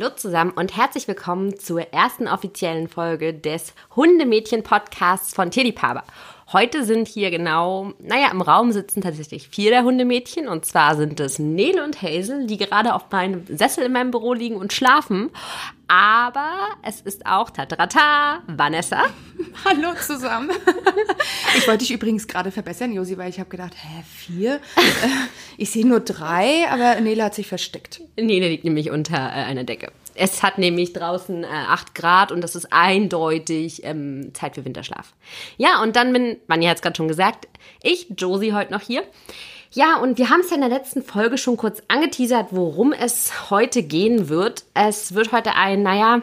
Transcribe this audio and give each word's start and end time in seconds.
Hallo 0.00 0.14
zusammen 0.16 0.52
und 0.52 0.74
herzlich 0.78 1.06
willkommen 1.08 1.58
zur 1.58 1.92
ersten 1.92 2.26
offiziellen 2.26 2.88
Folge 2.88 3.34
des 3.34 3.74
Hundemädchen-Podcasts 3.96 5.34
von 5.34 5.50
Tierliebhaber. 5.50 6.04
Heute 6.52 6.84
sind 6.84 7.06
hier 7.06 7.30
genau, 7.30 7.92
naja, 8.00 8.28
im 8.32 8.42
Raum 8.42 8.72
sitzen 8.72 9.02
tatsächlich 9.02 9.48
vier 9.48 9.70
der 9.70 9.84
Hundemädchen. 9.84 10.48
Und 10.48 10.64
zwar 10.64 10.96
sind 10.96 11.20
es 11.20 11.38
Nele 11.38 11.84
und 11.84 12.02
Hazel, 12.02 12.48
die 12.48 12.56
gerade 12.56 12.92
auf 12.92 13.08
meinem 13.12 13.44
Sessel 13.46 13.84
in 13.84 13.92
meinem 13.92 14.10
Büro 14.10 14.34
liegen 14.34 14.56
und 14.56 14.72
schlafen. 14.72 15.30
Aber 15.86 16.68
es 16.82 17.02
ist 17.02 17.24
auch 17.24 17.50
Tatrata, 17.50 18.40
Vanessa. 18.48 19.04
Hallo 19.64 19.94
zusammen. 19.94 20.50
Ich 21.56 21.66
wollte 21.66 21.78
dich 21.78 21.92
übrigens 21.92 22.28
gerade 22.28 22.52
verbessern, 22.52 22.92
Josi, 22.92 23.18
weil 23.18 23.28
ich 23.28 23.40
habe 23.40 23.50
gedacht, 23.50 23.74
hä, 23.74 24.02
vier? 24.04 24.60
Ich 25.56 25.70
sehe 25.70 25.86
nur 25.86 26.00
drei, 26.00 26.66
aber 26.70 27.00
Nele 27.00 27.24
hat 27.24 27.34
sich 27.34 27.46
versteckt. 27.46 28.00
Nele 28.16 28.48
liegt 28.48 28.64
nämlich 28.64 28.90
unter 28.90 29.16
äh, 29.16 29.44
einer 29.44 29.64
Decke. 29.64 29.92
Es 30.14 30.42
hat 30.42 30.58
nämlich 30.58 30.92
draußen 30.92 31.44
äh, 31.44 31.46
8 31.46 31.94
Grad 31.94 32.32
und 32.32 32.40
das 32.40 32.56
ist 32.56 32.72
eindeutig 32.72 33.84
ähm, 33.84 34.32
Zeit 34.34 34.54
für 34.54 34.64
Winterschlaf. 34.64 35.14
Ja, 35.56 35.82
und 35.82 35.96
dann 35.96 36.12
bin, 36.12 36.36
Vanja 36.46 36.70
hat 36.70 36.76
es 36.76 36.82
gerade 36.82 36.96
schon 36.96 37.08
gesagt, 37.08 37.48
ich, 37.82 38.08
Josie, 38.16 38.52
heute 38.52 38.72
noch 38.72 38.82
hier. 38.82 39.02
Ja, 39.72 39.98
und 39.98 40.18
wir 40.18 40.30
haben 40.30 40.40
es 40.40 40.50
ja 40.50 40.56
in 40.56 40.62
der 40.62 40.70
letzten 40.70 41.02
Folge 41.02 41.38
schon 41.38 41.56
kurz 41.56 41.82
angeteasert, 41.88 42.48
worum 42.50 42.92
es 42.92 43.50
heute 43.50 43.82
gehen 43.82 44.28
wird. 44.28 44.64
Es 44.74 45.14
wird 45.14 45.32
heute 45.32 45.54
ein, 45.54 45.82
naja, 45.82 46.22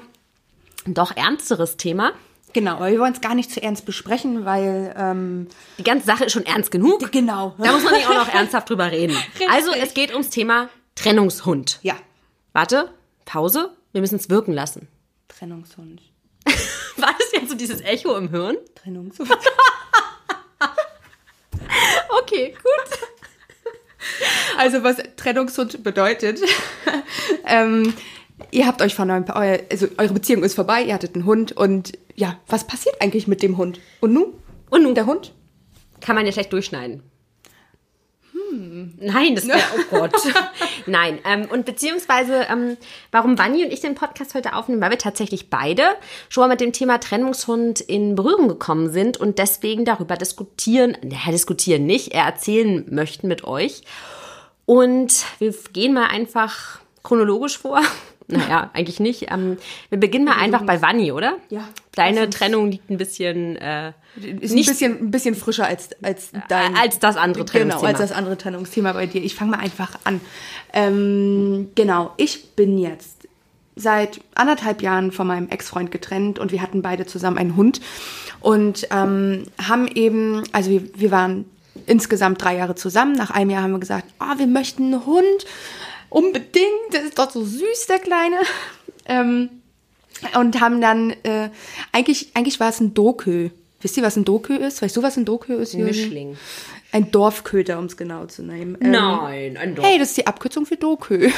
doch 0.85 1.15
ernsteres 1.15 1.77
Thema. 1.77 2.12
Genau, 2.54 2.73
aber 2.73 2.91
wir 2.91 2.99
wollen 2.99 3.13
es 3.13 3.21
gar 3.21 3.35
nicht 3.35 3.51
zu 3.51 3.62
ernst 3.62 3.85
besprechen, 3.85 4.45
weil 4.45 4.93
ähm, 4.98 5.48
die 5.77 5.84
ganze 5.84 6.05
Sache 6.05 6.26
ist 6.26 6.34
schon 6.34 6.45
ernst 6.45 6.71
genug. 6.71 7.12
Genau. 7.12 7.54
Da 7.57 7.71
muss 7.71 7.84
man 7.84 7.93
nicht 7.93 8.07
auch 8.07 8.15
noch 8.15 8.34
ernsthaft 8.34 8.70
drüber 8.70 8.91
reden. 8.91 9.15
Richtig. 9.40 9.49
Also 9.49 9.71
es 9.71 9.93
geht 9.93 10.12
ums 10.12 10.29
Thema 10.29 10.70
Trennungshund. 10.95 11.79
Ja, 11.84 11.95
Warte, 12.57 12.90
Pause. 13.27 13.76
Wir 13.91 14.02
müssen 14.02 14.16
es 14.16 14.30
wirken 14.30 14.54
lassen. 14.54 14.88
Trennungshund. 15.27 16.02
War 16.98 17.13
das 17.20 17.31
jetzt 17.34 17.49
so 17.49 17.55
dieses 17.55 17.82
Echo 17.82 18.15
im 18.15 18.29
Hirn? 18.29 18.57
Trennungshund. 18.74 19.29
Okay, 22.20 22.51
gut. 22.51 22.99
Also 24.57 24.84
was 24.84 24.98
Trennungshund 25.16 25.82
bedeutet, 25.84 26.41
ähm, 27.46 27.93
ihr 28.51 28.68
habt 28.68 28.82
euch 28.82 28.96
von 28.96 29.10
eurem, 29.10 29.26
also 29.29 29.88
eure 29.98 30.13
Beziehung 30.13 30.44
ist 30.44 30.55
vorbei, 30.55 30.84
ihr 30.84 30.94
hattet 30.94 31.16
einen 31.16 31.26
Hund 31.26 31.54
und 31.54 31.98
ja, 32.16 32.40
was 32.48 32.68
passiert 32.68 33.01
eigentlich 33.01 33.27
mit 33.27 33.41
dem 33.41 33.57
Hund? 33.57 33.79
Und 34.01 34.13
nun? 34.13 34.34
Und 34.70 34.84
nun? 34.84 34.96
Der 34.96 35.05
Hund? 35.05 35.34
Kann 36.01 36.16
man 36.16 36.26
ja 36.26 36.32
schlecht 36.32 36.51
durchschneiden. 36.51 37.01
Nein, 38.51 39.35
das 39.35 39.48
wäre, 39.48 39.59
oh 39.77 39.98
Gott. 39.98 40.13
Nein, 40.85 41.20
ähm, 41.26 41.48
und 41.51 41.65
beziehungsweise, 41.65 42.48
ähm, 42.49 42.77
warum 43.12 43.37
Vanni 43.37 43.63
und 43.63 43.71
ich 43.71 43.81
den 43.81 43.95
Podcast 43.95 44.35
heute 44.35 44.55
aufnehmen, 44.55 44.81
weil 44.81 44.91
wir 44.91 44.98
tatsächlich 44.98 45.49
beide 45.49 45.84
schon 46.29 46.43
mal 46.43 46.48
mit 46.48 46.62
dem 46.62 46.73
Thema 46.73 46.99
Trennungshund 46.99 47.81
in 47.81 48.15
Berührung 48.15 48.48
gekommen 48.48 48.91
sind 48.91 49.17
und 49.17 49.39
deswegen 49.39 49.85
darüber 49.85 50.15
diskutieren, 50.15 50.98
naja, 51.04 51.31
diskutieren 51.31 51.85
nicht, 51.85 52.13
eher 52.13 52.26
erzählen 52.26 52.85
möchten 52.89 53.27
mit 53.27 53.43
euch. 53.43 53.84
Und 54.65 55.26
wir 55.39 55.54
gehen 55.73 55.93
mal 55.93 56.07
einfach 56.07 56.79
chronologisch 57.04 57.57
vor. 57.57 57.82
Naja, 58.29 58.70
eigentlich 58.73 58.99
nicht. 58.99 59.31
Ähm, 59.31 59.57
wir 59.89 59.99
beginnen 59.99 60.25
mal 60.25 60.35
einfach 60.37 60.63
bei 60.63 60.81
Vanni, 60.81 61.11
oder? 61.13 61.37
Ja. 61.49 61.67
Deine 61.95 62.25
uns- 62.25 62.35
Trennung 62.35 62.70
liegt 62.71 62.89
ein 62.89 62.97
bisschen 62.97 63.55
äh, 63.55 63.93
Ist 64.17 64.53
Nicht- 64.53 64.67
ein 64.67 64.72
bisschen, 64.73 65.00
ein 65.00 65.11
bisschen 65.11 65.35
frischer 65.35 65.66
als, 65.66 65.89
als 66.03 66.31
dein... 66.50 66.75
als 66.75 67.00
das 67.00 67.16
andere 67.16 67.45
Genau, 67.45 67.51
Trennungsthema. 67.53 67.88
als 67.88 68.00
das 68.00 68.11
andere 68.11 68.38
Trennungsthema 68.38 68.91
bei 68.94 69.05
dir. 69.05 69.23
Ich 69.23 69.35
fange 69.35 69.51
mal 69.51 69.59
einfach 69.59 69.97
an. 70.03 70.19
Ähm, 70.73 71.69
genau, 71.75 72.11
ich 72.17 72.51
bin 72.55 72.78
jetzt 72.78 73.28
seit 73.75 74.19
anderthalb 74.35 74.81
Jahren 74.81 75.11
von 75.11 75.28
meinem 75.28 75.50
Ex-Freund 75.50 75.91
getrennt 75.91 76.39
und 76.39 76.51
wir 76.51 76.61
hatten 76.61 76.81
beide 76.81 77.05
zusammen 77.05 77.38
einen 77.38 77.55
Hund 77.55 77.79
und 78.41 78.88
ähm, 78.91 79.44
haben 79.67 79.88
eben, 79.88 80.44
also 80.51 80.69
wir, 80.69 80.81
wir 80.95 81.11
waren 81.11 81.45
insgesamt 81.85 82.41
drei 82.43 82.57
Jahre 82.57 82.75
zusammen. 82.75 83.13
Nach 83.13 83.29
einem 83.31 83.51
Jahr 83.51 83.61
haben 83.63 83.71
wir 83.71 83.79
gesagt, 83.79 84.07
oh, 84.19 84.37
wir 84.37 84.47
möchten 84.47 84.85
einen 84.93 85.05
Hund. 85.05 85.45
Unbedingt, 86.09 86.94
der 86.94 87.03
ist 87.03 87.19
doch 87.19 87.31
so 87.31 87.44
süß, 87.44 87.88
der 87.88 88.00
Kleine. 88.00 88.38
Ähm, 89.06 89.50
und 90.40 90.59
haben 90.59 90.81
dann, 90.81 91.12
äh, 91.23 91.50
eigentlich, 91.91 92.31
eigentlich 92.34 92.59
war 92.59 92.69
es 92.69 92.79
ein 92.79 92.94
Dokö. 92.94 93.50
Wisst 93.81 93.97
ihr, 93.97 94.03
was 94.03 94.16
ein 94.16 94.25
Dokö 94.25 94.56
ist? 94.56 94.81
Weißt 94.81 94.97
du, 94.97 95.03
was 95.03 95.17
ein 95.17 95.25
Dokö 95.25 95.56
ist? 95.56 95.73
Josi? 95.73 95.84
Mischling. 95.84 96.38
Ein 96.91 97.12
Dorfköter, 97.12 97.78
um 97.78 97.85
es 97.85 97.97
genau 97.97 98.25
zu 98.25 98.44
nehmen. 98.44 98.78
Ähm, 98.81 98.91
Nein, 98.91 99.57
ein 99.57 99.75
Dorf. 99.75 99.88
Hey, 99.88 100.00
das 100.00 100.09
ist 100.09 100.17
die 100.17 100.28
Abkürzung 100.28 100.66
für 100.66 100.78
Dokö. 100.78 101.29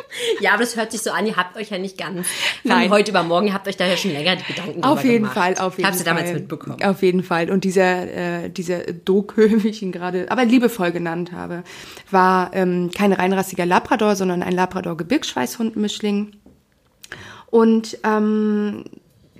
Ja, 0.40 0.52
aber 0.52 0.60
das 0.60 0.76
hört 0.76 0.92
sich 0.92 1.02
so 1.02 1.10
an, 1.10 1.26
ihr 1.26 1.36
habt 1.36 1.56
euch 1.56 1.70
ja 1.70 1.78
nicht 1.78 1.98
ganz 1.98 2.26
von 2.62 2.70
Nein. 2.70 2.90
heute 2.90 3.10
über 3.10 3.22
morgen, 3.22 3.48
ihr 3.48 3.54
habt 3.54 3.68
euch 3.68 3.76
da 3.76 3.86
ja 3.86 3.96
schon 3.96 4.12
länger 4.12 4.36
die 4.36 4.44
Gedanken 4.44 4.80
drüber 4.80 4.90
Auf 4.90 5.04
jeden 5.04 5.16
gemacht. 5.16 5.34
Fall, 5.34 5.54
auf 5.58 5.78
jeden 5.78 5.88
Fall. 5.90 5.98
du 5.98 6.04
damals 6.04 6.32
mitbekommen. 6.32 6.82
Auf 6.82 7.02
jeden 7.02 7.22
Fall. 7.22 7.50
Und 7.50 7.64
dieser, 7.64 8.44
äh, 8.44 8.50
dieser 8.50 8.80
Dokö, 8.92 9.48
wie 9.62 9.68
ich 9.68 9.82
ihn 9.82 9.92
gerade, 9.92 10.30
aber 10.30 10.44
liebevoll 10.44 10.92
genannt 10.92 11.32
habe, 11.32 11.64
war 12.10 12.50
ähm, 12.54 12.90
kein 12.94 13.12
reinrassiger 13.12 13.66
Labrador, 13.66 14.16
sondern 14.16 14.42
ein 14.42 14.52
Labrador-Gebirgsschweißhund-Mischling. 14.52 16.32
Und 17.46 17.98
ähm, 18.04 18.84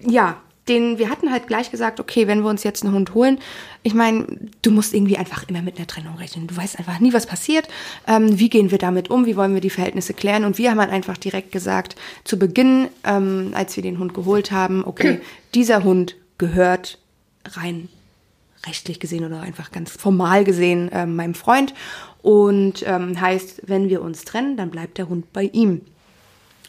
ja, 0.06 0.36
den, 0.68 0.98
wir 0.98 1.10
hatten 1.10 1.30
halt 1.30 1.46
gleich 1.46 1.70
gesagt, 1.70 2.00
okay, 2.00 2.26
wenn 2.26 2.42
wir 2.42 2.50
uns 2.50 2.64
jetzt 2.64 2.84
einen 2.84 2.94
Hund 2.94 3.14
holen, 3.14 3.38
ich 3.82 3.94
meine, 3.94 4.26
du 4.62 4.70
musst 4.70 4.94
irgendwie 4.94 5.16
einfach 5.16 5.48
immer 5.48 5.62
mit 5.62 5.76
einer 5.76 5.86
Trennung 5.86 6.16
rechnen. 6.16 6.46
Du 6.46 6.56
weißt 6.56 6.78
einfach 6.78 6.98
nie, 6.98 7.12
was 7.12 7.26
passiert. 7.26 7.68
Ähm, 8.06 8.38
wie 8.38 8.48
gehen 8.48 8.70
wir 8.70 8.78
damit 8.78 9.10
um? 9.10 9.26
Wie 9.26 9.36
wollen 9.36 9.54
wir 9.54 9.60
die 9.60 9.70
Verhältnisse 9.70 10.14
klären? 10.14 10.44
Und 10.44 10.58
wir 10.58 10.70
haben 10.70 10.80
halt 10.80 10.90
einfach 10.90 11.16
direkt 11.16 11.52
gesagt, 11.52 11.96
zu 12.24 12.38
Beginn, 12.38 12.88
ähm, 13.04 13.52
als 13.54 13.76
wir 13.76 13.82
den 13.82 13.98
Hund 13.98 14.14
geholt 14.14 14.50
haben, 14.50 14.84
okay, 14.84 15.20
dieser 15.54 15.84
Hund 15.84 16.16
gehört 16.38 16.98
rein 17.44 17.88
rechtlich 18.66 18.98
gesehen 18.98 19.24
oder 19.24 19.40
einfach 19.40 19.70
ganz 19.70 19.92
formal 19.92 20.44
gesehen 20.44 20.90
ähm, 20.92 21.14
meinem 21.14 21.34
Freund. 21.34 21.74
Und 22.22 22.84
ähm, 22.86 23.20
heißt, 23.20 23.62
wenn 23.66 23.88
wir 23.88 24.02
uns 24.02 24.24
trennen, 24.24 24.56
dann 24.56 24.70
bleibt 24.70 24.98
der 24.98 25.08
Hund 25.08 25.32
bei 25.32 25.44
ihm 25.44 25.82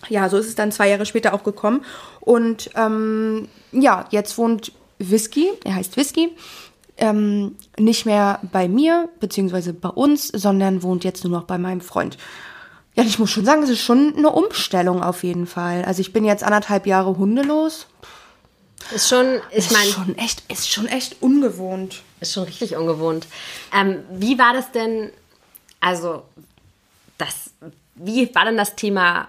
ja, 0.09 0.29
so 0.29 0.37
ist 0.37 0.47
es 0.47 0.55
dann 0.55 0.71
zwei 0.71 0.89
Jahre 0.89 1.05
später 1.05 1.33
auch 1.33 1.43
gekommen. 1.43 1.83
Und 2.19 2.69
ähm, 2.75 3.47
ja, 3.71 4.05
jetzt 4.11 4.37
wohnt 4.37 4.71
Whisky, 4.99 5.49
er 5.63 5.75
heißt 5.75 5.97
Whisky, 5.97 6.35
ähm, 6.97 7.55
nicht 7.77 8.05
mehr 8.05 8.39
bei 8.51 8.67
mir, 8.67 9.09
beziehungsweise 9.19 9.73
bei 9.73 9.89
uns, 9.89 10.27
sondern 10.27 10.83
wohnt 10.83 11.03
jetzt 11.03 11.23
nur 11.23 11.31
noch 11.31 11.45
bei 11.45 11.57
meinem 11.57 11.81
Freund. 11.81 12.17
Ja, 12.95 13.03
ich 13.03 13.19
muss 13.19 13.29
schon 13.29 13.45
sagen, 13.45 13.61
es 13.61 13.69
ist 13.69 13.81
schon 13.81 14.15
eine 14.17 14.31
Umstellung 14.31 15.03
auf 15.03 15.23
jeden 15.23 15.45
Fall. 15.45 15.85
Also 15.85 16.01
ich 16.01 16.13
bin 16.13 16.25
jetzt 16.25 16.43
anderthalb 16.43 16.87
Jahre 16.87 17.15
hundelos. 17.17 17.85
Ist 18.93 19.09
schon, 19.09 19.39
ich 19.51 19.57
Ist 19.57 19.71
meine, 19.71 19.91
schon 19.91 20.17
echt, 20.17 20.43
ist 20.51 20.71
schon 20.71 20.87
echt 20.87 21.17
ungewohnt. 21.21 22.01
ist 22.21 22.33
schon 22.33 22.43
richtig 22.45 22.75
ungewohnt. 22.75 23.27
Ähm, 23.75 23.99
wie 24.11 24.39
war 24.39 24.53
das 24.53 24.71
denn, 24.71 25.11
also, 25.79 26.23
das, 27.17 27.51
wie 27.95 28.33
war 28.33 28.45
denn 28.45 28.57
das 28.57 28.75
Thema, 28.75 29.27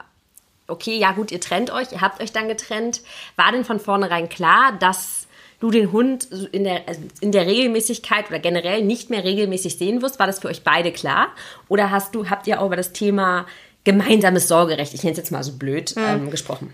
okay, 0.69 0.97
ja 0.97 1.13
gut, 1.13 1.33
ihr 1.33 1.41
trennt 1.41 1.71
euch, 1.71 1.93
ihr 1.93 2.01
habt 2.01 2.23
euch 2.23 2.33
dann 2.33 2.49
getrennt. 2.49 3.01
War 3.37 3.53
denn 3.53 3.65
von 3.65 3.81
vornherein 3.81 4.29
klar, 4.29 4.77
dass 4.79 5.27
du 5.61 5.71
den 5.71 5.91
Hund 5.91 6.29
in 6.53 6.65
der, 6.65 6.87
also 6.87 7.01
in 7.21 7.33
der 7.33 7.47
Regelmäßigkeit 7.47 8.29
oder 8.29 8.39
generell 8.39 8.83
nicht 8.83 9.11
mehr 9.11 9.25
regelmäßig 9.25 9.77
sehen 9.77 10.03
wirst? 10.03 10.19
War 10.19 10.27
das 10.27 10.39
für 10.39 10.49
euch 10.49 10.63
beide 10.63 10.93
klar? 10.93 11.29
Oder 11.69 11.91
hast 11.91 12.15
du, 12.15 12.31
habt 12.31 12.47
ihr 12.47 12.61
auch 12.61 12.67
über 12.67 12.77
das 12.77 12.93
Thema 12.93 13.47
gemeinsames 13.85 14.49
Sorgerecht, 14.49 14.95
ich 14.95 15.03
nenne 15.03 15.13
es 15.13 15.19
jetzt 15.19 15.33
mal 15.33 15.43
so 15.43 15.53
blöd, 15.53 15.95
ähm, 15.97 16.31
gesprochen? 16.31 16.73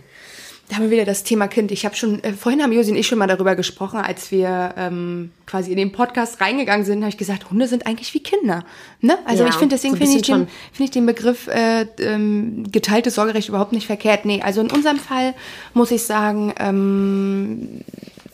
Da 0.68 0.76
haben 0.76 0.84
wir 0.84 0.90
wieder 0.90 1.04
das 1.04 1.24
Thema 1.24 1.46
Kind. 1.46 1.70
Ich 1.72 1.84
habe 1.84 1.94
schon, 1.94 2.24
äh, 2.24 2.32
vorhin 2.32 2.62
haben 2.62 2.72
Josi 2.72 2.90
und 2.90 2.96
ich 2.96 3.06
schon 3.06 3.18
mal 3.18 3.26
darüber 3.26 3.54
gesprochen, 3.54 3.98
als 3.98 4.30
wir 4.30 4.74
ähm, 4.78 5.30
quasi 5.46 5.70
in 5.70 5.76
den 5.76 5.92
Podcast 5.92 6.40
reingegangen 6.40 6.86
sind, 6.86 7.00
habe 7.00 7.10
ich 7.10 7.18
gesagt, 7.18 7.50
Hunde 7.50 7.68
sind 7.68 7.86
eigentlich 7.86 8.14
wie 8.14 8.22
Kinder. 8.22 8.64
Ne? 9.00 9.18
Also 9.26 9.42
Ja, 9.42 9.50
ich 9.50 9.56
finde 9.56 9.74
deswegen 9.74 9.94
so 9.94 9.98
finde 9.98 10.16
ich, 10.16 10.22
den, 10.22 10.48
finde 10.72 10.84
ich 10.84 10.90
den 10.90 11.04
Begriff 11.04 11.48
äh, 11.48 11.82
ähm, 11.98 12.64
geteiltes 12.72 13.16
Sorgerecht 13.16 13.50
überhaupt 13.50 13.72
nicht 13.72 13.86
verkehrt. 13.86 14.24
Nee, 14.24 14.40
also 14.40 14.62
in 14.62 14.70
unserem 14.70 14.98
Fall 14.98 15.34
muss 15.74 15.90
ich 15.90 16.04
sagen, 16.04 16.54
ähm, 16.58 17.82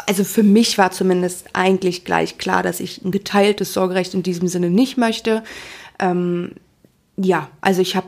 also 0.07 0.23
für 0.23 0.45
mich 0.45 0.79
war 0.79 0.93
zumindest 0.93 1.49
eigentlich 1.53 2.05
gleich 2.05 2.39
klar, 2.39 2.63
dass 2.63 2.79
ich 2.79 3.05
ein 3.05 3.11
geteiltes 3.11 3.73
Sorgerecht 3.73 4.15
in 4.15 4.23
diesem 4.23 4.47
Sinne 4.47 4.71
nicht 4.71 4.97
möchte. 4.97 5.43
Ähm, 5.99 6.53
ja, 7.17 7.49
also 7.61 7.83
ich 7.83 7.97
habe. 7.97 8.07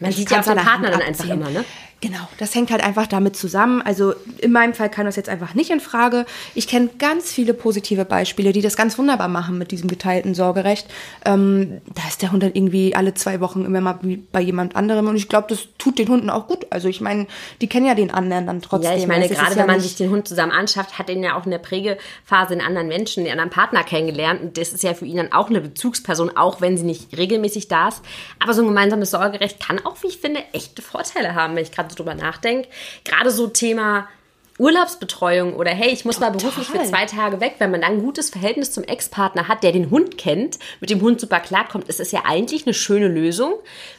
Man 0.00 0.12
sieht 0.12 0.30
ja 0.30 0.40
auch 0.40 0.44
den 0.44 0.56
Partner 0.56 0.90
dann 0.90 1.02
einfach 1.02 1.28
immer, 1.28 1.50
ne? 1.50 1.64
Genau, 2.06 2.28
das 2.38 2.54
hängt 2.54 2.70
halt 2.70 2.84
einfach 2.84 3.06
damit 3.06 3.34
zusammen. 3.34 3.80
Also 3.80 4.12
in 4.36 4.52
meinem 4.52 4.74
Fall 4.74 4.90
kam 4.90 5.06
das 5.06 5.16
jetzt 5.16 5.30
einfach 5.30 5.54
nicht 5.54 5.70
in 5.70 5.80
Frage. 5.80 6.26
Ich 6.54 6.68
kenne 6.68 6.90
ganz 6.98 7.32
viele 7.32 7.54
positive 7.54 8.04
Beispiele, 8.04 8.52
die 8.52 8.60
das 8.60 8.76
ganz 8.76 8.98
wunderbar 8.98 9.28
machen 9.28 9.56
mit 9.56 9.70
diesem 9.70 9.88
geteilten 9.88 10.34
Sorgerecht. 10.34 10.86
Ähm, 11.24 11.80
da 11.94 12.02
ist 12.06 12.20
der 12.20 12.30
Hund 12.30 12.42
dann 12.42 12.50
irgendwie 12.52 12.94
alle 12.94 13.14
zwei 13.14 13.40
Wochen 13.40 13.64
immer 13.64 13.80
mal 13.80 13.98
bei 14.32 14.42
jemand 14.42 14.76
anderem 14.76 15.08
und 15.08 15.16
ich 15.16 15.30
glaube, 15.30 15.46
das 15.48 15.68
tut 15.78 15.98
den 15.98 16.08
Hunden 16.08 16.28
auch 16.28 16.46
gut. 16.46 16.66
Also 16.68 16.88
ich 16.88 17.00
meine, 17.00 17.26
die 17.62 17.68
kennen 17.68 17.86
ja 17.86 17.94
den 17.94 18.10
anderen 18.10 18.46
dann 18.46 18.60
trotzdem. 18.60 18.90
Ja, 18.92 18.98
ich 18.98 19.06
meine, 19.06 19.22
Also 19.22 19.36
gerade 19.36 19.52
ja 19.52 19.56
wenn 19.56 19.66
man 19.66 19.76
nicht- 19.76 19.84
sich 19.88 19.96
den 19.96 20.10
Hund 20.10 20.28
zusammen 20.28 20.52
anschafft, 20.52 20.98
hat 20.98 21.08
er 21.08 21.16
ja 21.16 21.38
auch 21.38 21.46
in 21.46 21.52
der 21.52 21.58
Prägephase 21.58 22.52
einen 22.52 22.60
anderen 22.60 22.88
Menschen, 22.88 23.20
einen 23.22 23.32
anderen 23.32 23.48
Partner 23.50 23.82
kennengelernt. 23.82 24.42
Und 24.42 24.58
das 24.58 24.74
ist 24.74 24.82
ja 24.82 24.92
für 24.92 25.06
ihn 25.06 25.16
dann 25.16 25.32
auch 25.32 25.48
eine 25.48 25.62
Bezugsperson, 25.62 26.36
auch 26.36 26.60
wenn 26.60 26.76
sie 26.76 26.84
nicht 26.84 27.16
regelmäßig 27.16 27.68
da 27.68 27.88
ist. 27.88 28.02
Aber 28.42 28.52
so 28.52 28.60
ein 28.60 28.68
gemeinsames 28.68 29.10
Sorgerecht 29.10 29.58
kann 29.66 29.78
auch, 29.86 29.96
wie 30.02 30.08
ich 30.08 30.18
finde, 30.18 30.40
echte 30.52 30.82
Vorteile 30.82 31.34
haben, 31.34 31.56
wenn 31.56 31.62
ich 31.62 31.72
gerade 31.72 31.93
so 31.94 32.02
drüber 32.02 32.14
nachdenke. 32.14 32.68
Gerade 33.04 33.30
so 33.30 33.46
Thema 33.46 34.08
Urlaubsbetreuung 34.56 35.54
oder 35.54 35.72
hey, 35.72 35.90
ich 35.90 36.04
muss 36.04 36.20
mal 36.20 36.30
beruflich 36.30 36.68
für 36.68 36.82
zwei 36.84 37.06
Tage 37.06 37.40
weg, 37.40 37.56
wenn 37.58 37.72
man 37.72 37.80
dann 37.80 37.94
ein 37.94 38.02
gutes 38.02 38.30
Verhältnis 38.30 38.70
zum 38.70 38.84
Ex-Partner 38.84 39.48
hat, 39.48 39.64
der 39.64 39.72
den 39.72 39.90
Hund 39.90 40.16
kennt, 40.16 40.60
mit 40.80 40.90
dem 40.90 41.00
Hund 41.00 41.20
super 41.20 41.40
klarkommt, 41.40 41.88
ist 41.88 41.98
es 41.98 42.12
ja 42.12 42.22
eigentlich 42.24 42.64
eine 42.64 42.74
schöne 42.74 43.08
Lösung, 43.08 43.54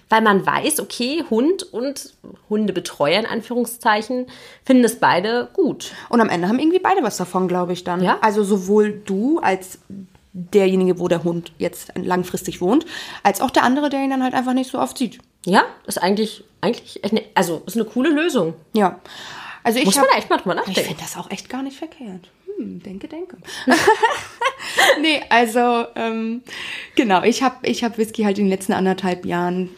weil 0.07 0.21
man 0.21 0.45
weiß, 0.45 0.79
okay, 0.79 1.25
Hund 1.29 1.63
und 1.63 2.13
Hundebetreuer 2.49 3.19
in 3.19 3.25
Anführungszeichen 3.25 4.27
finden 4.63 4.85
es 4.85 4.97
beide 4.97 5.49
gut. 5.51 5.91
Und 6.07 6.21
am 6.21 6.29
Ende 6.29 6.47
haben 6.47 6.59
irgendwie 6.59 6.79
beide 6.79 7.03
was 7.03 7.17
davon, 7.17 7.49
glaube 7.49 7.73
ich 7.73 7.83
dann. 7.83 8.01
Ja. 8.01 8.19
Also 8.21 8.45
sowohl 8.45 9.01
du 9.05 9.39
als 9.39 9.79
derjenige, 10.35 10.99
wo 10.99 11.07
der 11.07 11.23
Hund 11.23 11.53
jetzt 11.57 11.93
langfristig 11.95 12.59
wohnt, 12.61 12.85
als 13.23 13.39
auch 13.39 13.51
der 13.51 13.63
andere, 13.63 13.89
der 13.89 14.03
ihn 14.03 14.09
dann 14.09 14.21
halt 14.21 14.33
einfach 14.33 14.53
nicht 14.53 14.69
so 14.69 14.79
oft 14.79 14.97
sieht. 14.97 15.19
Ja, 15.45 15.63
ist 15.87 15.97
eigentlich, 16.01 16.43
eigentlich, 16.61 17.03
eine, 17.03 17.23
also 17.35 17.63
ist 17.65 17.75
eine 17.75 17.85
coole 17.85 18.09
Lösung. 18.09 18.53
Ja. 18.73 18.99
Also 19.63 19.79
ich 19.79 19.85
Muss 19.85 19.97
hab, 19.97 20.07
man 20.07 20.17
echt 20.17 20.29
mal 20.29 20.37
drüber 20.37 20.53
Ich 20.53 20.67
nachdenken. 20.67 20.81
finde 20.89 21.01
das 21.01 21.15
auch 21.17 21.31
echt 21.31 21.49
gar 21.49 21.63
nicht 21.63 21.77
verkehrt. 21.77 22.29
Hm, 22.57 22.83
denke, 22.83 23.07
denke. 23.07 23.37
nee, 25.01 25.21
also 25.29 25.85
ähm, 25.95 26.43
genau, 26.95 27.23
ich 27.23 27.41
habe 27.41 27.65
ich 27.67 27.83
hab 27.83 27.97
Whisky 27.97 28.23
halt 28.23 28.37
in 28.37 28.45
den 28.45 28.51
letzten 28.51 28.73
anderthalb 28.73 29.25
Jahren, 29.25 29.69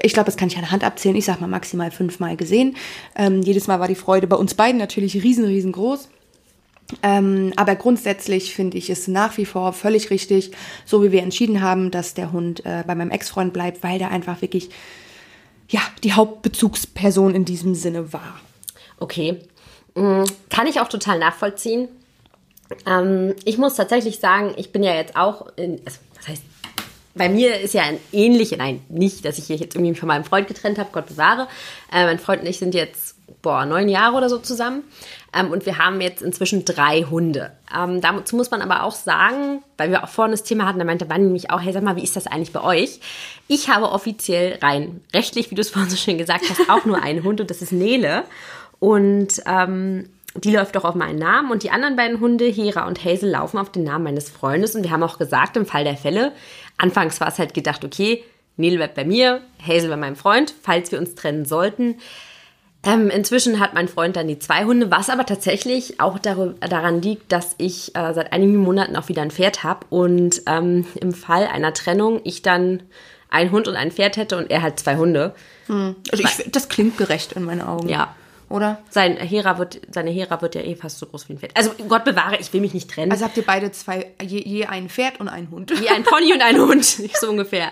ich 0.00 0.12
glaube, 0.12 0.26
das 0.26 0.36
kann 0.36 0.48
ich 0.48 0.56
an 0.56 0.62
der 0.62 0.72
Hand 0.72 0.84
abzählen, 0.84 1.16
ich 1.16 1.24
sag 1.24 1.40
mal 1.40 1.46
maximal 1.46 1.90
fünfmal 1.90 2.36
gesehen. 2.36 2.76
Ähm, 3.16 3.42
jedes 3.42 3.66
Mal 3.66 3.80
war 3.80 3.88
die 3.88 3.94
Freude 3.94 4.26
bei 4.26 4.36
uns 4.36 4.54
beiden 4.54 4.78
natürlich 4.78 5.22
riesen, 5.22 5.44
riesengroß. 5.44 6.08
Ähm, 7.02 7.52
aber 7.56 7.74
grundsätzlich 7.74 8.54
finde 8.54 8.76
ich 8.76 8.90
es 8.90 9.08
nach 9.08 9.38
wie 9.38 9.46
vor 9.46 9.72
völlig 9.72 10.10
richtig, 10.10 10.50
so 10.84 11.02
wie 11.02 11.12
wir 11.12 11.22
entschieden 11.22 11.62
haben, 11.62 11.90
dass 11.90 12.14
der 12.14 12.32
Hund 12.32 12.66
äh, 12.66 12.84
bei 12.86 12.94
meinem 12.94 13.10
Ex-Freund 13.10 13.52
bleibt, 13.52 13.82
weil 13.82 13.98
der 13.98 14.10
einfach 14.10 14.42
wirklich 14.42 14.68
ja, 15.68 15.80
die 16.04 16.12
Hauptbezugsperson 16.12 17.34
in 17.34 17.44
diesem 17.44 17.74
Sinne 17.74 18.12
war. 18.12 18.38
Okay. 19.00 19.38
Mm, 19.94 20.24
Kann 20.50 20.66
ich 20.66 20.80
auch 20.80 20.88
total 20.88 21.18
nachvollziehen. 21.18 21.88
Ähm, 22.86 23.34
ich 23.44 23.58
muss 23.58 23.74
tatsächlich 23.74 24.18
sagen, 24.18 24.54
ich 24.56 24.70
bin 24.70 24.82
ja 24.82 24.94
jetzt 24.94 25.16
auch 25.16 25.46
in, 25.56 25.80
also, 25.84 25.98
was 26.16 26.28
heißt, 26.28 26.42
bei 27.14 27.28
mir 27.28 27.60
ist 27.60 27.74
ja 27.74 27.82
ein 27.82 27.98
ähnlich, 28.12 28.56
nein, 28.56 28.82
nicht, 28.88 29.24
dass 29.24 29.38
ich 29.38 29.46
hier 29.46 29.56
jetzt 29.56 29.74
irgendwie 29.74 29.90
mich 29.90 30.00
von 30.00 30.06
meinem 30.06 30.24
Freund 30.24 30.48
getrennt 30.48 30.78
habe, 30.78 30.90
Gott 30.92 31.06
bewahre. 31.06 31.48
Äh, 31.92 32.04
mein 32.04 32.18
Freund 32.18 32.42
und 32.42 32.48
ich 32.48 32.58
sind 32.58 32.74
jetzt, 32.74 33.16
boah, 33.40 33.64
neun 33.64 33.88
Jahre 33.88 34.16
oder 34.16 34.28
so 34.28 34.38
zusammen. 34.38 34.84
Ähm, 35.32 35.50
und 35.50 35.64
wir 35.66 35.78
haben 35.78 36.00
jetzt 36.00 36.22
inzwischen 36.22 36.64
drei 36.64 37.02
Hunde. 37.02 37.52
Ähm, 37.74 38.00
dazu 38.00 38.36
muss 38.36 38.50
man 38.50 38.60
aber 38.60 38.82
auch 38.82 38.92
sagen, 38.92 39.62
weil 39.78 39.90
wir 39.90 40.04
auch 40.04 40.08
vorhin 40.08 40.32
das 40.32 40.42
Thema 40.42 40.66
hatten, 40.66 40.78
da 40.78 40.84
meinte 40.84 41.08
Wanni 41.08 41.24
nämlich 41.24 41.50
auch, 41.50 41.60
hey, 41.60 41.72
sag 41.72 41.82
mal, 41.82 41.96
wie 41.96 42.04
ist 42.04 42.16
das 42.16 42.26
eigentlich 42.26 42.52
bei 42.52 42.62
euch? 42.62 43.00
Ich 43.48 43.68
habe 43.68 43.90
offiziell 43.90 44.58
rein 44.60 45.00
rechtlich, 45.14 45.50
wie 45.50 45.54
du 45.54 45.62
es 45.62 45.70
vorhin 45.70 45.90
so 45.90 45.96
schön 45.96 46.18
gesagt 46.18 46.44
hast, 46.50 46.68
auch 46.68 46.84
nur 46.84 47.02
einen 47.02 47.24
Hund 47.24 47.40
und 47.40 47.50
das 47.50 47.62
ist 47.62 47.72
Nele. 47.72 48.24
Und 48.78 49.42
ähm, 49.46 50.08
die 50.34 50.54
läuft 50.54 50.76
auch 50.76 50.84
auf 50.84 50.94
meinen 50.94 51.18
Namen 51.18 51.50
und 51.50 51.62
die 51.62 51.70
anderen 51.70 51.96
beiden 51.96 52.20
Hunde, 52.20 52.46
Hera 52.46 52.86
und 52.86 53.04
Hazel, 53.04 53.30
laufen 53.30 53.58
auf 53.58 53.70
den 53.70 53.84
Namen 53.84 54.04
meines 54.04 54.30
Freundes. 54.30 54.74
Und 54.74 54.82
wir 54.82 54.90
haben 54.90 55.02
auch 55.02 55.18
gesagt, 55.18 55.56
im 55.56 55.66
Fall 55.66 55.84
der 55.84 55.96
Fälle, 55.96 56.32
anfangs 56.78 57.20
war 57.20 57.28
es 57.28 57.38
halt 57.38 57.54
gedacht, 57.54 57.84
okay, 57.84 58.24
Nele 58.56 58.76
bleibt 58.76 58.94
bei 58.94 59.04
mir, 59.04 59.42
Hazel 59.66 59.88
bei 59.88 59.96
meinem 59.96 60.16
Freund, 60.16 60.54
falls 60.62 60.90
wir 60.90 60.98
uns 60.98 61.14
trennen 61.14 61.44
sollten. 61.44 61.96
Ähm, 62.84 63.10
inzwischen 63.10 63.60
hat 63.60 63.74
mein 63.74 63.86
Freund 63.86 64.16
dann 64.16 64.26
die 64.26 64.40
zwei 64.40 64.64
Hunde, 64.64 64.90
was 64.90 65.08
aber 65.08 65.24
tatsächlich 65.24 66.00
auch 66.00 66.18
darü- 66.18 66.54
daran 66.66 67.00
liegt, 67.00 67.30
dass 67.30 67.54
ich 67.58 67.94
äh, 67.94 68.12
seit 68.12 68.32
einigen 68.32 68.56
Monaten 68.56 68.96
auch 68.96 69.08
wieder 69.08 69.22
ein 69.22 69.30
Pferd 69.30 69.62
habe 69.62 69.86
und 69.88 70.42
ähm, 70.46 70.84
im 71.00 71.12
Fall 71.12 71.46
einer 71.46 71.72
Trennung 71.74 72.20
ich 72.24 72.42
dann 72.42 72.82
einen 73.30 73.52
Hund 73.52 73.68
und 73.68 73.76
ein 73.76 73.92
Pferd 73.92 74.16
hätte 74.16 74.36
und 74.36 74.50
er 74.50 74.62
halt 74.62 74.80
zwei 74.80 74.96
Hunde. 74.96 75.34
Also 75.68 76.24
ich, 76.24 76.50
das 76.50 76.68
klingt 76.68 76.98
gerecht 76.98 77.32
in 77.32 77.44
meinen 77.44 77.62
Augen. 77.62 77.88
Ja. 77.88 78.14
Oder? 78.52 78.82
Sein 78.90 79.16
Hera 79.16 79.56
wird, 79.56 79.80
seine 79.90 80.10
Hera 80.10 80.42
wird 80.42 80.54
ja 80.54 80.60
eh 80.60 80.74
fast 80.76 80.98
so 80.98 81.06
groß 81.06 81.26
wie 81.28 81.32
ein 81.32 81.38
Pferd. 81.38 81.56
Also 81.56 81.70
Gott 81.88 82.04
bewahre, 82.04 82.36
ich 82.38 82.52
will 82.52 82.60
mich 82.60 82.74
nicht 82.74 82.90
trennen. 82.90 83.10
Also 83.10 83.24
habt 83.24 83.34
ihr 83.38 83.46
beide 83.46 83.72
zwei, 83.72 84.12
je, 84.20 84.42
je 84.44 84.66
ein 84.66 84.90
Pferd 84.90 85.20
und 85.20 85.28
ein 85.30 85.50
Hund. 85.50 85.70
wie 85.80 85.88
ein 85.88 86.02
Pony 86.02 86.34
und 86.34 86.42
ein 86.42 86.58
Hund, 86.60 86.84
so 87.20 87.30
ungefähr. 87.30 87.70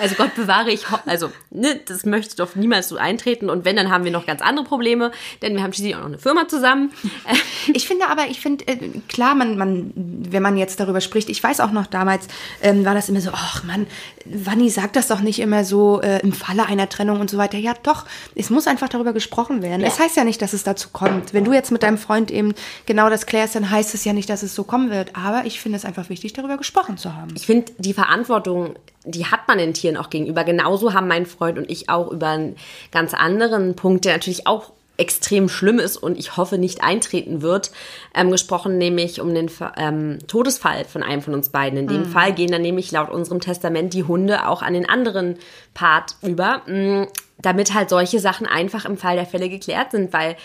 Also 0.00 0.14
Gott 0.14 0.34
bewahre, 0.34 0.70
ich 0.70 0.86
also 1.04 1.30
ne, 1.50 1.78
das 1.86 2.06
möchte 2.06 2.34
doch 2.36 2.54
niemals 2.54 2.88
so 2.88 2.96
eintreten 2.96 3.50
und 3.50 3.66
wenn, 3.66 3.76
dann 3.76 3.90
haben 3.90 4.04
wir 4.04 4.10
noch 4.10 4.24
ganz 4.24 4.40
andere 4.40 4.64
Probleme, 4.64 5.12
denn 5.42 5.54
wir 5.54 5.62
haben 5.62 5.74
schließlich 5.74 5.96
auch 5.96 6.00
noch 6.00 6.06
eine 6.06 6.18
Firma 6.18 6.48
zusammen. 6.48 6.92
Ich 7.74 7.86
finde 7.86 8.08
aber, 8.08 8.26
ich 8.26 8.40
finde, 8.40 8.66
äh, 8.66 8.76
klar, 9.08 9.36
man, 9.36 9.56
man, 9.56 9.92
wenn 9.94 10.42
man 10.42 10.56
jetzt 10.56 10.80
darüber 10.80 11.00
spricht, 11.00 11.28
ich 11.28 11.42
weiß 11.42 11.60
auch 11.60 11.70
noch 11.70 11.86
damals, 11.86 12.26
ähm, 12.60 12.84
war 12.84 12.94
das 12.94 13.08
immer 13.08 13.20
so, 13.20 13.30
ach 13.32 13.62
Mann, 13.62 13.86
Wanni 14.24 14.68
sagt 14.68 14.96
das 14.96 15.06
doch 15.06 15.20
nicht 15.20 15.38
immer 15.38 15.64
so 15.64 16.00
äh, 16.00 16.18
im 16.20 16.32
Falle 16.32 16.66
einer 16.66 16.88
Trennung 16.88 17.20
und 17.20 17.30
so 17.30 17.38
weiter. 17.38 17.58
Ja, 17.58 17.74
doch, 17.82 18.04
es 18.34 18.50
muss 18.50 18.66
einfach 18.66 18.88
darüber 18.88 19.12
gesprochen 19.12 19.62
werden. 19.62 19.80
Ja. 19.82 19.86
Es 19.86 20.00
heißt 20.00 20.16
ja 20.16 20.21
nicht, 20.24 20.42
dass 20.42 20.52
es 20.52 20.64
dazu 20.64 20.88
kommt. 20.90 21.34
Wenn 21.34 21.44
du 21.44 21.52
jetzt 21.52 21.70
mit 21.70 21.82
deinem 21.82 21.98
Freund 21.98 22.30
eben 22.30 22.54
genau 22.86 23.10
das 23.10 23.26
klärst, 23.26 23.54
dann 23.54 23.70
heißt 23.70 23.94
es 23.94 24.04
ja 24.04 24.12
nicht, 24.12 24.28
dass 24.28 24.42
es 24.42 24.54
so 24.54 24.64
kommen 24.64 24.90
wird. 24.90 25.16
Aber 25.16 25.44
ich 25.44 25.60
finde 25.60 25.76
es 25.76 25.84
einfach 25.84 26.08
wichtig, 26.08 26.32
darüber 26.32 26.56
gesprochen 26.56 26.96
zu 26.96 27.14
haben. 27.14 27.32
Ich 27.36 27.46
finde, 27.46 27.72
die 27.78 27.94
Verantwortung, 27.94 28.74
die 29.04 29.26
hat 29.26 29.48
man 29.48 29.58
den 29.58 29.74
Tieren 29.74 29.96
auch 29.96 30.10
gegenüber. 30.10 30.44
Genauso 30.44 30.92
haben 30.92 31.08
mein 31.08 31.26
Freund 31.26 31.58
und 31.58 31.70
ich 31.70 31.88
auch 31.88 32.10
über 32.10 32.28
einen 32.28 32.56
ganz 32.90 33.14
anderen 33.14 33.76
Punkt, 33.76 34.04
der 34.04 34.14
natürlich 34.14 34.46
auch 34.46 34.72
extrem 35.02 35.48
schlimm 35.48 35.80
ist 35.80 35.96
und 35.96 36.16
ich 36.16 36.36
hoffe 36.36 36.58
nicht 36.58 36.82
eintreten 36.82 37.42
wird, 37.42 37.72
ähm, 38.14 38.30
gesprochen, 38.30 38.78
nämlich 38.78 39.20
um 39.20 39.34
den 39.34 39.50
ähm, 39.76 40.18
Todesfall 40.28 40.84
von 40.84 41.02
einem 41.02 41.22
von 41.22 41.34
uns 41.34 41.48
beiden. 41.48 41.78
In 41.78 41.88
dem 41.88 42.04
Fall 42.04 42.32
gehen 42.32 42.52
dann 42.52 42.62
nämlich 42.62 42.92
laut 42.92 43.10
unserem 43.10 43.40
Testament 43.40 43.94
die 43.94 44.04
Hunde 44.04 44.46
auch 44.46 44.62
an 44.62 44.74
den 44.74 44.88
anderen 44.88 45.38
Part 45.74 46.14
über, 46.22 46.62
mh, 46.66 47.08
damit 47.38 47.74
halt 47.74 47.90
solche 47.90 48.20
Sachen 48.20 48.46
einfach 48.46 48.84
im 48.84 48.96
Fall 48.96 49.16
der 49.16 49.26
Fälle 49.26 49.48
geklärt 49.48 49.90
sind, 49.90 50.12
weil 50.12 50.36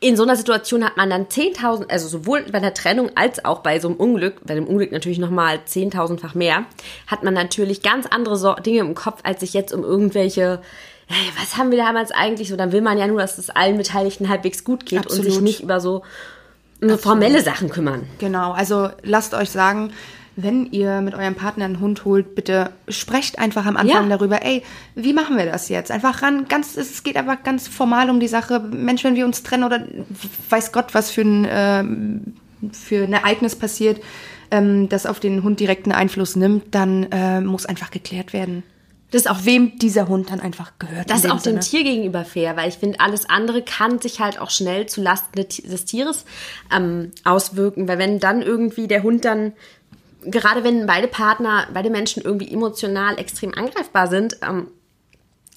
in 0.00 0.16
so 0.16 0.24
einer 0.24 0.34
Situation 0.34 0.84
hat 0.84 0.96
man 0.96 1.10
dann 1.10 1.26
10.000, 1.26 1.88
also 1.88 2.08
sowohl 2.08 2.42
bei 2.50 2.58
der 2.58 2.74
Trennung 2.74 3.10
als 3.14 3.44
auch 3.44 3.60
bei 3.60 3.78
so 3.78 3.88
einem 3.88 3.98
Unglück, 3.98 4.44
bei 4.44 4.54
dem 4.54 4.66
Unglück 4.66 4.90
natürlich 4.90 5.18
nochmal 5.18 5.60
10.000-fach 5.68 6.34
mehr, 6.34 6.64
hat 7.06 7.22
man 7.22 7.34
natürlich 7.34 7.82
ganz 7.82 8.06
andere 8.06 8.60
Dinge 8.62 8.80
im 8.80 8.94
Kopf, 8.94 9.20
als 9.22 9.40
sich 9.40 9.54
jetzt 9.54 9.72
um 9.72 9.84
irgendwelche, 9.84 10.60
hey, 11.12 11.30
was 11.38 11.56
haben 11.56 11.70
wir 11.70 11.78
damals 11.78 12.10
eigentlich 12.10 12.48
so, 12.48 12.56
dann 12.56 12.72
will 12.72 12.80
man 12.82 12.98
ja 12.98 13.06
nur, 13.06 13.20
dass 13.20 13.38
es 13.38 13.50
allen 13.50 13.76
Beteiligten 13.76 14.28
halbwegs 14.28 14.64
gut 14.64 14.86
geht 14.86 15.06
und 15.06 15.12
sich 15.12 15.26
Absolut. 15.26 15.42
nicht 15.42 15.60
über 15.62 15.80
so 15.80 16.02
äh, 16.80 16.96
formelle 16.96 17.42
Sachen 17.42 17.68
kümmern. 17.70 18.06
Genau, 18.18 18.52
also 18.52 18.90
lasst 19.02 19.34
euch 19.34 19.50
sagen, 19.50 19.92
wenn 20.34 20.66
ihr 20.72 21.02
mit 21.02 21.14
eurem 21.14 21.34
Partner 21.34 21.66
einen 21.66 21.80
Hund 21.80 22.04
holt, 22.06 22.34
bitte 22.34 22.70
sprecht 22.88 23.38
einfach 23.38 23.66
am 23.66 23.76
Anfang 23.76 24.08
Ja. 24.08 24.16
darüber, 24.16 24.42
ey, 24.42 24.62
wie 24.94 25.12
machen 25.12 25.36
wir 25.36 25.44
das 25.44 25.68
jetzt? 25.68 25.90
Einfach 25.90 26.22
ran, 26.22 26.46
ganz, 26.48 26.76
es 26.76 27.02
geht 27.02 27.16
einfach 27.16 27.42
ganz 27.42 27.68
formal 27.68 28.08
um 28.08 28.18
die 28.18 28.28
Sache. 28.28 28.58
Mensch, 28.60 29.04
wenn 29.04 29.14
wir 29.14 29.26
uns 29.26 29.42
trennen 29.42 29.64
oder 29.64 29.84
weiß 30.48 30.72
Gott, 30.72 30.94
was 30.94 31.10
für 31.10 31.20
ein, 31.22 31.46
ähm, 31.50 32.22
für 32.72 33.04
ein 33.04 33.12
Ereignis 33.12 33.56
passiert, 33.56 34.00
ähm, 34.50 34.88
das 34.88 35.04
auf 35.04 35.20
den 35.20 35.42
Hund 35.42 35.60
direkten 35.60 35.92
Einfluss 35.92 36.34
nimmt, 36.34 36.74
dann 36.74 37.08
äh, 37.10 37.40
muss 37.42 37.66
einfach 37.66 37.90
geklärt 37.90 38.32
werden. 38.32 38.62
Das 39.12 39.22
ist 39.22 39.30
auch 39.30 39.44
Wem 39.44 39.78
dieser 39.78 40.08
Hund 40.08 40.30
dann 40.30 40.40
einfach 40.40 40.72
gehört. 40.78 41.08
Das 41.08 41.18
ist 41.18 41.24
dem 41.24 41.32
auch 41.32 41.42
dem 41.42 41.42
Sinne. 41.42 41.60
Tier 41.60 41.84
gegenüber 41.84 42.24
fair, 42.24 42.56
weil 42.56 42.68
ich 42.70 42.76
finde, 42.76 42.98
alles 42.98 43.28
andere 43.28 43.62
kann 43.62 44.00
sich 44.00 44.20
halt 44.20 44.40
auch 44.40 44.50
schnell 44.50 44.86
zu 44.86 45.02
Lasten 45.02 45.36
des 45.36 45.84
Tieres 45.84 46.24
ähm, 46.74 47.12
auswirken, 47.22 47.86
weil 47.86 47.98
wenn 47.98 48.18
dann 48.18 48.40
irgendwie 48.40 48.88
der 48.88 49.02
Hund 49.02 49.24
dann, 49.26 49.52
gerade 50.24 50.64
wenn 50.64 50.86
beide 50.86 51.08
Partner, 51.08 51.66
beide 51.74 51.90
Menschen 51.90 52.22
irgendwie 52.22 52.50
emotional 52.50 53.18
extrem 53.18 53.52
angreifbar 53.54 54.08
sind, 54.08 54.38
ähm, 54.42 54.68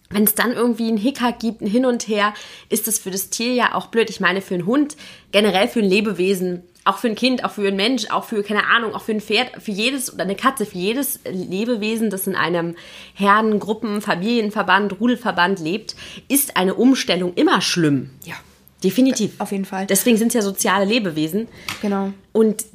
wenn 0.09 0.25
es 0.25 0.35
dann 0.35 0.51
irgendwie 0.51 0.89
einen 0.89 0.97
Hickhack 0.97 1.39
gibt, 1.39 1.61
ein 1.61 1.67
Hin 1.67 1.85
und 1.85 2.07
Her, 2.07 2.33
ist 2.69 2.87
das 2.87 2.99
für 2.99 3.09
das 3.09 3.29
Tier 3.29 3.53
ja 3.53 3.73
auch 3.73 3.87
blöd. 3.87 4.09
Ich 4.09 4.19
meine, 4.19 4.41
für 4.41 4.53
einen 4.53 4.65
Hund, 4.65 4.97
generell 5.31 5.67
für 5.67 5.79
ein 5.79 5.89
Lebewesen, 5.89 6.63
auch 6.85 6.99
für 6.99 7.07
ein 7.07 7.15
Kind, 7.15 7.43
auch 7.43 7.51
für 7.51 7.67
einen 7.67 7.75
Mensch, 7.75 8.09
auch 8.11 8.23
für, 8.23 8.43
keine 8.43 8.67
Ahnung, 8.67 8.93
auch 8.93 9.01
für 9.01 9.11
ein 9.11 9.19
Pferd, 9.19 9.51
für 9.61 9.71
jedes 9.71 10.13
oder 10.13 10.23
eine 10.23 10.35
Katze, 10.35 10.65
für 10.65 10.77
jedes 10.77 11.19
Lebewesen, 11.25 12.09
das 12.09 12.27
in 12.27 12.35
einem 12.35 12.75
Herden-, 13.15 13.59
Gruppen-, 13.59 14.01
Familienverband, 14.01 14.99
Rudelverband 14.99 15.59
lebt, 15.59 15.95
ist 16.27 16.55
eine 16.55 16.75
Umstellung 16.75 17.33
immer 17.33 17.59
schlimm. 17.61 18.11
Ja. 18.23 18.35
Definitiv. 18.83 19.33
Auf 19.39 19.51
jeden 19.51 19.65
Fall. 19.65 19.87
Deswegen 19.87 20.17
sind 20.17 20.27
es 20.27 20.35
ja 20.35 20.41
soziale 20.43 20.85
Lebewesen. 20.85 21.47
Genau. 21.81 22.13
Und 22.33 22.65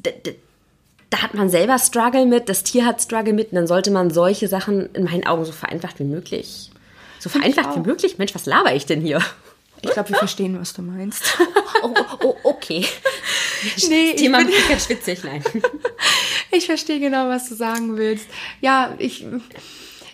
da 1.11 1.23
hat 1.23 1.35
man 1.35 1.49
selber 1.49 1.79
Struggle 1.79 2.27
mit, 2.27 2.49
das 2.49 2.65
Tier 2.65 2.85
hat 2.85 3.01
Struggle 3.01 3.33
mit, 3.33 3.53
und 3.53 3.57
dann 3.57 3.67
sollte 3.69 3.93
man 3.93 4.11
solche 4.11 4.49
Sachen 4.49 4.93
in 4.95 5.05
meinen 5.05 5.25
Augen 5.25 5.45
so 5.45 5.53
vereinfacht 5.53 6.01
wie 6.01 6.05
möglich. 6.05 6.71
So 7.21 7.29
vereinfacht 7.29 7.77
wie 7.77 7.87
möglich? 7.87 8.19
Mensch, 8.19 8.35
was 8.35 8.47
laber 8.47 8.75
ich 8.75 8.87
denn 8.87 9.03
hier? 9.03 9.21
Ich 9.83 9.91
glaube, 9.91 10.11
wir 10.11 10.17
verstehen, 10.17 10.59
was 10.61 10.73
du 10.73 10.83
meinst. 10.83 11.23
Oh, 11.83 11.95
oh 12.23 12.37
okay. 12.45 12.87
nee, 13.89 14.15
Thema 14.15 14.43
mit 14.45 14.55
ganz 14.69 14.85
schwitzig, 14.87 15.25
nein. 15.25 15.43
Ich 16.53 16.67
verstehe 16.67 16.99
genau, 16.99 17.29
was 17.29 17.49
du 17.49 17.55
sagen 17.55 17.97
willst. 17.97 18.27
Ja, 18.61 18.93
ich, 18.99 19.25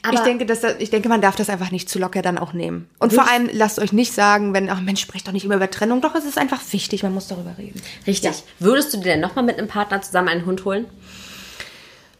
Aber- 0.02 0.14
ich, 0.14 0.20
denke, 0.20 0.44
dass, 0.44 0.61
das- 0.61 0.76
ich 0.78 0.90
denke, 0.90 1.08
man 1.08 1.23
darf 1.23 1.35
das 1.35 1.49
einfach 1.49 1.70
nicht 1.70 1.88
zu 1.88 1.99
locker 1.99 2.20
dann 2.20 2.37
auch 2.37 2.52
nehmen. 2.52 2.88
Und 2.99 3.14
vor 3.14 3.26
allem 3.26 3.49
lasst 3.52 3.78
euch 3.78 3.92
nicht 3.92 4.12
sagen, 4.12 4.52
wenn, 4.52 4.68
ach 4.68 4.82
Mensch, 4.82 5.00
sprecht 5.00 5.26
doch 5.26 5.32
nicht 5.32 5.46
immer 5.46 5.56
über 5.56 5.70
Trennung. 5.70 6.02
Doch, 6.02 6.14
es 6.14 6.26
ist 6.26 6.37
einfach 6.37 6.61
wichtig, 6.73 7.02
man 7.02 7.14
muss 7.14 7.26
darüber 7.28 7.56
reden. 7.56 7.80
Richtig. 8.06 8.42
Würdest 8.58 8.92
du 8.92 8.99
dir 8.99 9.04
denn 9.04 9.20
nochmal 9.20 9.44
mit 9.44 9.58
einem 9.58 9.68
Partner 9.68 10.02
zusammen 10.02 10.28
einen 10.28 10.44
Hund 10.44 10.64
holen? 10.66 10.85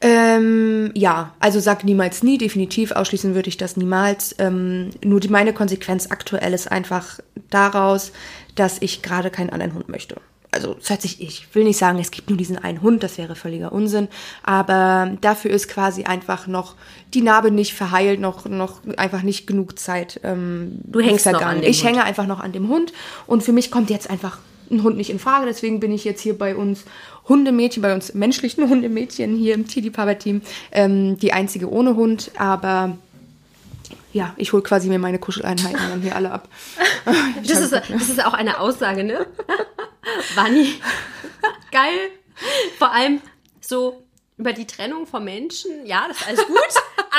Ähm, 0.01 0.91
ja, 0.95 1.33
also 1.41 1.59
sag 1.59 1.85
niemals 1.85 2.23
nie, 2.23 2.39
definitiv 2.39 2.93
ausschließen 2.93 3.35
würde 3.35 3.49
ich 3.49 3.57
das 3.57 3.77
niemals. 3.77 4.35
Ähm, 4.39 4.91
nur 5.05 5.21
die, 5.21 5.29
meine 5.29 5.53
Konsequenz 5.53 6.11
aktuell 6.11 6.53
ist 6.53 6.71
einfach 6.71 7.19
daraus, 7.51 8.13
dass 8.55 8.81
ich 8.81 9.03
gerade 9.03 9.31
keinen 9.31 9.51
anderen 9.51 9.75
Hund 9.75 9.89
möchte. 9.89 10.17
Also 10.53 10.75
das 10.75 10.89
hört 10.89 11.03
sich, 11.03 11.21
ich 11.21 11.55
will 11.55 11.65
nicht 11.65 11.77
sagen, 11.77 11.99
es 11.99 12.11
gibt 12.11 12.31
nur 12.31 12.39
diesen 12.39 12.57
einen 12.57 12.81
Hund, 12.81 13.03
das 13.03 13.19
wäre 13.19 13.35
völliger 13.35 13.73
Unsinn, 13.73 14.09
aber 14.43 15.17
dafür 15.21 15.51
ist 15.51 15.69
quasi 15.69 16.05
einfach 16.05 16.47
noch 16.47 16.77
die 17.13 17.21
Narbe 17.21 17.51
nicht 17.51 17.75
verheilt, 17.75 18.21
noch, 18.21 18.47
noch 18.47 18.81
einfach 18.97 19.23
nicht 19.23 19.47
genug 19.47 19.79
Zeit. 19.79 20.21
Ähm, 20.23 20.79
Du 20.85 21.01
hängst 21.01 21.27
noch 21.27 21.43
an 21.43 21.61
dem 21.61 21.69
Ich 21.69 21.81
Hund. 21.81 21.89
hänge 21.91 22.05
einfach 22.05 22.27
noch 22.27 22.41
an 22.41 22.53
dem 22.53 22.69
Hund 22.69 22.93
und 23.27 23.43
für 23.43 23.53
mich 23.53 23.71
kommt 23.71 23.91
jetzt 23.91 24.09
einfach 24.09 24.39
ein 24.71 24.83
Hund 24.83 24.97
nicht 24.97 25.11
in 25.11 25.19
Frage, 25.19 25.47
deswegen 25.47 25.79
bin 25.79 25.93
ich 25.93 26.05
jetzt 26.05 26.23
hier 26.23 26.39
bei 26.39 26.57
uns 26.57 26.85
Hundemädchen, 27.29 27.83
bei 27.83 27.95
uns 27.95 28.15
menschlichen 28.15 28.69
Hundemädchen 28.69 29.37
hier 29.37 29.55
im 29.55 29.67
Tierliebhaber-Team, 29.67 30.43
ähm, 30.73 31.19
die 31.19 31.33
einzige 31.33 31.71
ohne 31.71 31.97
Hund, 31.97 32.31
aber 32.37 32.97
ja, 34.13 34.33
ich 34.37 34.53
hole 34.53 34.63
quasi 34.63 34.89
mir 34.89 34.99
meine 34.99 35.19
Kuscheleinheiten 35.19 35.79
dann 35.91 36.03
hier 36.03 36.17
alle 36.17 36.31
ab. 36.33 36.49
Das 37.47 37.61
ist, 37.61 37.73
das 37.73 38.09
ist 38.09 38.25
auch 38.25 38.33
eine 38.35 38.59
Aussage, 38.59 39.05
ne? 39.05 39.27
Wanni. 40.35 40.75
Geil. 41.71 42.11
Vor 42.79 42.93
allem 42.93 43.21
so 43.61 44.03
über 44.39 44.53
die 44.53 44.67
Trennung 44.67 45.07
vom 45.07 45.23
Menschen, 45.25 45.87
ja, 45.87 46.07
das 46.09 46.19
ist 46.21 46.27
alles 46.27 46.47
gut, 46.47 46.59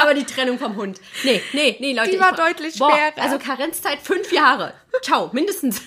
aber 0.01 0.13
die 0.13 0.25
Trennung 0.25 0.59
vom 0.59 0.75
Hund. 0.75 0.99
Nee, 1.23 1.41
nee, 1.53 1.77
nee, 1.79 1.93
Leute. 1.93 2.11
Die 2.11 2.19
war 2.19 2.31
ich- 2.31 2.37
deutlich 2.37 2.77
boah, 2.79 2.91
schwerer. 2.91 3.13
Also 3.25 3.39
Karenzzeit 3.39 3.99
fünf 4.03 4.31
Jahre. 4.33 4.73
Ciao, 5.01 5.29
mindestens. 5.31 5.81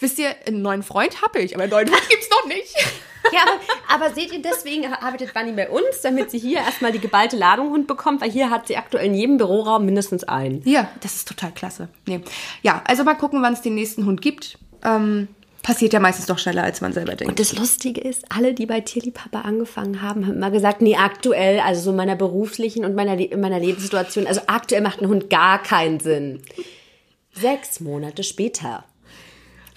Wisst 0.00 0.18
ihr, 0.18 0.34
einen 0.46 0.62
neuen 0.62 0.82
Freund 0.84 1.20
habe 1.22 1.40
ich, 1.40 1.54
aber 1.54 1.64
einen 1.64 1.72
neuen 1.72 1.90
Hund 1.90 2.08
gibt's 2.08 2.28
noch 2.30 2.46
nicht. 2.46 2.74
Ja, 3.32 3.40
aber, 3.42 4.04
aber 4.06 4.14
seht 4.14 4.32
ihr, 4.32 4.42
deswegen 4.42 4.86
arbeitet 4.86 5.34
Wanni 5.34 5.52
bei 5.52 5.70
uns, 5.70 6.00
damit 6.02 6.30
sie 6.30 6.38
hier 6.38 6.58
erstmal 6.58 6.92
die 6.92 6.98
geballte 6.98 7.36
Ladung 7.36 7.70
Hund 7.70 7.86
bekommt, 7.86 8.20
weil 8.20 8.30
hier 8.30 8.50
hat 8.50 8.66
sie 8.66 8.76
aktuell 8.76 9.06
in 9.06 9.14
jedem 9.14 9.36
Büroraum 9.36 9.84
mindestens 9.84 10.24
einen. 10.24 10.62
Ja, 10.64 10.90
das 11.00 11.14
ist 11.16 11.28
total 11.28 11.52
klasse. 11.52 11.88
Nee. 12.06 12.20
Ja, 12.62 12.82
also 12.86 13.04
mal 13.04 13.14
gucken, 13.14 13.42
wann 13.42 13.52
es 13.52 13.62
den 13.62 13.74
nächsten 13.74 14.06
Hund 14.06 14.20
gibt. 14.22 14.58
Ähm, 14.84 15.28
passiert 15.62 15.92
ja 15.92 16.00
meistens 16.00 16.26
doch 16.26 16.38
schneller, 16.40 16.64
als 16.64 16.80
man 16.80 16.92
selber 16.92 17.14
denkt. 17.14 17.30
Und 17.30 17.38
das 17.38 17.56
Lustige 17.56 18.00
ist, 18.00 18.24
alle, 18.30 18.52
die 18.54 18.66
bei 18.66 18.80
Tierliebhaber 18.80 19.44
angefangen 19.44 20.02
haben, 20.02 20.26
haben 20.26 20.34
immer 20.34 20.50
gesagt, 20.50 20.82
nee, 20.82 20.96
aktuell, 20.96 21.60
also 21.60 21.80
so 21.82 21.90
in 21.90 21.96
meiner 21.96 22.16
beruflichen 22.16 22.84
und 22.84 22.96
meiner, 22.96 23.14
Le- 23.14 23.26
in 23.26 23.40
meiner 23.40 23.60
Lebenssituation, 23.60 24.26
also 24.26 24.40
aktuell 24.48 24.80
macht 24.80 25.00
ein 25.00 25.08
Hund 25.08 25.30
gar 25.30 25.62
keinen 25.62 26.00
Sinn. 26.00 26.42
Sechs 27.34 27.78
Monate 27.78 28.24
später. 28.24 28.84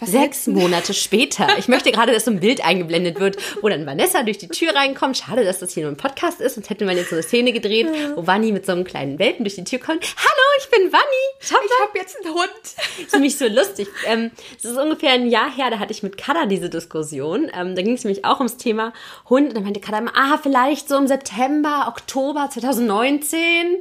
Sechs 0.02 0.48
Monate 0.48 0.94
später. 0.94 1.48
Ich 1.58 1.70
möchte 1.70 1.92
gerade, 1.92 2.12
dass 2.12 2.26
so 2.26 2.32
ein 2.32 2.42
Bild 2.42 2.64
eingeblendet 2.66 3.20
wird, 3.20 3.38
wo 3.62 3.70
dann 3.70 3.86
Vanessa 3.86 4.24
durch 4.24 4.38
die 4.38 4.50
Tür 4.50 4.76
reinkommt. 4.76 5.18
Schade, 5.18 5.46
dass 5.46 5.60
das 5.60 5.74
hier 5.74 5.84
nur 5.84 5.94
ein 5.94 5.98
Podcast 5.98 6.42
ist, 6.42 6.56
sonst 6.56 6.70
hätte 6.70 6.86
man 6.86 6.98
jetzt 6.98 7.12
so 7.12 7.16
eine 7.16 7.24
Szene 7.24 7.54
gedreht, 7.54 7.88
wo 8.16 8.28
Vanni 8.28 8.52
mit 8.52 8.66
so 8.66 8.74
einem 8.74 8.84
kleinen 8.84 9.20
Welpen 9.20 9.46
durch 9.46 9.56
die 9.56 9.64
Tür 9.64 9.80
kommt. 9.80 10.04
Hallo, 10.04 10.46
ich 10.60 10.70
bin 10.70 10.92
Vanni. 10.92 11.06
Ich 11.40 11.52
habe 11.54 11.98
jetzt 11.98 12.18
einen 12.24 12.34
Hund. 12.34 12.52
das 12.64 13.06
ist 13.06 13.14
nämlich 13.14 13.38
so 13.38 13.48
lustig. 13.48 13.88
Ähm, 14.06 14.32
es 14.58 14.66
ist 14.66 14.78
ungefähr 14.78 15.12
ein 15.12 15.30
Jahr 15.30 15.50
her, 15.56 15.70
da 15.70 15.80
hatte 15.80 15.94
ich 15.94 16.04
mit 16.04 16.18
Kada 16.18 16.46
diese 16.46 16.70
Diskussion. 16.70 17.50
Ähm, 17.58 17.76
da 17.76 17.82
ging 17.82 17.94
es 17.94 18.04
nämlich 18.04 18.26
auch 18.26 18.40
ums 18.40 18.58
Thema 18.58 18.92
Hund. 19.30 19.48
Und 19.50 19.56
dann 19.56 19.64
meinte 19.64 19.80
Kada 19.80 20.00
immer, 20.00 20.16
ah, 20.16 20.38
vielleicht 20.42 20.90
so 20.90 20.98
im 20.98 21.08
September, 21.08 21.86
Oktober 21.88 22.50
2019. 22.52 23.78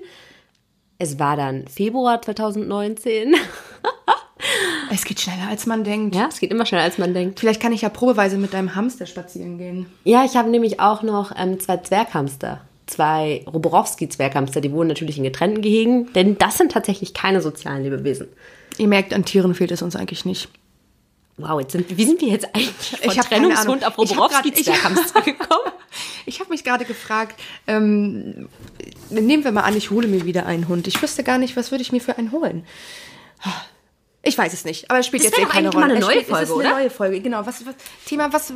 Es 0.99 1.19
war 1.19 1.37
dann 1.37 1.67
Februar 1.67 2.23
2019. 2.23 3.35
Es 4.91 5.05
geht 5.05 5.21
schneller, 5.21 5.49
als 5.49 5.67
man 5.67 5.85
denkt. 5.85 6.15
ja, 6.15 6.29
es 6.29 6.39
geht 6.41 6.51
immer 6.51 6.67
schneller, 6.67 6.85
als 6.85 6.99
man 6.99 7.15
denkt. 7.15 7.41
Vielleicht 7.41 7.61
kann 7.61 7.73
ich 7.73 7.83
ja 7.83 7.89
probeweise 7.89 8.37
mit 8.37 8.55
deinem 8.55 8.75
Hamster 8.75 9.07
spazieren 9.07 9.59
gehen. 9.59 9.87
Ja, 10.05 10.25
ich 10.25 10.37
habe 10.37 10.51
nämlich 10.51 10.81
auch 10.81 11.03
noch 11.03 11.33
ähm, 11.37 11.59
zwei 11.61 11.79
Zwerghamster. 11.79 12.61
Zwei 12.87 13.43
Roborowski-Zwerghamster, 13.47 14.61
die 14.61 14.71
wohnen 14.73 14.89
natürlich 14.89 15.17
in 15.17 15.25
getrennten 15.25 15.63
Gehegen, 15.63 16.13
denn 16.13 16.37
das 16.37 16.59
sind 16.59 16.73
tatsächlich 16.73 17.15
keine 17.15 17.41
sozialen 17.41 17.83
Lebewesen. 17.83 18.29
Ihr 18.77 18.89
merkt, 18.89 19.15
an 19.15 19.25
Tieren 19.25 19.55
fehlt 19.55 19.71
es 19.73 19.81
uns 19.81 19.97
eigentlich 19.97 20.25
nicht. 20.27 20.49
Wow, 21.37 21.61
jetzt 21.61 21.73
sind, 21.73 21.97
wie 21.97 22.05
sind 22.05 22.21
wir 22.21 22.29
jetzt 22.29 22.55
eigentlich 22.55 23.01
von 23.01 23.11
Ich 23.11 23.21
Trennungshund 23.21 23.85
auf 23.87 23.99
Roborowski-Zwerghamster 23.99 25.21
gekommen? 25.25 25.73
Ich 26.27 26.41
habe 26.41 26.51
mich 26.51 26.63
gerade 26.63 26.85
gefragt, 26.85 27.41
ähm, 27.67 28.49
nehmen 29.11 29.45
wir 29.45 29.53
mal 29.53 29.63
an, 29.63 29.77
ich 29.77 29.91
hole 29.91 30.07
mir 30.07 30.25
wieder 30.25 30.47
einen 30.47 30.69
Hund. 30.69 30.87
Ich 30.87 31.01
wüsste 31.03 31.25
gar 31.25 31.39
nicht, 31.39 31.57
was 31.57 31.71
würde 31.71 31.83
ich 31.83 31.91
mir 31.91 32.01
für 32.01 32.19
einen 32.19 32.33
holen. 32.33 32.65
Ich 34.27 34.39
weiß 34.39 34.53
es 34.53 34.65
nicht, 34.65 34.91
aber 34.91 35.01
es 35.01 35.07
spielt 35.07 35.23
Das 35.25 35.31
jetzt 35.33 35.39
eh 35.39 35.45
keine 35.45 35.69
eigentlich 35.69 35.75
mal 35.75 35.81
Rolle. 35.83 35.93
eine 35.97 36.01
neue 36.01 36.11
spielt- 36.21 36.31
es 36.31 36.41
ist 36.43 36.49
Folge, 36.49 36.53
eine 36.65 36.71
oder? 36.73 36.81
neue 36.81 36.91
Folge, 36.91 37.21
genau. 37.21 37.47
Was, 37.47 37.67
was 37.67 37.75
Thema, 38.07 38.33
was 38.33 38.53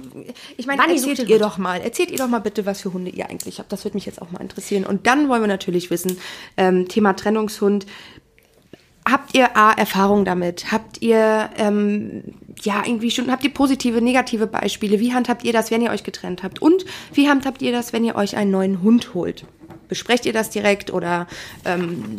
ich 0.57 0.67
meine, 0.67 0.83
Wann 0.83 0.91
erzählt 0.91 1.29
ihr 1.29 1.39
doch 1.39 1.59
mal, 1.59 1.81
erzählt 1.81 2.11
ihr 2.11 2.17
doch 2.19 2.29
mal 2.29 2.39
bitte, 2.41 2.65
was 2.67 2.81
für 2.83 2.93
Hunde 2.93 3.11
ihr 3.11 3.29
eigentlich 3.29 3.59
habt. 3.59 3.71
Das 3.73 3.85
würde 3.85 3.97
mich 3.97 4.07
jetzt 4.07 4.23
auch 4.23 4.31
mal 4.31 4.41
interessieren. 4.41 4.85
Und 4.85 5.07
dann 5.07 5.29
wollen 5.29 5.43
wir 5.43 5.47
natürlich 5.49 5.91
wissen, 5.91 6.19
ähm, 6.57 6.89
Thema 6.89 7.15
Trennungshund. 7.15 7.87
Habt 9.11 9.35
ihr 9.35 9.57
A, 9.57 9.73
Erfahrung 9.73 10.27
damit? 10.27 10.71
Habt 10.71 11.01
ihr, 11.01 11.49
ähm, 11.57 12.25
ja, 12.63 12.83
irgendwie 12.85 13.11
schon, 13.11 13.31
habt 13.31 13.43
ihr 13.43 13.55
positive, 13.55 14.03
negative 14.03 14.47
Beispiele? 14.47 15.01
Wie 15.01 15.15
handhabt 15.15 15.45
ihr 15.45 15.53
das, 15.55 15.71
wenn 15.71 15.81
ihr 15.81 15.91
euch 15.91 16.05
getrennt 16.05 16.43
habt? 16.43 16.61
Und 16.61 16.85
wie 17.15 17.29
handhabt 17.29 17.63
ihr 17.63 17.73
das, 17.73 17.95
wenn 17.95 18.05
ihr 18.05 18.17
euch 18.17 18.37
einen 18.37 18.51
neuen 18.51 18.83
Hund 18.83 19.15
holt? 19.15 19.45
Besprecht 19.89 20.27
ihr 20.27 20.35
das 20.35 20.51
direkt 20.51 20.93
oder, 20.93 21.27
ähm, 21.65 22.19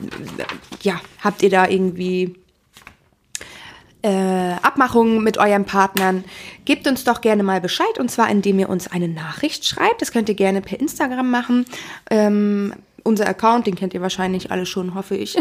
ja, 0.82 1.00
habt 1.24 1.44
ihr 1.44 1.52
da 1.52 1.68
irgendwie 1.68 2.34
äh, 4.02 4.54
Abmachungen 4.62 5.24
mit 5.24 5.38
euren 5.38 5.66
Partnern, 5.66 6.24
gebt 6.66 6.88
uns 6.88 7.04
doch 7.04 7.22
gerne 7.22 7.44
mal 7.44 7.62
Bescheid 7.62 8.00
und 8.00 8.10
zwar 8.10 8.30
indem 8.30 8.60
ihr 8.60 8.70
uns 8.70 8.92
eine 8.92 9.08
Nachricht 9.08 9.66
schreibt. 9.66 10.02
Das 10.02 10.12
könnt 10.12 10.30
ihr 10.30 10.36
gerne 10.36 10.62
per 10.62 10.80
Instagram 10.80 11.30
machen. 11.30 11.66
Ähm, 12.10 12.74
unser 13.04 13.28
Account, 13.28 13.68
den 13.68 13.76
kennt 13.76 13.94
ihr 13.94 14.02
wahrscheinlich 14.02 14.52
alle 14.52 14.66
schon, 14.66 14.94
hoffe 14.96 15.16
ich. 15.16 15.36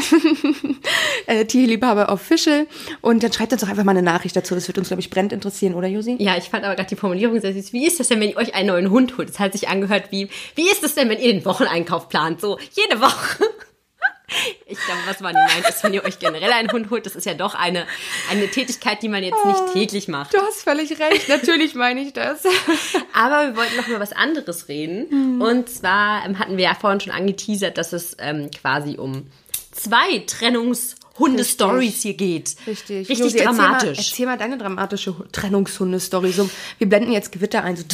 äh, 1.26 1.44
Tierliebhaber 1.44 2.08
Official. 2.08 2.66
Und 3.00 3.22
dann 3.22 3.32
schreibt 3.32 3.52
uns 3.52 3.62
doch 3.62 3.68
einfach 3.68 3.84
mal 3.84 3.92
eine 3.92 4.02
Nachricht 4.02 4.36
dazu. 4.36 4.54
Das 4.54 4.66
wird 4.68 4.78
uns, 4.78 4.88
glaube 4.88 5.00
ich, 5.00 5.10
brennend 5.10 5.32
interessieren, 5.32 5.74
oder 5.74 5.88
Josi? 5.88 6.16
Ja, 6.18 6.36
ich 6.36 6.44
fand 6.44 6.64
aber 6.64 6.74
gerade 6.76 6.88
die 6.88 6.96
Formulierung 6.96 7.40
sehr 7.40 7.52
süß. 7.52 7.72
Wie 7.72 7.86
ist 7.86 8.00
das 8.00 8.08
denn, 8.08 8.20
wenn 8.20 8.30
ihr 8.30 8.36
euch 8.36 8.54
einen 8.54 8.68
neuen 8.68 8.90
Hund 8.90 9.18
holt? 9.18 9.28
Das 9.28 9.38
hat 9.38 9.52
sich 9.52 9.68
angehört 9.68 10.10
wie, 10.10 10.28
wie 10.54 10.68
ist 10.70 10.82
es 10.82 10.94
denn, 10.94 11.08
wenn 11.08 11.18
ihr 11.18 11.32
den 11.32 11.44
Wocheneinkauf 11.44 12.08
plant? 12.08 12.40
So, 12.40 12.58
jede 12.72 13.00
Woche. 13.00 13.44
Ich 14.66 14.78
glaube, 14.78 15.00
was 15.06 15.20
man 15.20 15.32
meint, 15.32 15.66
ist, 15.68 15.82
wenn 15.82 15.94
ihr 15.94 16.04
euch 16.04 16.18
generell 16.18 16.52
einen 16.52 16.70
Hund 16.70 16.90
holt, 16.90 17.06
das 17.06 17.16
ist 17.16 17.24
ja 17.24 17.34
doch 17.34 17.54
eine, 17.54 17.86
eine 18.30 18.48
Tätigkeit, 18.48 19.02
die 19.02 19.08
man 19.08 19.22
jetzt 19.22 19.44
nicht 19.44 19.72
täglich 19.72 20.08
macht. 20.08 20.34
Du 20.34 20.38
hast 20.38 20.62
völlig 20.62 20.90
recht. 20.98 21.28
Natürlich 21.28 21.74
meine 21.74 22.00
ich 22.00 22.12
das. 22.12 22.42
Aber 23.14 23.48
wir 23.48 23.56
wollten 23.56 23.76
noch 23.76 23.88
über 23.88 24.00
was 24.00 24.12
anderes 24.12 24.68
reden. 24.68 25.40
Und 25.40 25.70
zwar 25.70 26.26
ähm, 26.26 26.38
hatten 26.38 26.58
wir 26.58 26.64
ja 26.64 26.74
vorhin 26.74 27.00
schon 27.00 27.12
angeteasert, 27.12 27.78
dass 27.78 27.92
es 27.92 28.16
ähm, 28.18 28.50
quasi 28.50 28.96
um 28.98 29.26
zwei 29.72 30.18
Trennungshunde-Stories 30.26 32.02
hier 32.02 32.14
geht. 32.14 32.54
Richtig. 32.66 33.08
Richtig 33.08 33.18
Josi, 33.18 33.38
dramatisch. 33.38 33.88
Erzähl 33.88 33.94
mal, 33.94 33.96
erzähl 33.96 34.26
mal 34.26 34.38
deine 34.38 34.58
dramatische 34.58 35.14
Trennungshunde-Story. 35.32 36.32
So, 36.32 36.50
wir 36.76 36.88
blenden 36.88 37.12
jetzt 37.12 37.32
Gewitter 37.32 37.64
ein. 37.64 37.76
So. 37.76 37.84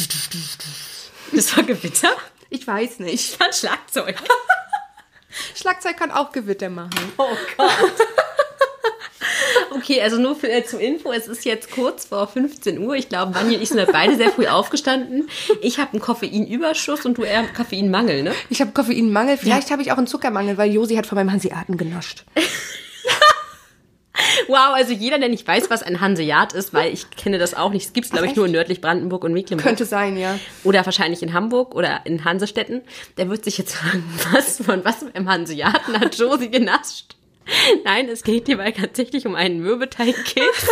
Das 1.31 1.55
war 1.55 1.63
Gewitter? 1.63 2.09
Ich 2.49 2.67
weiß 2.67 2.99
nicht. 2.99 3.13
Ich 3.13 3.37
fand 3.37 3.55
Schlagzeug. 3.55 4.17
Schlagzeug 5.55 5.97
kann 5.97 6.11
auch 6.11 6.31
Gewitter 6.31 6.69
machen. 6.69 6.91
Oh 7.17 7.27
Gott. 7.57 7.69
Okay, 9.71 10.01
also 10.01 10.17
nur 10.17 10.35
für, 10.35 10.49
äh, 10.49 10.63
zur 10.63 10.79
Info, 10.79 11.11
es 11.11 11.27
ist 11.27 11.45
jetzt 11.45 11.71
kurz 11.71 12.05
vor 12.05 12.27
15 12.27 12.79
Uhr. 12.79 12.95
Ich 12.95 13.09
glaube, 13.09 13.35
Vanja 13.35 13.57
und 13.57 13.63
ich 13.63 13.69
sind 13.69 13.79
halt 13.79 13.91
beide 13.91 14.15
sehr 14.15 14.31
früh 14.31 14.47
aufgestanden. 14.47 15.29
Ich 15.61 15.79
habe 15.79 15.93
einen 15.93 16.01
Koffeinüberschuss 16.01 17.05
und 17.05 17.17
du 17.17 17.23
eher 17.23 17.39
einen 17.39 17.53
Koffeinmangel, 17.53 18.23
ne? 18.23 18.33
Ich 18.49 18.61
habe 18.61 18.71
Koffeinmangel. 18.71 19.37
Vielleicht 19.37 19.71
habe 19.71 19.81
ich 19.81 19.91
auch 19.91 19.97
einen 19.97 20.07
Zuckermangel, 20.07 20.57
weil 20.57 20.71
Josi 20.71 20.95
hat 20.95 21.05
von 21.05 21.17
meinem 21.17 21.31
Hanseaten 21.31 21.77
genascht. 21.77 22.23
Wow, 24.47 24.73
also 24.73 24.93
jeder, 24.93 25.19
der 25.19 25.29
nicht 25.29 25.47
weiß, 25.47 25.69
was 25.69 25.83
ein 25.83 26.01
Hanseat 26.01 26.53
ist, 26.53 26.73
weil 26.73 26.93
ich 26.93 27.09
kenne 27.11 27.37
das 27.37 27.53
auch 27.53 27.71
nicht. 27.71 27.87
Es 27.87 27.93
gibt 27.93 28.05
es, 28.05 28.11
glaube 28.11 28.27
ich, 28.27 28.35
nur 28.35 28.45
in 28.45 28.51
nördlich 28.51 28.81
Brandenburg 28.81 29.23
und 29.23 29.33
Mecklenburg. 29.33 29.65
Könnte 29.65 29.85
sein, 29.85 30.17
ja. 30.17 30.39
Oder 30.63 30.85
wahrscheinlich 30.85 31.23
in 31.23 31.33
Hamburg 31.33 31.75
oder 31.75 32.01
in 32.05 32.25
Hansestetten. 32.25 32.81
Der 33.17 33.29
wird 33.29 33.43
sich 33.43 33.57
jetzt 33.57 33.75
fragen, 33.75 34.03
was 34.31 34.57
von 34.57 34.83
was 34.85 35.01
im 35.01 35.29
Hanseaten 35.29 35.99
hat 35.99 36.17
Josie 36.17 36.49
genascht? 36.49 37.15
Nein, 37.83 38.09
es 38.09 38.23
geht 38.23 38.47
hierbei 38.47 38.71
tatsächlich 38.71 39.27
um 39.27 39.35
einen 39.35 39.61
Mürbeteigkeks, 39.61 40.67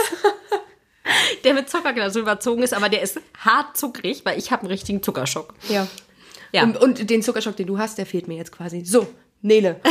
der 1.44 1.54
mit 1.54 1.70
Zuckerglasur 1.70 2.24
überzogen 2.24 2.64
ist, 2.64 2.74
aber 2.74 2.90
der 2.90 3.04
ist 3.04 3.20
hart 3.38 3.78
zuckrig, 3.78 4.26
weil 4.26 4.40
ich 4.40 4.52
habe 4.52 4.64
einen 4.64 4.72
richtigen 4.72 5.04
Zuckerschock. 5.04 5.54
Ja. 5.70 5.88
Ja. 6.52 6.64
Und, 6.64 6.78
und 6.78 7.10
den 7.10 7.22
Zuckerschock, 7.22 7.56
den 7.56 7.68
du 7.68 7.78
hast, 7.78 7.98
der 7.98 8.06
fehlt 8.06 8.28
mir 8.28 8.38
jetzt 8.38 8.52
quasi. 8.52 8.84
So, 8.86 9.08
Nele. 9.42 9.80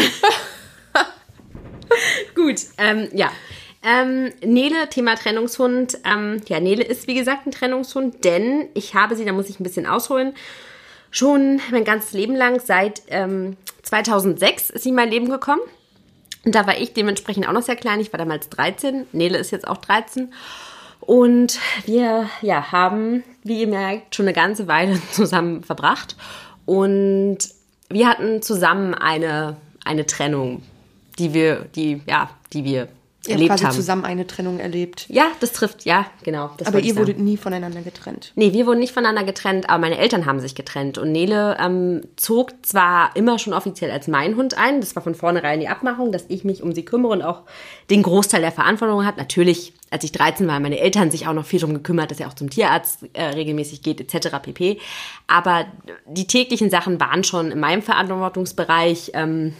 Gut, 2.34 2.60
ähm, 2.78 3.08
ja. 3.12 3.30
Ähm, 3.84 4.32
Nele, 4.44 4.88
Thema 4.88 5.16
Trennungshund. 5.16 5.98
Ähm, 6.04 6.40
ja, 6.46 6.60
Nele 6.60 6.84
ist 6.84 7.08
wie 7.08 7.14
gesagt 7.14 7.46
ein 7.46 7.50
Trennungshund, 7.50 8.24
denn 8.24 8.68
ich 8.74 8.94
habe 8.94 9.16
sie, 9.16 9.24
da 9.24 9.32
muss 9.32 9.48
ich 9.48 9.58
ein 9.58 9.64
bisschen 9.64 9.86
ausholen, 9.86 10.34
schon 11.10 11.60
mein 11.70 11.84
ganzes 11.84 12.12
Leben 12.12 12.36
lang, 12.36 12.60
seit 12.60 13.02
ähm, 13.08 13.56
2006 13.82 14.70
ist 14.70 14.82
sie 14.82 14.90
in 14.90 14.94
mein 14.94 15.10
Leben 15.10 15.28
gekommen. 15.28 15.60
Und 16.44 16.54
da 16.54 16.66
war 16.66 16.78
ich 16.78 16.92
dementsprechend 16.92 17.48
auch 17.48 17.52
noch 17.52 17.62
sehr 17.62 17.76
klein. 17.76 18.00
Ich 18.00 18.12
war 18.12 18.18
damals 18.18 18.48
13. 18.48 19.06
Nele 19.12 19.38
ist 19.38 19.50
jetzt 19.50 19.66
auch 19.66 19.78
13. 19.78 20.32
Und 21.00 21.58
wir 21.84 22.28
ja, 22.42 22.72
haben, 22.72 23.24
wie 23.42 23.60
ihr 23.60 23.68
merkt, 23.68 24.14
schon 24.14 24.26
eine 24.26 24.32
ganze 24.32 24.68
Weile 24.68 25.00
zusammen 25.12 25.62
verbracht. 25.62 26.16
Und 26.66 27.38
wir 27.88 28.08
hatten 28.08 28.42
zusammen 28.42 28.94
eine, 28.94 29.56
eine 29.84 30.06
Trennung, 30.06 30.62
die 31.18 31.34
wir, 31.34 31.66
die, 31.74 32.00
ja, 32.06 32.30
die 32.52 32.64
wir 32.64 32.88
Ihr 33.24 33.34
habt 33.34 33.40
erlebt 33.40 33.50
quasi 33.50 33.64
haben. 33.66 33.74
zusammen 33.74 34.04
eine 34.04 34.26
Trennung 34.26 34.58
erlebt. 34.58 35.06
Ja, 35.08 35.26
das 35.38 35.52
trifft, 35.52 35.84
ja, 35.84 36.06
genau. 36.24 36.50
Das 36.56 36.66
Aber 36.66 36.80
ihr 36.80 36.96
wurdet 36.96 37.20
nie 37.20 37.36
voneinander 37.36 37.80
getrennt. 37.82 38.32
Nee, 38.34 38.52
wir 38.52 38.66
wurden 38.66 38.80
nicht 38.80 38.92
voneinander 38.92 39.22
getrennt, 39.22 39.70
aber 39.70 39.78
meine 39.78 39.98
Eltern 39.98 40.26
haben 40.26 40.40
sich 40.40 40.56
getrennt. 40.56 40.98
Und 40.98 41.12
Nele 41.12 41.56
ähm, 41.60 42.02
zog 42.16 42.50
zwar 42.62 43.14
immer 43.14 43.38
schon 43.38 43.52
offiziell 43.52 43.92
als 43.92 44.08
mein 44.08 44.34
Hund 44.34 44.58
ein, 44.58 44.80
das 44.80 44.96
war 44.96 45.04
von 45.04 45.14
vornherein 45.14 45.60
die 45.60 45.68
Abmachung, 45.68 46.10
dass 46.10 46.24
ich 46.26 46.42
mich 46.42 46.64
um 46.64 46.74
sie 46.74 46.84
kümmere 46.84 47.12
und 47.12 47.22
auch 47.22 47.42
den 47.90 48.02
Großteil 48.02 48.40
der 48.40 48.50
Verantwortung 48.50 49.06
hat. 49.06 49.18
Natürlich, 49.18 49.72
als 49.90 50.02
ich 50.02 50.10
13 50.10 50.48
war, 50.48 50.56
haben 50.56 50.62
meine 50.62 50.80
Eltern 50.80 51.12
sich 51.12 51.28
auch 51.28 51.32
noch 51.32 51.46
viel 51.46 51.60
darum 51.60 51.76
gekümmert, 51.76 52.10
dass 52.10 52.18
er 52.18 52.26
auch 52.26 52.34
zum 52.34 52.50
Tierarzt 52.50 53.04
äh, 53.12 53.22
regelmäßig 53.22 53.82
geht, 53.82 54.00
etc. 54.00 54.38
pp. 54.42 54.80
Aber 55.28 55.66
die 56.08 56.26
täglichen 56.26 56.70
Sachen 56.70 56.98
waren 56.98 57.22
schon 57.22 57.52
in 57.52 57.60
meinem 57.60 57.82
Verantwortungsbereich. 57.82 59.12
Ähm, 59.14 59.54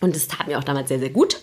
und 0.00 0.14
es 0.14 0.28
tat 0.28 0.46
mir 0.46 0.58
auch 0.58 0.64
damals 0.64 0.88
sehr, 0.88 0.98
sehr 0.98 1.10
gut. 1.10 1.40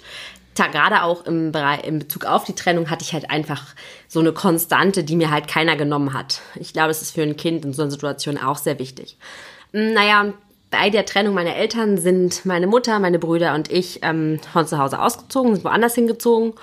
Gerade 0.56 1.04
auch 1.04 1.26
im, 1.26 1.52
Bereich, 1.52 1.84
in 1.86 2.00
Bezug 2.00 2.26
auf 2.26 2.44
die 2.44 2.54
Trennung 2.54 2.90
hatte 2.90 3.04
ich 3.04 3.14
halt 3.14 3.30
einfach 3.30 3.74
so 4.08 4.20
eine 4.20 4.34
Konstante, 4.34 5.04
die 5.04 5.16
mir 5.16 5.32
halt 5.32 5.48
keiner 5.48 5.76
genommen 5.76 6.14
hat. 6.14 6.42
Ich 6.56 6.74
glaube, 6.74 6.92
es 6.92 7.02
ist 7.02 7.12
für 7.12 7.24
ein 7.24 7.38
Kind 7.38 7.66
in 7.66 7.74
so 7.74 7.82
einer 7.82 7.92
Situation 7.92 8.38
auch 8.38 8.58
sehr 8.58 8.80
wichtig. 8.80 9.18
Mm, 9.72 9.94
Naja, 9.94 10.34
bei 10.72 10.90
der 10.90 11.06
Trennung 11.06 11.36
meiner 11.36 11.56
Eltern 11.56 11.98
sind 11.98 12.46
meine 12.46 12.68
Mutter, 12.68 13.00
meine 13.00 13.20
Brüder 13.20 13.54
und 13.54 13.72
ich 13.72 14.00
ähm, 14.02 14.40
von 14.52 14.66
zu 14.66 14.78
Hause 14.78 15.00
ausgezogen, 15.00 15.56
sind 15.56 15.64
woanders 15.64 15.96
hingezogen. 15.96 16.54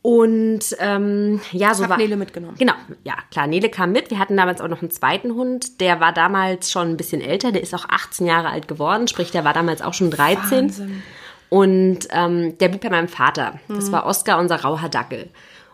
Und 0.00 0.76
ähm, 0.80 1.40
ja, 1.52 1.72
so 1.72 1.84
Hab 1.84 1.90
war. 1.90 1.96
Nele 1.96 2.16
mitgenommen. 2.16 2.56
Genau, 2.58 2.74
ja, 3.04 3.14
klar, 3.30 3.46
Nele 3.46 3.70
kam 3.70 3.92
mit. 3.92 4.10
Wir 4.10 4.18
hatten 4.18 4.36
damals 4.36 4.60
auch 4.60 4.68
noch 4.68 4.82
einen 4.82 4.90
zweiten 4.90 5.34
Hund. 5.34 5.80
Der 5.80 5.98
war 5.98 6.12
damals 6.12 6.70
schon 6.70 6.90
ein 6.90 6.96
bisschen 6.98 7.22
älter. 7.22 7.52
Der 7.52 7.62
ist 7.62 7.74
auch 7.74 7.88
18 7.88 8.26
Jahre 8.26 8.50
alt 8.50 8.68
geworden. 8.68 9.08
Sprich, 9.08 9.30
der 9.30 9.44
war 9.44 9.54
damals 9.54 9.80
auch 9.80 9.94
schon 9.94 10.10
13. 10.10 10.64
Wahnsinn. 10.64 11.02
Und 11.54 12.08
ähm, 12.10 12.58
der 12.58 12.68
blieb 12.68 12.80
bei 12.80 12.90
meinem 12.90 13.06
Vater. 13.06 13.60
Das 13.68 13.92
war 13.92 14.06
Oskar, 14.06 14.40
unser 14.40 14.56
rauher 14.62 14.88
Dackel. 14.88 15.28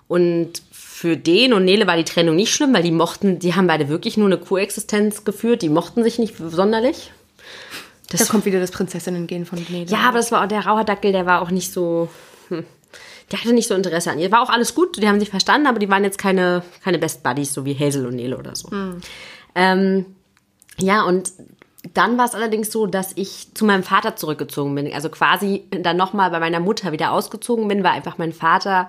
Und 0.09 0.61
für 0.71 1.17
den 1.17 1.55
und 1.55 1.65
Nele 1.65 1.87
war 1.87 1.97
die 1.97 2.05
Trennung 2.05 2.37
nicht 2.37 2.55
schlimm, 2.55 2.75
weil 2.75 2.83
die 2.83 2.91
mochten, 2.91 3.39
die 3.39 3.55
haben 3.55 3.67
beide 3.67 3.89
wirklich 3.89 4.19
nur 4.19 4.27
eine 4.27 4.37
Koexistenz 4.37 5.25
geführt. 5.25 5.63
Die 5.63 5.71
mochten 5.71 6.03
sich 6.03 6.19
nicht 6.19 6.35
sonderlich. 6.37 7.13
Da 8.11 8.23
kommt 8.27 8.45
wieder 8.45 8.61
das 8.61 8.73
Prinzessinnen-Gehen 8.73 9.47
von 9.47 9.59
Nele. 9.71 9.91
Ja, 9.91 10.01
aber 10.01 10.19
das 10.19 10.31
war 10.31 10.45
auch 10.45 10.49
der 10.49 10.67
rauher 10.67 10.85
Dackel, 10.85 11.13
der 11.13 11.25
war 11.25 11.41
auch 11.41 11.51
nicht 11.51 11.73
so. 11.73 12.11
Hm, 12.49 12.67
der 13.33 13.41
hatte 13.41 13.55
nicht 13.55 13.67
so 13.67 13.75
Interesse 13.75 14.11
an 14.11 14.19
ihr. 14.19 14.31
War 14.31 14.43
auch 14.43 14.51
alles 14.51 14.75
gut, 14.75 15.03
die 15.03 15.09
haben 15.09 15.19
sich 15.19 15.31
verstanden, 15.31 15.67
aber 15.67 15.79
die 15.79 15.89
waren 15.89 16.05
jetzt 16.05 16.19
keine, 16.19 16.63
keine 16.85 16.99
Best 16.99 17.23
Buddies, 17.23 17.55
so 17.55 17.65
wie 17.65 17.75
Hazel 17.75 18.05
und 18.05 18.17
Nele 18.17 18.37
oder 18.37 18.55
so. 18.55 18.69
Ähm, 19.55 20.05
ja, 20.79 21.05
und 21.05 21.33
dann 21.95 22.19
war 22.19 22.27
es 22.27 22.35
allerdings 22.35 22.71
so, 22.71 22.87
dass 22.87 23.13
ich 23.17 23.55
zu 23.55 23.65
meinem 23.65 23.83
Vater 23.83 24.17
zurückgezogen 24.17 24.75
bin. 24.75 24.93
Also 24.93 25.09
quasi 25.09 25.65
dann 25.71 25.97
nochmal 25.97 26.31
bei 26.31 26.41
meiner 26.41 26.61
Mutter 26.61 26.93
wieder 26.93 27.13
ausgezogen 27.13 27.69
bin, 27.69 27.83
weil 27.83 27.93
einfach 27.93 28.19
mein 28.19 28.33
Vater 28.33 28.89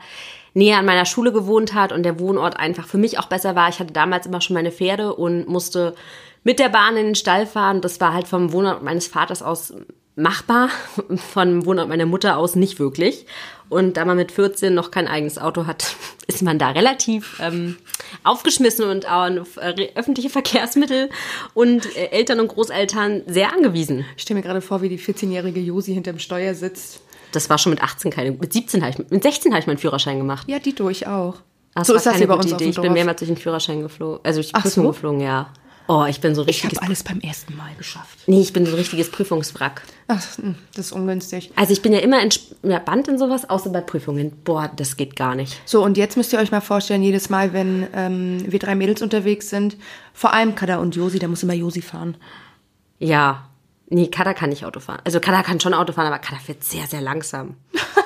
näher 0.53 0.79
an 0.79 0.85
meiner 0.85 1.05
Schule 1.05 1.31
gewohnt 1.31 1.73
hat 1.73 1.93
und 1.93 2.03
der 2.03 2.19
Wohnort 2.19 2.59
einfach 2.59 2.87
für 2.87 2.97
mich 2.97 3.17
auch 3.17 3.27
besser 3.27 3.55
war. 3.55 3.69
Ich 3.69 3.79
hatte 3.79 3.93
damals 3.93 4.25
immer 4.25 4.41
schon 4.41 4.55
meine 4.55 4.71
Pferde 4.71 5.15
und 5.15 5.47
musste 5.47 5.95
mit 6.43 6.59
der 6.59 6.69
Bahn 6.69 6.97
in 6.97 7.05
den 7.07 7.15
Stall 7.15 7.45
fahren. 7.45 7.79
Das 7.79 8.01
war 8.01 8.13
halt 8.13 8.27
vom 8.27 8.51
Wohnort 8.51 8.83
meines 8.83 9.07
Vaters 9.07 9.41
aus 9.41 9.73
machbar, 10.15 10.69
vom 11.15 11.65
Wohnort 11.65 11.87
meiner 11.87 12.05
Mutter 12.05 12.37
aus 12.37 12.55
nicht 12.55 12.79
wirklich. 12.79 13.25
Und 13.71 13.95
da 13.95 14.03
man 14.03 14.17
mit 14.17 14.33
14 14.33 14.73
noch 14.73 14.91
kein 14.91 15.07
eigenes 15.07 15.37
Auto 15.37 15.65
hat, 15.65 15.95
ist 16.27 16.41
man 16.41 16.59
da 16.59 16.71
relativ 16.71 17.39
ähm, 17.41 17.77
aufgeschmissen 18.25 18.83
und 18.83 19.09
auf 19.09 19.55
äh, 19.55 19.87
öffentliche 19.95 20.29
Verkehrsmittel 20.29 21.09
und 21.53 21.85
äh, 21.95 22.07
Eltern 22.07 22.41
und 22.41 22.49
Großeltern 22.49 23.21
sehr 23.27 23.53
angewiesen. 23.53 24.03
Ich 24.17 24.23
stelle 24.23 24.39
mir 24.39 24.45
gerade 24.45 24.59
vor, 24.59 24.81
wie 24.81 24.89
die 24.89 24.99
14-jährige 24.99 25.61
Josi 25.61 25.93
hinterm 25.93 26.19
Steuer 26.19 26.53
sitzt. 26.53 26.99
Das 27.31 27.49
war 27.49 27.57
schon 27.57 27.69
mit 27.69 27.81
18 27.81 28.11
keine, 28.11 28.31
mit 28.31 28.51
17 28.51 28.81
habe 28.83 28.91
ich, 28.91 29.09
mit 29.09 29.23
16 29.23 29.53
habe 29.53 29.61
ich 29.61 29.67
meinen 29.67 29.77
Führerschein 29.77 30.17
gemacht. 30.17 30.49
Ja, 30.49 30.59
die 30.59 30.75
durch 30.75 31.07
auch. 31.07 31.35
Das 31.73 31.87
so 31.87 31.95
ist 31.95 32.05
das 32.05 32.17
hier 32.17 32.27
bei 32.27 32.33
uns 32.33 32.47
Idee. 32.47 32.65
dem 32.65 32.69
Ich 32.71 32.81
bin 32.81 32.91
mehrmals 32.91 33.19
durch 33.19 33.29
den 33.29 33.37
Führerschein 33.37 33.81
geflogen, 33.81 34.19
also 34.23 34.39
durch 34.39 34.49
die 34.49 34.55
Ach 34.55 34.63
Prüfung 34.63 34.83
so? 34.83 34.91
geflogen, 34.91 35.21
ja. 35.21 35.53
Oh, 35.93 36.05
ich 36.05 36.21
bin 36.21 36.35
so 36.35 36.43
Ich 36.43 36.47
richtiges, 36.47 36.77
habe 36.77 36.85
alles 36.85 37.03
beim 37.03 37.19
ersten 37.19 37.57
Mal 37.57 37.75
geschafft. 37.77 38.19
nee, 38.25 38.39
ich 38.39 38.53
bin 38.53 38.65
so 38.65 38.71
ein 38.71 38.77
richtiges 38.77 39.11
Prüfungswrack. 39.11 39.81
Ach, 40.07 40.23
hm, 40.37 40.55
das 40.73 40.85
ist 40.85 40.91
ungünstig. 40.93 41.51
Also 41.57 41.73
ich 41.73 41.81
bin 41.81 41.91
ja 41.91 41.99
immer 41.99 42.21
entspannt 42.21 43.09
in 43.09 43.17
sowas, 43.17 43.49
außer 43.49 43.69
bei 43.71 43.81
Prüfungen. 43.81 44.31
Boah, 44.45 44.71
das 44.73 44.95
geht 44.95 45.17
gar 45.17 45.35
nicht. 45.35 45.59
So, 45.65 45.83
und 45.83 45.97
jetzt 45.97 46.15
müsst 46.15 46.31
ihr 46.31 46.39
euch 46.39 46.49
mal 46.49 46.61
vorstellen, 46.61 47.03
jedes 47.03 47.29
Mal, 47.29 47.51
wenn 47.51 47.87
ähm, 47.93 48.41
wir 48.49 48.59
drei 48.59 48.73
Mädels 48.75 49.01
unterwegs 49.01 49.49
sind, 49.49 49.75
vor 50.13 50.31
allem 50.31 50.55
Kada 50.55 50.77
und 50.77 50.95
Josi, 50.95 51.19
da 51.19 51.27
muss 51.27 51.43
immer 51.43 51.55
Josi 51.55 51.81
fahren. 51.81 52.15
Ja. 52.97 53.49
Nee, 53.89 54.07
Kada 54.07 54.33
kann 54.33 54.51
nicht 54.51 54.63
Auto 54.63 54.79
fahren. 54.79 55.01
Also 55.03 55.19
Kada 55.19 55.43
kann 55.43 55.59
schon 55.59 55.73
Auto 55.73 55.91
fahren, 55.91 56.07
aber 56.07 56.19
Kada 56.19 56.39
fährt 56.39 56.63
sehr, 56.63 56.87
sehr 56.87 57.01
langsam. 57.01 57.55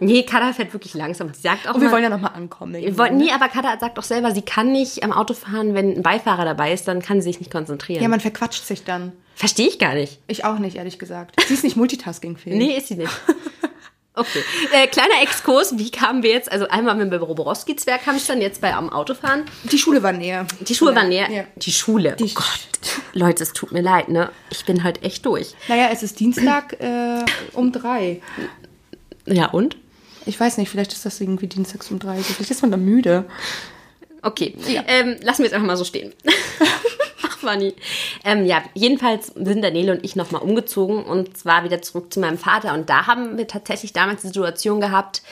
nee, 0.00 0.22
Kada 0.22 0.52
fährt 0.52 0.72
wirklich 0.72 0.94
langsam. 0.94 1.32
Sie 1.32 1.42
sagt 1.42 1.68
auch 1.68 1.74
Und 1.74 1.80
wir 1.80 1.88
mal, 1.88 1.94
wollen 1.94 2.04
ja 2.04 2.10
nochmal 2.10 2.32
ankommen. 2.34 2.74
wir 2.74 2.98
wollten 2.98 3.16
nie, 3.16 3.32
aber 3.32 3.48
Kada 3.48 3.78
sagt 3.78 3.98
auch 3.98 4.04
selber, 4.04 4.32
sie 4.32 4.42
kann 4.42 4.72
nicht 4.72 5.02
am 5.02 5.12
Auto 5.12 5.34
fahren, 5.34 5.74
wenn 5.74 5.96
ein 5.96 6.02
Beifahrer 6.02 6.44
dabei 6.44 6.72
ist, 6.72 6.88
dann 6.88 7.02
kann 7.02 7.20
sie 7.20 7.28
sich 7.28 7.40
nicht 7.40 7.50
konzentrieren. 7.50 8.02
Ja, 8.02 8.08
man 8.08 8.20
verquatscht 8.20 8.64
sich 8.64 8.84
dann. 8.84 9.12
Verstehe 9.34 9.68
ich 9.68 9.78
gar 9.78 9.94
nicht. 9.94 10.20
Ich 10.28 10.44
auch 10.44 10.58
nicht, 10.58 10.76
ehrlich 10.76 10.98
gesagt. 10.98 11.40
Sie 11.46 11.54
ist 11.54 11.64
nicht 11.64 11.76
multitaskingfähig. 11.76 12.56
Nee, 12.56 12.76
ist 12.76 12.88
sie 12.88 12.96
nicht. 12.96 13.12
Okay. 14.18 14.42
Äh, 14.72 14.86
kleiner 14.86 15.20
Exkurs, 15.22 15.76
wie 15.76 15.90
kamen 15.90 16.22
wir 16.22 16.30
jetzt? 16.30 16.50
Also 16.50 16.66
einmal 16.68 16.94
mit 16.94 17.12
dem 17.12 17.22
Roborowski 17.22 17.76
Zwerghamstern, 17.76 18.40
jetzt 18.40 18.62
bei 18.62 18.72
am 18.72 18.88
Autofahren. 18.88 19.44
Die 19.64 19.76
Schule 19.78 20.02
war 20.02 20.12
näher. 20.12 20.46
Die 20.60 20.74
Schule 20.74 20.94
war 20.94 21.04
näher. 21.04 21.30
Ja. 21.30 21.44
Die 21.56 21.70
Schule. 21.70 22.16
Die 22.18 22.24
oh 22.24 22.34
Gott. 22.34 22.68
Leute, 23.12 23.42
es 23.42 23.52
tut 23.52 23.72
mir 23.72 23.82
leid, 23.82 24.08
ne? 24.08 24.30
Ich 24.50 24.64
bin 24.64 24.84
heute 24.84 25.02
echt 25.02 25.26
durch. 25.26 25.54
Naja, 25.68 25.90
es 25.92 26.02
ist 26.02 26.18
Dienstag 26.18 26.80
äh, 26.80 27.26
um 27.52 27.72
drei. 27.72 28.22
Ja, 29.26 29.50
und? 29.50 29.76
Ich 30.26 30.38
weiß 30.38 30.58
nicht, 30.58 30.68
vielleicht 30.68 30.92
ist 30.92 31.06
das 31.06 31.20
irgendwie 31.20 31.46
dienstags 31.46 31.90
um 31.90 31.98
drei. 31.98 32.18
Vielleicht 32.18 32.50
ist 32.50 32.62
man 32.62 32.70
da 32.70 32.76
müde. 32.76 33.24
Okay, 34.22 34.56
ähm, 34.88 35.16
lassen 35.22 35.42
wir 35.42 35.46
es 35.46 35.52
einfach 35.52 35.66
mal 35.66 35.76
so 35.76 35.84
stehen. 35.84 36.12
Ach, 37.22 37.38
funny. 37.38 37.74
Ähm, 38.24 38.44
ja, 38.44 38.62
jedenfalls 38.74 39.28
sind 39.28 39.62
Daniele 39.62 39.92
und 39.92 40.04
ich 40.04 40.16
nochmal 40.16 40.42
umgezogen 40.42 41.04
und 41.04 41.36
zwar 41.36 41.62
wieder 41.62 41.80
zurück 41.80 42.12
zu 42.12 42.18
meinem 42.18 42.38
Vater. 42.38 42.74
Und 42.74 42.90
da 42.90 43.06
haben 43.06 43.38
wir 43.38 43.46
tatsächlich 43.46 43.92
damals 43.92 44.22
die 44.22 44.28
Situation 44.28 44.80
gehabt, 44.80 45.22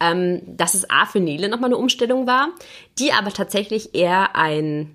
ähm, 0.00 0.40
dass 0.46 0.72
es 0.74 0.88
A 0.88 1.04
für 1.04 1.20
Nele 1.20 1.50
nochmal 1.50 1.68
eine 1.68 1.76
Umstellung 1.76 2.26
war, 2.26 2.48
die 2.98 3.12
aber 3.12 3.32
tatsächlich 3.32 3.94
eher 3.94 4.34
ein 4.34 4.94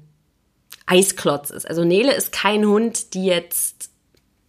Eisklotz 0.87 1.51
ist. 1.51 1.67
Also 1.67 1.83
Nele 1.83 2.13
ist 2.13 2.31
kein 2.31 2.65
Hund, 2.65 3.13
die 3.13 3.25
jetzt 3.25 3.92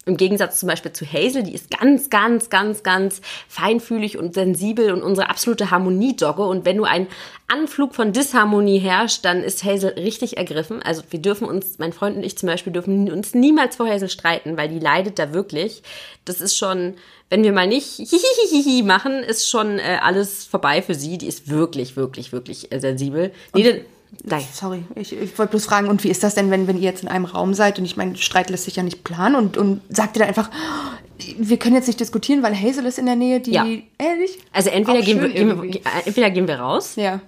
im 0.06 0.16
Gegensatz 0.16 0.60
zum 0.60 0.68
Beispiel 0.68 0.92
zu 0.92 1.06
Hazel, 1.06 1.42
die 1.42 1.54
ist 1.54 1.70
ganz, 1.70 2.10
ganz, 2.10 2.50
ganz, 2.50 2.82
ganz 2.82 3.20
feinfühlig 3.48 4.18
und 4.18 4.34
sensibel 4.34 4.92
und 4.92 5.02
unsere 5.02 5.30
absolute 5.30 5.70
Harmoniedogge. 5.70 6.42
Und 6.42 6.64
wenn 6.64 6.76
du 6.76 6.84
einen 6.84 7.06
Anflug 7.48 7.94
von 7.94 8.12
Disharmonie 8.12 8.78
herrscht, 8.78 9.24
dann 9.24 9.42
ist 9.42 9.64
Hazel 9.64 9.94
richtig 9.94 10.36
ergriffen. 10.36 10.82
Also 10.82 11.02
wir 11.10 11.20
dürfen 11.20 11.46
uns, 11.46 11.78
mein 11.78 11.92
Freund 11.92 12.16
und 12.16 12.22
ich 12.22 12.36
zum 12.36 12.48
Beispiel, 12.48 12.72
dürfen 12.72 13.10
uns 13.10 13.34
niemals 13.34 13.76
vor 13.76 13.88
Hazel 13.88 14.08
streiten, 14.08 14.56
weil 14.56 14.68
die 14.68 14.78
leidet 14.78 15.18
da 15.18 15.32
wirklich. 15.32 15.82
Das 16.24 16.40
ist 16.40 16.56
schon, 16.56 16.94
wenn 17.34 17.42
wir 17.42 17.52
mal 17.52 17.66
nicht 17.66 17.96
hihihihi 17.96 18.84
machen, 18.84 19.24
ist 19.24 19.50
schon 19.50 19.80
äh, 19.80 19.98
alles 20.00 20.44
vorbei 20.44 20.82
für 20.82 20.94
sie. 20.94 21.18
Die 21.18 21.26
ist 21.26 21.48
wirklich, 21.50 21.96
wirklich, 21.96 22.30
wirklich 22.30 22.70
äh, 22.70 22.78
sensibel. 22.78 23.32
Nee, 23.54 23.82
Nein. 24.22 24.44
Sorry, 24.52 24.84
ich, 24.94 25.12
ich 25.12 25.36
wollte 25.36 25.50
bloß 25.50 25.64
fragen, 25.64 25.88
und 25.88 26.04
wie 26.04 26.08
ist 26.10 26.22
das 26.22 26.36
denn, 26.36 26.48
wenn, 26.52 26.68
wenn 26.68 26.76
ihr 26.76 26.84
jetzt 26.84 27.02
in 27.02 27.08
einem 27.08 27.24
Raum 27.24 27.52
seid 27.52 27.80
und 27.80 27.84
ich 27.84 27.96
meine, 27.96 28.16
Streit 28.16 28.50
lässt 28.50 28.66
sich 28.66 28.76
ja 28.76 28.84
nicht 28.84 29.02
planen 29.02 29.34
und, 29.34 29.56
und 29.56 29.80
sagt 29.88 30.16
ihr 30.16 30.20
dann 30.20 30.28
einfach, 30.28 30.48
wir 31.36 31.56
können 31.56 31.74
jetzt 31.74 31.88
nicht 31.88 31.98
diskutieren, 31.98 32.40
weil 32.44 32.54
Hazel 32.54 32.86
ist 32.86 33.00
in 33.00 33.06
der 33.06 33.16
Nähe, 33.16 33.40
die. 33.40 33.50
Ja. 33.50 33.64
Ehrlich? 33.98 34.38
Also 34.52 34.70
entweder 34.70 35.00
gehen, 35.02 35.20
wir, 35.20 35.26
schön 35.26 35.34
gehen 35.34 35.48
wir, 35.48 35.54
irgendwie. 35.64 35.78
äh, 35.78 36.06
entweder 36.06 36.30
gehen 36.30 36.46
wir 36.46 36.60
raus 36.60 36.94
Ja. 36.94 37.20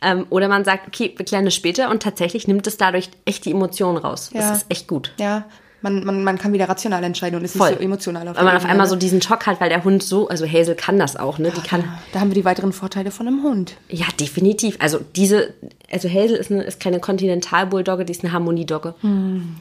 ähm, 0.00 0.24
oder 0.30 0.48
man 0.48 0.64
sagt, 0.64 0.88
okay, 0.88 1.12
wir 1.14 1.26
klären 1.26 1.44
das 1.44 1.54
später 1.54 1.90
und 1.90 2.02
tatsächlich 2.02 2.48
nimmt 2.48 2.66
es 2.66 2.78
dadurch 2.78 3.10
echt 3.26 3.44
die 3.44 3.50
Emotionen 3.50 3.98
raus. 3.98 4.30
Ja. 4.32 4.40
Das 4.40 4.62
ist 4.62 4.66
echt 4.70 4.88
gut. 4.88 5.12
Ja. 5.18 5.44
Man, 5.82 6.04
man, 6.04 6.24
man 6.24 6.38
kann 6.38 6.52
wieder 6.52 6.68
rational 6.68 7.02
entscheiden 7.04 7.38
und 7.38 7.44
ist 7.44 7.56
Voll. 7.56 7.70
nicht 7.70 7.78
so 7.78 7.84
emotional 7.84 8.28
auf 8.28 8.36
Weil 8.36 8.44
man 8.44 8.56
auf 8.56 8.64
einmal 8.64 8.86
so 8.86 8.96
diesen 8.96 9.20
Schock 9.20 9.46
hat, 9.46 9.60
weil 9.60 9.68
der 9.68 9.84
Hund 9.84 10.02
so, 10.02 10.28
also 10.28 10.46
Hazel 10.46 10.74
kann 10.74 10.98
das 10.98 11.16
auch, 11.16 11.38
ne? 11.38 11.52
Die 11.54 11.60
kann, 11.60 11.84
Da 12.12 12.20
haben 12.20 12.30
wir 12.30 12.34
die 12.34 12.44
weiteren 12.44 12.72
Vorteile 12.72 13.10
von 13.10 13.26
einem 13.26 13.42
Hund. 13.42 13.76
ja, 13.88 14.06
definitiv. 14.18 14.76
Also 14.78 15.00
diese, 15.16 15.52
also 15.90 16.08
Hazel 16.08 16.36
ist, 16.36 16.50
eine, 16.50 16.62
ist 16.62 16.80
keine 16.80 17.00
Kontinental-Bulldogge, 17.00 18.04
die 18.04 18.12
ist 18.12 18.22
eine 18.24 18.32
Harmoniedogge. 18.32 18.94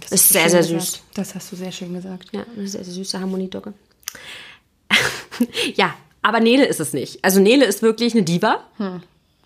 Das 0.01 0.12
ist 0.12 0.29
sehr, 0.29 0.49
sehr 0.49 0.62
gesagt. 0.62 0.81
süß. 0.81 1.01
Das 1.15 1.36
hast 1.36 1.51
du 1.51 1.55
sehr 1.55 1.71
schön 1.71 1.93
gesagt. 1.93 2.29
Ja, 2.31 2.45
eine 2.55 2.67
sehr, 2.67 2.84
sehr 2.84 2.93
süße 2.93 3.19
Harmoniedogge. 3.19 3.73
ja, 5.75 5.93
aber 6.21 6.39
Nele 6.39 6.65
ist 6.65 6.79
es 6.79 6.93
nicht. 6.93 7.23
Also 7.23 7.39
Nele 7.39 7.65
ist 7.65 7.81
wirklich 7.81 8.13
eine 8.13 8.23
Diva. 8.23 8.60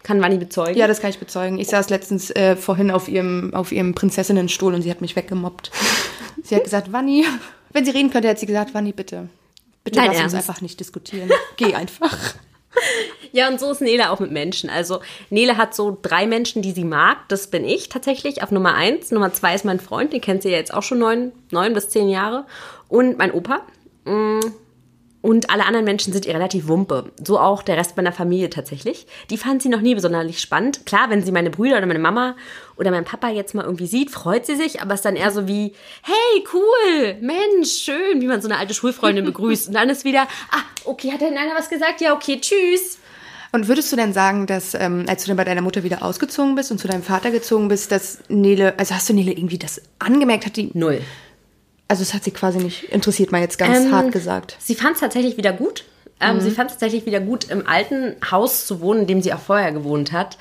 Kann 0.05 0.21
Wanni 0.21 0.37
bezeugen. 0.37 0.77
Ja, 0.77 0.85
das 0.85 1.01
kann 1.01 1.09
ich 1.09 1.17
bezeugen. 1.17 1.57
Ich 1.57 1.67
saß 1.69 1.89
letztens 1.89 2.29
äh, 2.29 2.55
vorhin 2.55 2.91
auf 2.91 3.07
ihrem, 3.07 3.55
auf 3.55 3.71
ihrem 3.71 3.95
Prinzessinnenstuhl 3.95 4.75
und 4.75 4.83
sie 4.83 4.91
hat 4.91 5.01
mich 5.01 5.15
weggemobbt. 5.15 5.71
sie 6.43 6.55
hat 6.55 6.63
gesagt, 6.63 6.93
Wanni, 6.93 7.25
wenn 7.73 7.85
sie 7.85 7.89
reden 7.89 8.11
könnte, 8.11 8.29
hat 8.29 8.37
sie 8.37 8.45
gesagt, 8.45 8.75
Wanni, 8.75 8.91
bitte. 8.91 9.29
Bitte 9.83 9.97
Dein 9.97 10.11
lass 10.11 10.21
uns 10.21 10.33
Ernst? 10.33 10.47
einfach 10.47 10.61
nicht 10.61 10.79
diskutieren. 10.79 11.31
Geh 11.57 11.73
einfach. 11.73 12.15
Ja, 13.31 13.47
und 13.47 13.59
so 13.59 13.71
ist 13.71 13.81
Nele 13.81 14.11
auch 14.11 14.19
mit 14.19 14.31
Menschen. 14.31 14.69
Also 14.69 14.99
Nele 15.29 15.55
hat 15.55 15.73
so 15.73 15.97
drei 16.01 16.27
Menschen, 16.27 16.61
die 16.61 16.71
sie 16.71 16.83
mag. 16.83 17.17
Das 17.29 17.47
bin 17.47 17.63
ich 17.63 17.87
tatsächlich 17.87 18.43
auf 18.43 18.51
Nummer 18.51 18.75
eins. 18.75 19.11
Nummer 19.11 19.33
zwei 19.33 19.55
ist 19.55 19.63
mein 19.63 19.79
Freund, 19.79 20.11
den 20.11 20.19
kennt 20.19 20.43
sie 20.43 20.49
ja 20.49 20.57
jetzt 20.57 20.73
auch 20.73 20.83
schon 20.83 20.99
neun, 20.99 21.31
neun 21.51 21.73
bis 21.73 21.89
zehn 21.89 22.09
Jahre. 22.09 22.45
Und 22.89 23.17
mein 23.17 23.31
Opa. 23.31 23.61
Mm. 24.03 24.39
Und 25.25 25.49
alle 25.49 25.65
anderen 25.65 25.85
Menschen 25.85 26.13
sind 26.13 26.27
ihr 26.27 26.35
relativ 26.35 26.67
wumpe. 26.67 27.11
So 27.25 27.39
auch 27.39 27.63
der 27.63 27.77
Rest 27.77 27.97
meiner 27.97 28.11
Familie 28.11 28.51
tatsächlich. 28.51 29.07
Die 29.31 29.39
fand 29.39 29.59
sie 29.63 29.69
noch 29.69 29.81
nie 29.81 29.95
besonders 29.95 30.39
spannend. 30.39 30.85
Klar, 30.85 31.09
wenn 31.09 31.23
sie 31.23 31.31
meine 31.31 31.49
Brüder 31.49 31.77
oder 31.77 31.87
meine 31.87 31.97
Mama 31.97 32.35
oder 32.77 32.91
mein 32.91 33.05
Papa 33.05 33.29
jetzt 33.29 33.55
mal 33.55 33.65
irgendwie 33.65 33.87
sieht, 33.87 34.11
freut 34.11 34.45
sie 34.45 34.55
sich, 34.55 34.83
aber 34.83 34.93
es 34.93 34.99
ist 34.99 35.05
dann 35.05 35.15
eher 35.15 35.31
so 35.31 35.47
wie, 35.47 35.73
hey, 36.03 36.43
cool, 36.53 37.17
Mensch, 37.21 37.71
schön, 37.71 38.21
wie 38.21 38.27
man 38.27 38.39
so 38.39 38.47
eine 38.47 38.59
alte 38.59 38.75
Schulfreundin 38.75 39.25
begrüßt. 39.25 39.69
Und 39.69 39.73
dann 39.73 39.89
ist 39.89 40.05
wieder, 40.05 40.27
ah, 40.51 40.61
okay, 40.83 41.11
hat 41.11 41.21
denn 41.21 41.35
einer 41.35 41.55
was 41.55 41.69
gesagt? 41.69 42.01
Ja, 42.01 42.13
okay, 42.13 42.39
tschüss. 42.39 42.99
Und 43.51 43.67
würdest 43.67 43.91
du 43.91 43.95
denn 43.95 44.13
sagen, 44.13 44.45
dass, 44.45 44.75
ähm, 44.75 45.05
als 45.07 45.23
du 45.23 45.29
dann 45.29 45.37
bei 45.37 45.43
deiner 45.43 45.61
Mutter 45.61 45.81
wieder 45.81 46.03
ausgezogen 46.03 46.53
bist 46.53 46.69
und 46.69 46.77
zu 46.77 46.87
deinem 46.87 47.01
Vater 47.01 47.31
gezogen 47.31 47.67
bist, 47.67 47.91
dass 47.91 48.19
Nele, 48.29 48.77
also 48.77 48.93
hast 48.93 49.09
du 49.09 49.13
Nele 49.15 49.31
irgendwie 49.31 49.57
das 49.57 49.81
angemerkt? 49.97 50.45
Hat 50.45 50.55
die. 50.55 50.69
Null. 50.75 51.01
Also 51.87 52.01
es 52.01 52.13
hat 52.13 52.23
sie 52.23 52.31
quasi 52.31 52.57
nicht 52.59 52.83
interessiert, 52.85 53.31
mal 53.31 53.41
jetzt 53.41 53.57
ganz 53.57 53.85
Ähm, 53.85 53.91
hart 53.91 54.11
gesagt. 54.11 54.57
Sie 54.59 54.75
fand 54.75 54.95
es 54.95 55.01
tatsächlich 55.01 55.37
wieder 55.37 55.53
gut. 55.53 55.83
Ähm, 56.21 56.39
Sie 56.39 56.49
fand 56.51 56.69
es 56.71 56.77
tatsächlich 56.77 57.05
wieder 57.05 57.19
gut, 57.19 57.49
im 57.49 57.67
alten 57.67 58.15
Haus 58.31 58.65
zu 58.65 58.79
wohnen, 58.79 59.01
in 59.01 59.07
dem 59.07 59.21
sie 59.21 59.33
auch 59.33 59.39
vorher 59.39 59.73
gewohnt 59.73 60.13
hat. 60.13 60.37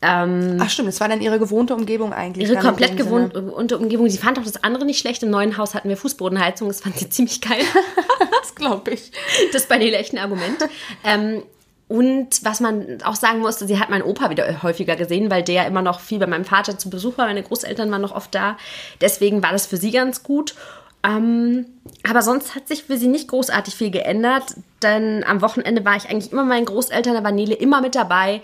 Ähm, 0.00 0.56
Ach 0.58 0.70
stimmt, 0.70 0.88
es 0.88 1.00
war 1.00 1.08
dann 1.08 1.20
ihre 1.20 1.38
gewohnte 1.38 1.74
Umgebung 1.74 2.14
eigentlich. 2.14 2.48
ihre 2.48 2.58
komplett 2.60 2.96
gewohnte 2.96 3.76
Umgebung. 3.78 4.08
Sie 4.08 4.16
fand 4.16 4.38
auch 4.38 4.44
das 4.44 4.64
andere 4.64 4.86
nicht 4.86 4.98
schlecht. 4.98 5.22
Im 5.22 5.30
neuen 5.30 5.58
Haus 5.58 5.74
hatten 5.74 5.88
wir 5.90 5.98
Fußbodenheizung. 5.98 6.68
Das 6.68 6.80
fand 6.80 6.96
sie 6.98 7.08
ziemlich 7.10 7.40
geil. 7.40 7.60
Das 8.40 8.54
glaube 8.54 8.92
ich. 8.92 9.12
Das 9.52 9.62
ist 9.62 9.68
bei 9.68 9.78
Nele 9.78 9.96
echt 9.98 10.12
ein 10.14 10.18
Argument. 10.18 10.56
ähm, 11.04 11.42
und 11.88 12.44
was 12.44 12.60
man 12.60 12.98
auch 13.02 13.14
sagen 13.14 13.40
musste, 13.40 13.66
sie 13.66 13.78
hat 13.78 13.90
meinen 13.90 14.02
Opa 14.02 14.30
wieder 14.30 14.62
häufiger 14.62 14.96
gesehen, 14.96 15.30
weil 15.30 15.42
der 15.42 15.66
immer 15.66 15.82
noch 15.82 16.00
viel 16.00 16.18
bei 16.18 16.26
meinem 16.26 16.44
Vater 16.44 16.78
zu 16.78 16.88
Besuch 16.90 17.18
war. 17.18 17.26
Meine 17.26 17.42
Großeltern 17.42 17.90
waren 17.90 18.00
noch 18.02 18.14
oft 18.14 18.34
da. 18.34 18.56
Deswegen 19.00 19.42
war 19.42 19.52
das 19.52 19.66
für 19.66 19.76
sie 19.76 19.90
ganz 19.90 20.22
gut. 20.22 20.54
Ähm, 21.02 21.66
aber 22.08 22.22
sonst 22.22 22.54
hat 22.54 22.68
sich 22.68 22.84
für 22.84 22.98
sie 22.98 23.08
nicht 23.08 23.28
großartig 23.28 23.74
viel 23.74 23.90
geändert, 23.90 24.54
denn 24.82 25.24
am 25.24 25.42
Wochenende 25.42 25.84
war 25.84 25.96
ich 25.96 26.08
eigentlich 26.08 26.32
immer 26.32 26.44
meinen 26.44 26.66
Großeltern, 26.66 27.14
da 27.14 27.24
war 27.24 27.32
Nele 27.32 27.54
immer 27.54 27.80
mit 27.80 27.94
dabei. 27.94 28.42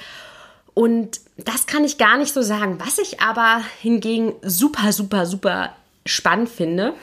Und 0.73 1.21
das 1.37 1.67
kann 1.67 1.85
ich 1.85 1.99
gar 1.99 2.17
nicht 2.19 2.33
so 2.33 2.43
sagen. 2.43 2.79
Was 2.85 2.99
ich 2.99 3.21
aber 3.21 3.61
hingegen 3.81 4.35
super, 4.43 4.93
super, 4.93 5.27
super 5.27 5.75
spannend 6.05 6.49
finde, 6.49 6.95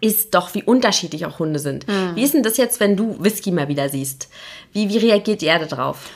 ist 0.00 0.34
doch, 0.34 0.54
wie 0.54 0.62
unterschiedlich 0.62 1.26
auch 1.26 1.38
Hunde 1.38 1.58
sind. 1.58 1.86
Wie 2.14 2.22
ist 2.22 2.34
denn 2.34 2.42
das 2.42 2.56
jetzt, 2.56 2.78
wenn 2.78 2.96
du 2.96 3.16
Whisky 3.22 3.50
mal 3.50 3.68
wieder 3.68 3.88
siehst? 3.88 4.28
Wie, 4.72 4.88
wie 4.88 4.98
reagiert 4.98 5.42
ihr 5.42 5.58
da 5.58 5.64
drauf? 5.64 6.10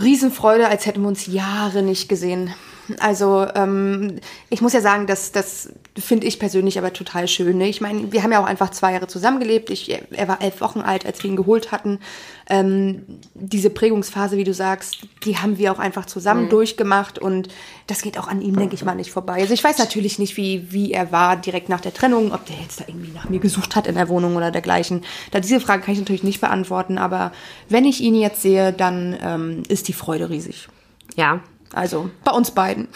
Riesenfreude, 0.00 0.68
als 0.68 0.86
hätten 0.86 1.02
wir 1.02 1.08
uns 1.08 1.26
Jahre 1.26 1.82
nicht 1.82 2.08
gesehen. 2.08 2.54
Also 2.98 3.46
ähm, 3.54 4.18
ich 4.50 4.60
muss 4.60 4.72
ja 4.72 4.80
sagen, 4.80 5.06
das, 5.06 5.32
das 5.32 5.72
finde 5.98 6.26
ich 6.26 6.38
persönlich 6.38 6.78
aber 6.78 6.92
total 6.92 7.28
schön. 7.28 7.58
Ne? 7.58 7.68
Ich 7.68 7.80
meine, 7.80 8.12
wir 8.12 8.22
haben 8.22 8.32
ja 8.32 8.42
auch 8.42 8.46
einfach 8.46 8.70
zwei 8.70 8.92
Jahre 8.92 9.06
zusammengelebt. 9.06 9.70
Ich, 9.70 9.90
er 10.10 10.28
war 10.28 10.42
elf 10.42 10.60
Wochen 10.60 10.80
alt, 10.80 11.06
als 11.06 11.22
wir 11.22 11.30
ihn 11.30 11.36
geholt 11.36 11.70
hatten. 11.70 12.00
Ähm, 12.48 13.04
diese 13.34 13.70
Prägungsphase, 13.70 14.36
wie 14.36 14.44
du 14.44 14.54
sagst, 14.54 15.06
die 15.24 15.38
haben 15.38 15.58
wir 15.58 15.72
auch 15.72 15.78
einfach 15.78 16.06
zusammen 16.06 16.48
durchgemacht 16.48 17.18
und 17.18 17.48
das 17.86 18.02
geht 18.02 18.18
auch 18.18 18.28
an 18.28 18.42
ihm, 18.42 18.56
denke 18.56 18.74
ich 18.74 18.84
mal, 18.84 18.94
nicht 18.94 19.12
vorbei. 19.12 19.34
Also 19.34 19.54
ich 19.54 19.62
weiß 19.62 19.78
natürlich 19.78 20.18
nicht, 20.18 20.36
wie, 20.36 20.72
wie 20.72 20.92
er 20.92 21.12
war 21.12 21.36
direkt 21.36 21.68
nach 21.68 21.80
der 21.80 21.94
Trennung, 21.94 22.32
ob 22.32 22.46
der 22.46 22.56
jetzt 22.56 22.80
da 22.80 22.84
irgendwie 22.88 23.12
nach 23.12 23.28
mir 23.28 23.38
gesucht 23.40 23.76
hat 23.76 23.86
in 23.86 23.94
der 23.94 24.08
Wohnung 24.08 24.36
oder 24.36 24.50
dergleichen. 24.50 25.02
Da 25.30 25.40
diese 25.40 25.60
Frage 25.60 25.82
kann 25.82 25.94
ich 25.94 26.00
natürlich 26.00 26.24
nicht 26.24 26.40
beantworten, 26.40 26.98
aber 26.98 27.32
wenn 27.68 27.84
ich 27.84 28.00
ihn 28.00 28.14
jetzt 28.14 28.42
sehe, 28.42 28.72
dann 28.72 29.16
ähm, 29.22 29.62
ist 29.68 29.88
die 29.88 29.92
Freude 29.92 30.30
riesig. 30.30 30.68
Ja, 31.16 31.40
Also 31.72 32.10
bei 32.24 32.32
uns 32.32 32.50
beiden. 32.50 32.88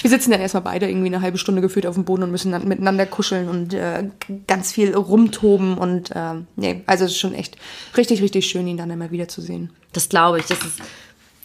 Wir 0.00 0.10
sitzen 0.10 0.30
dann 0.30 0.40
erstmal 0.40 0.62
beide 0.62 0.88
irgendwie 0.88 1.08
eine 1.08 1.22
halbe 1.22 1.38
Stunde 1.38 1.60
gefühlt 1.60 1.86
auf 1.86 1.94
dem 1.94 2.04
Boden 2.04 2.22
und 2.22 2.30
müssen 2.30 2.52
dann 2.52 2.68
miteinander 2.68 3.06
kuscheln 3.06 3.48
und 3.48 3.74
äh, 3.74 4.08
ganz 4.46 4.72
viel 4.72 4.94
rumtoben 4.94 5.76
und 5.76 6.12
äh, 6.12 6.34
nee, 6.54 6.82
also 6.86 7.04
es 7.04 7.12
ist 7.12 7.18
schon 7.18 7.34
echt 7.34 7.56
richtig, 7.96 8.22
richtig 8.22 8.46
schön, 8.46 8.66
ihn 8.68 8.76
dann 8.76 8.90
immer 8.90 9.10
wieder 9.10 9.28
zu 9.28 9.40
sehen. 9.40 9.70
Das 9.92 10.08
glaube 10.08 10.38
ich. 10.38 10.46
Das 10.46 10.60
ist, 10.60 10.80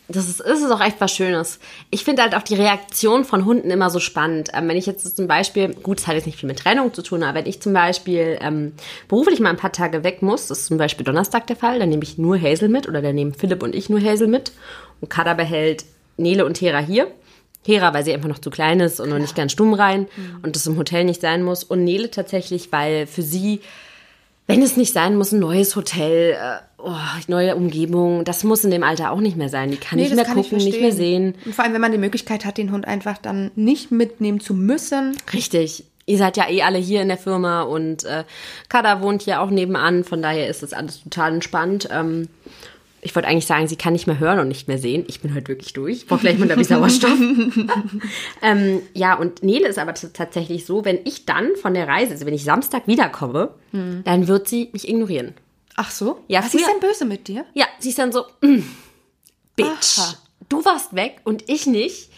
das 0.08 0.28
ist, 0.28 0.40
das 0.42 0.60
ist 0.60 0.72
auch 0.72 0.82
echt 0.82 1.00
was 1.00 1.16
Schönes. 1.16 1.60
Ich 1.90 2.04
finde 2.04 2.22
halt 2.22 2.36
auch 2.36 2.42
die 2.42 2.56
Reaktion 2.56 3.24
von 3.24 3.46
Hunden 3.46 3.72
immer 3.72 3.90
so 3.90 4.00
spannend. 4.00 4.50
Ähm, 4.54 4.68
wenn 4.68 4.78
ich 4.78 4.86
jetzt 4.86 5.16
zum 5.16 5.28
Beispiel, 5.28 5.74
gut, 5.74 6.00
es 6.00 6.08
hat 6.08 6.16
jetzt 6.16 6.26
nicht 6.26 6.40
viel 6.40 6.48
mit 6.48 6.60
Trennung 6.60 6.94
zu 6.94 7.02
tun, 7.02 7.24
aber 7.24 7.40
wenn 7.40 7.46
ich 7.46 7.62
zum 7.62 7.74
Beispiel 7.74 8.38
ähm, 8.42 8.74
beruflich 9.08 9.40
mal 9.40 9.50
ein 9.50 9.58
paar 9.58 9.72
Tage 9.72 10.04
weg 10.04 10.22
muss, 10.22 10.48
das 10.48 10.60
ist 10.60 10.66
zum 10.68 10.78
Beispiel 10.78 11.06
Donnerstag 11.06 11.48
der 11.48 11.56
Fall, 11.56 11.80
dann 11.80 11.90
nehme 11.90 12.04
ich 12.04 12.18
nur 12.18 12.40
Hazel 12.40 12.70
mit 12.70 12.88
oder 12.88 13.02
dann 13.02 13.16
nehmen 13.16 13.34
Philipp 13.34 13.64
und 13.64 13.74
ich 13.74 13.90
nur 13.90 14.02
Hazel 14.02 14.28
mit 14.28 14.52
und 15.00 15.10
Kada 15.10 15.34
behält 15.34 15.86
Nele 16.22 16.46
und 16.46 16.60
Hera 16.62 16.80
hier. 16.80 17.12
Hera, 17.66 17.94
weil 17.94 18.04
sie 18.04 18.14
einfach 18.14 18.30
noch 18.30 18.40
zu 18.40 18.50
klein 18.50 18.80
ist 18.80 19.00
und 19.00 19.10
noch 19.10 19.20
nicht 19.20 19.36
ganz 19.36 19.52
stumm 19.52 19.74
rein 19.76 20.08
und 20.42 20.56
das 20.56 20.66
im 20.66 20.78
Hotel 20.78 21.04
nicht 21.04 21.22
sein 21.22 21.44
muss. 21.44 21.64
Und 21.64 21.84
Nele 21.84 22.10
tatsächlich, 22.10 22.72
weil 22.72 23.06
für 23.06 23.22
sie 23.22 23.62
wenn 24.48 24.62
es 24.62 24.78
nicht 24.78 24.94
sein 24.94 25.16
muss, 25.16 25.32
ein 25.32 25.40
neues 25.40 25.76
Hotel, 25.76 26.34
äh, 26.34 26.58
oh, 26.78 26.92
neue 27.28 27.56
Umgebung, 27.56 28.26
das 28.26 28.44
muss 28.44 28.64
in 28.64 28.72
dem 28.72 28.84
Alter 28.84 29.12
auch 29.12 29.22
nicht 29.22 29.38
mehr 29.38 29.50
sein. 29.50 29.72
Die 29.72 29.78
kann 29.78 29.98
nicht 29.98 30.14
mehr 30.14 30.26
gucken, 30.26 30.58
nicht 30.58 30.82
mehr 30.82 30.92
sehen. 30.92 31.36
Und 31.46 31.56
vor 31.56 31.64
allem, 31.64 31.74
wenn 31.74 31.82
man 31.82 31.92
die 31.92 31.98
Möglichkeit 31.98 32.46
hat, 32.46 32.58
den 32.58 32.72
Hund 32.72 32.88
einfach 32.88 33.18
dann 33.18 33.52
nicht 33.56 33.92
mitnehmen 33.92 34.40
zu 34.40 34.54
müssen. 34.54 35.16
Richtig. 35.34 35.86
Ihr 36.06 36.18
seid 36.18 36.36
ja 36.36 36.50
eh 36.50 36.64
alle 36.64 36.80
hier 36.80 37.02
in 37.02 37.08
der 37.08 37.18
Firma 37.18 37.62
und 37.62 38.04
äh, 38.04 38.24
Kada 38.68 39.02
wohnt 39.02 39.22
hier 39.22 39.40
auch 39.42 39.50
nebenan, 39.50 40.04
von 40.04 40.22
daher 40.22 40.50
ist 40.50 40.64
das 40.64 40.74
alles 40.74 41.04
total 41.04 41.36
entspannt. 41.36 41.88
Ähm, 41.92 42.28
ich 43.02 43.16
wollte 43.16 43.28
eigentlich 43.28 43.48
sagen, 43.48 43.68
sie 43.68 43.76
kann 43.76 43.94
nicht 43.94 44.06
mehr 44.08 44.20
hören 44.20 44.40
und 44.40 44.48
nicht 44.48 44.68
mehr 44.68 44.78
sehen. 44.78 45.06
Ich 45.08 45.22
bin 45.22 45.34
heute 45.34 45.48
wirklich 45.48 45.74
durch. 45.74 45.98
Ich 45.98 46.08
brauche 46.08 46.20
gleich 46.22 46.38
mal 46.38 46.50
ein 46.52 46.58
bisschen 46.58 46.78
Sauerstoff. 46.78 47.18
ähm, 48.42 48.82
ja, 48.94 49.16
und 49.16 49.44
Nele 49.44 49.68
ist 49.68 49.80
aber 49.80 49.94
tatsächlich 49.94 50.66
so, 50.66 50.86
wenn 50.86 51.00
ich 51.06 51.26
dann 51.26 51.56
von 51.56 51.74
der 51.74 51.88
Reise, 51.88 52.12
also 52.14 52.26
wenn 52.26 52.34
ich 52.34 52.44
Samstag 52.44 52.88
wiederkomme, 52.88 53.54
dann 53.72 54.28
wird 54.28 54.48
sie 54.48 54.70
mich 54.74 54.88
ignorieren. 54.88 55.34
Ach 55.76 55.90
so? 55.90 56.20
Ja, 56.28 56.40
Was 56.40 56.54
ist 56.54 56.64
früher- 56.64 56.72
denn 56.80 56.90
böse 56.90 57.06
mit 57.06 57.28
dir? 57.28 57.46
Ja, 57.54 57.66
sie 57.80 57.90
ist 57.90 57.98
dann 58.00 58.12
so, 58.12 58.26
mm, 58.42 58.60
Bitch, 59.56 60.00
Aha. 60.00 60.14
du 60.50 60.64
warst 60.66 60.96
weg 60.96 61.22
und 61.24 61.50
ich 61.50 61.66
nicht. 61.68 62.10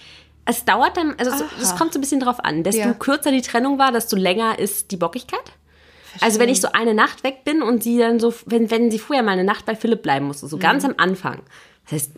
Es 0.46 0.66
dauert 0.66 0.98
dann, 0.98 1.16
also 1.18 1.32
so- 1.32 1.46
es 1.62 1.70
Aha. 1.72 1.78
kommt 1.78 1.94
so 1.94 2.00
ein 2.00 2.02
bisschen 2.02 2.20
drauf 2.20 2.44
an. 2.44 2.64
Desto 2.64 2.82
Ja. 2.82 2.94
kürzer 2.94 3.32
die 3.32 3.42
Trennung 3.42 3.78
war, 3.80 3.92
desto 3.92 4.16
länger 4.16 4.60
ist 4.60 4.92
die 4.92 4.98
Bockigkeit. 4.98 5.44
Also 6.22 6.40
wenn 6.40 6.50
ich 6.50 6.62
so 6.62 6.70
eine 6.74 6.94
Nacht 6.94 7.24
weg 7.24 7.44
bin 7.44 7.62
und 7.62 7.84
sie 7.84 7.98
dann 7.98 8.20
so, 8.20 8.34
wenn, 8.46 8.70
wenn 8.72 8.92
sie 8.92 9.00
vorher 9.00 9.24
mal 9.24 9.32
eine 9.32 9.44
Nacht 9.44 9.66
bei 9.66 9.76
Philipp 9.76 10.02
bleiben 10.04 10.26
musste, 10.28 10.48
so 10.48 10.58
Mhm. 10.58 10.62
ganz 10.62 10.86
am 10.86 10.94
Anfang. 10.98 11.40
Das 11.86 11.94
heißt, 11.94 12.12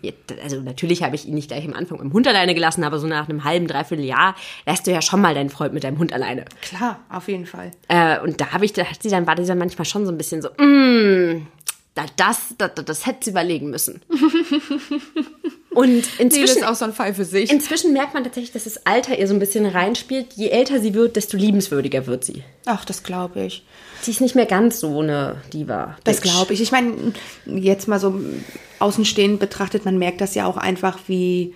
also 0.44 0.62
natürlich 0.62 1.02
habe 1.02 1.16
ich 1.16 1.26
ihn 1.28 1.34
nicht 1.34 1.48
gleich 1.48 1.66
am 1.66 1.74
Anfang 1.74 1.98
mit 1.98 2.06
dem 2.06 2.14
Hund 2.14 2.28
alleine 2.28 2.54
gelassen, 2.54 2.84
aber 2.84 3.00
so 3.00 3.08
nach 3.08 3.28
einem 3.28 3.44
halben, 3.46 3.66
dreiviertel 3.68 4.06
Jahr 4.06 4.36
lässt 4.68 4.86
du 4.86 4.92
ja 4.92 5.02
schon 5.02 5.22
mal 5.22 5.34
deinen 5.34 5.50
Freund 5.50 5.74
mit 5.74 5.84
deinem 5.84 5.98
Hund 5.98 6.14
alleine. 6.14 6.46
Klar, 6.62 7.00
auf 7.10 7.28
jeden 7.28 7.48
Fall. 7.48 7.72
Äh, 7.88 8.20
und 8.20 8.40
da 8.40 8.52
habe 8.52 8.64
ich, 8.66 8.74
da 8.74 8.86
hat 8.86 9.02
sie 9.02 9.10
dann, 9.10 9.26
war 9.26 9.36
sie 9.38 9.46
dann 9.48 9.58
manchmal 9.58 9.86
schon 9.86 10.06
so 10.06 10.12
ein 10.12 10.18
bisschen 10.20 10.44
so, 10.44 10.50
mm, 10.50 11.48
da- 11.96 12.06
das, 12.16 12.54
das, 12.60 12.76
das, 12.76 12.86
das 12.86 13.06
hätte 13.08 13.24
sie 13.26 13.32
überlegen 13.32 13.72
müssen. 13.72 14.02
und 15.76 15.88
Nee, 16.18 16.24
inzwischen, 16.24 16.58
ist 16.58 16.68
auch 16.68 16.76
so 16.76 16.86
ein 16.86 16.94
Fall 16.94 17.14
für 17.14 17.26
sich. 17.26 17.52
inzwischen 17.52 17.94
merkt 17.94 18.14
man 18.14 18.24
tatsächlich, 18.24 18.52
dass 18.52 18.64
das 18.64 18.86
Alter 18.86 19.18
ihr 19.18 19.28
so 19.28 19.34
ein 19.34 19.40
bisschen 19.40 19.66
reinspielt. 19.66 20.34
Je 20.36 20.50
älter 20.50 20.80
sie 20.80 20.94
wird, 20.94 21.16
desto 21.16 21.38
liebenswürdiger 21.38 22.08
wird 22.08 22.24
sie. 22.24 22.44
Ach, 22.66 22.86
das 22.86 23.04
glaube 23.04 23.44
ich. 23.46 23.66
Sie 24.02 24.12
ist 24.12 24.22
nicht 24.22 24.36
mehr 24.36 24.46
ganz 24.46 24.80
so 24.80 25.00
eine 25.00 25.42
Diva. 25.54 25.98
Das 26.04 26.22
glaube 26.22 26.54
ich. 26.54 26.62
Ich 26.62 26.72
meine, 26.72 27.14
jetzt 27.46 27.88
mal 27.88 28.00
so 28.00 28.20
außenstehend 28.80 29.40
betrachtet, 29.40 29.86
man 29.86 29.98
merkt 29.98 30.22
das 30.22 30.36
ja 30.36 30.46
auch 30.46 30.58
einfach, 30.58 31.00
wie. 31.08 31.54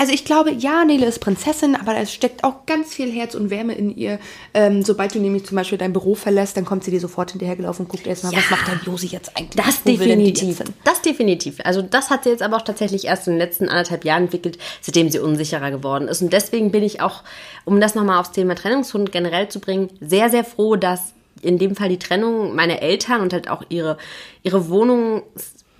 Also 0.00 0.14
ich 0.14 0.24
glaube, 0.24 0.50
ja, 0.50 0.82
Nele 0.86 1.04
ist 1.04 1.18
Prinzessin, 1.18 1.76
aber 1.76 1.94
es 1.98 2.10
steckt 2.10 2.42
auch 2.42 2.64
ganz 2.64 2.94
viel 2.94 3.12
Herz 3.12 3.34
und 3.34 3.50
Wärme 3.50 3.74
in 3.74 3.94
ihr. 3.94 4.18
Ähm, 4.54 4.82
sobald 4.82 5.14
du 5.14 5.18
nämlich 5.18 5.44
zum 5.44 5.56
Beispiel 5.56 5.76
dein 5.76 5.92
Büro 5.92 6.14
verlässt, 6.14 6.56
dann 6.56 6.64
kommt 6.64 6.84
sie 6.84 6.90
dir 6.90 7.00
sofort 7.00 7.32
hinterhergelaufen 7.32 7.84
und 7.84 7.90
guckt 7.90 8.06
erstmal, 8.06 8.32
was 8.32 8.48
Ja. 8.48 8.56
macht 8.56 8.66
denn 8.68 8.80
Josi 8.86 9.08
jetzt 9.08 9.36
eigentlich? 9.36 9.62
Das 9.62 9.80
Wo 9.84 9.90
definitiv. 9.90 10.62
Das 10.84 11.02
definitiv. 11.02 11.58
Also 11.64 11.82
das 11.82 12.08
hat 12.08 12.24
sie 12.24 12.30
jetzt 12.30 12.40
aber 12.42 12.56
auch 12.56 12.62
tatsächlich 12.62 13.04
erst 13.04 13.26
in 13.26 13.34
den 13.34 13.40
letzten 13.40 13.68
anderthalb 13.68 14.06
Jahren 14.06 14.22
entwickelt, 14.22 14.56
seitdem 14.80 15.10
sie 15.10 15.18
unsicherer 15.18 15.70
geworden 15.70 16.08
ist. 16.08 16.22
Und 16.22 16.32
deswegen 16.32 16.70
bin 16.72 16.82
ich 16.82 17.02
auch, 17.02 17.22
um 17.66 17.78
das 17.78 17.94
nochmal 17.94 18.20
aufs 18.20 18.32
Thema 18.32 18.54
Trennungshund 18.54 19.12
generell 19.12 19.50
zu 19.50 19.60
bringen, 19.60 19.90
sehr, 20.00 20.30
sehr 20.30 20.44
froh, 20.44 20.76
dass 20.76 21.12
in 21.42 21.58
dem 21.58 21.76
Fall 21.76 21.90
die 21.90 21.98
Trennung 21.98 22.54
meiner 22.54 22.80
Eltern 22.80 23.20
und 23.20 23.34
halt 23.34 23.50
auch 23.50 23.64
ihre, 23.68 23.98
ihre 24.44 24.70
Wohnung, 24.70 25.24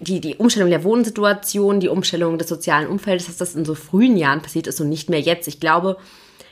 die, 0.01 0.21
die 0.21 0.37
Umstellung 0.37 0.71
der 0.71 0.83
Wohnsituation, 0.83 1.79
die 1.79 1.89
Umstellung 1.89 2.39
des 2.39 2.49
sozialen 2.49 2.89
Umfeldes, 2.89 3.27
dass 3.27 3.37
das 3.37 3.55
in 3.55 3.65
so 3.65 3.75
frühen 3.75 4.17
Jahren 4.17 4.43
passiert 4.43 4.67
ist 4.67 4.81
und 4.81 4.89
nicht 4.89 5.11
mehr 5.11 5.21
jetzt. 5.21 5.47
Ich 5.47 5.61
glaube, 5.61 5.99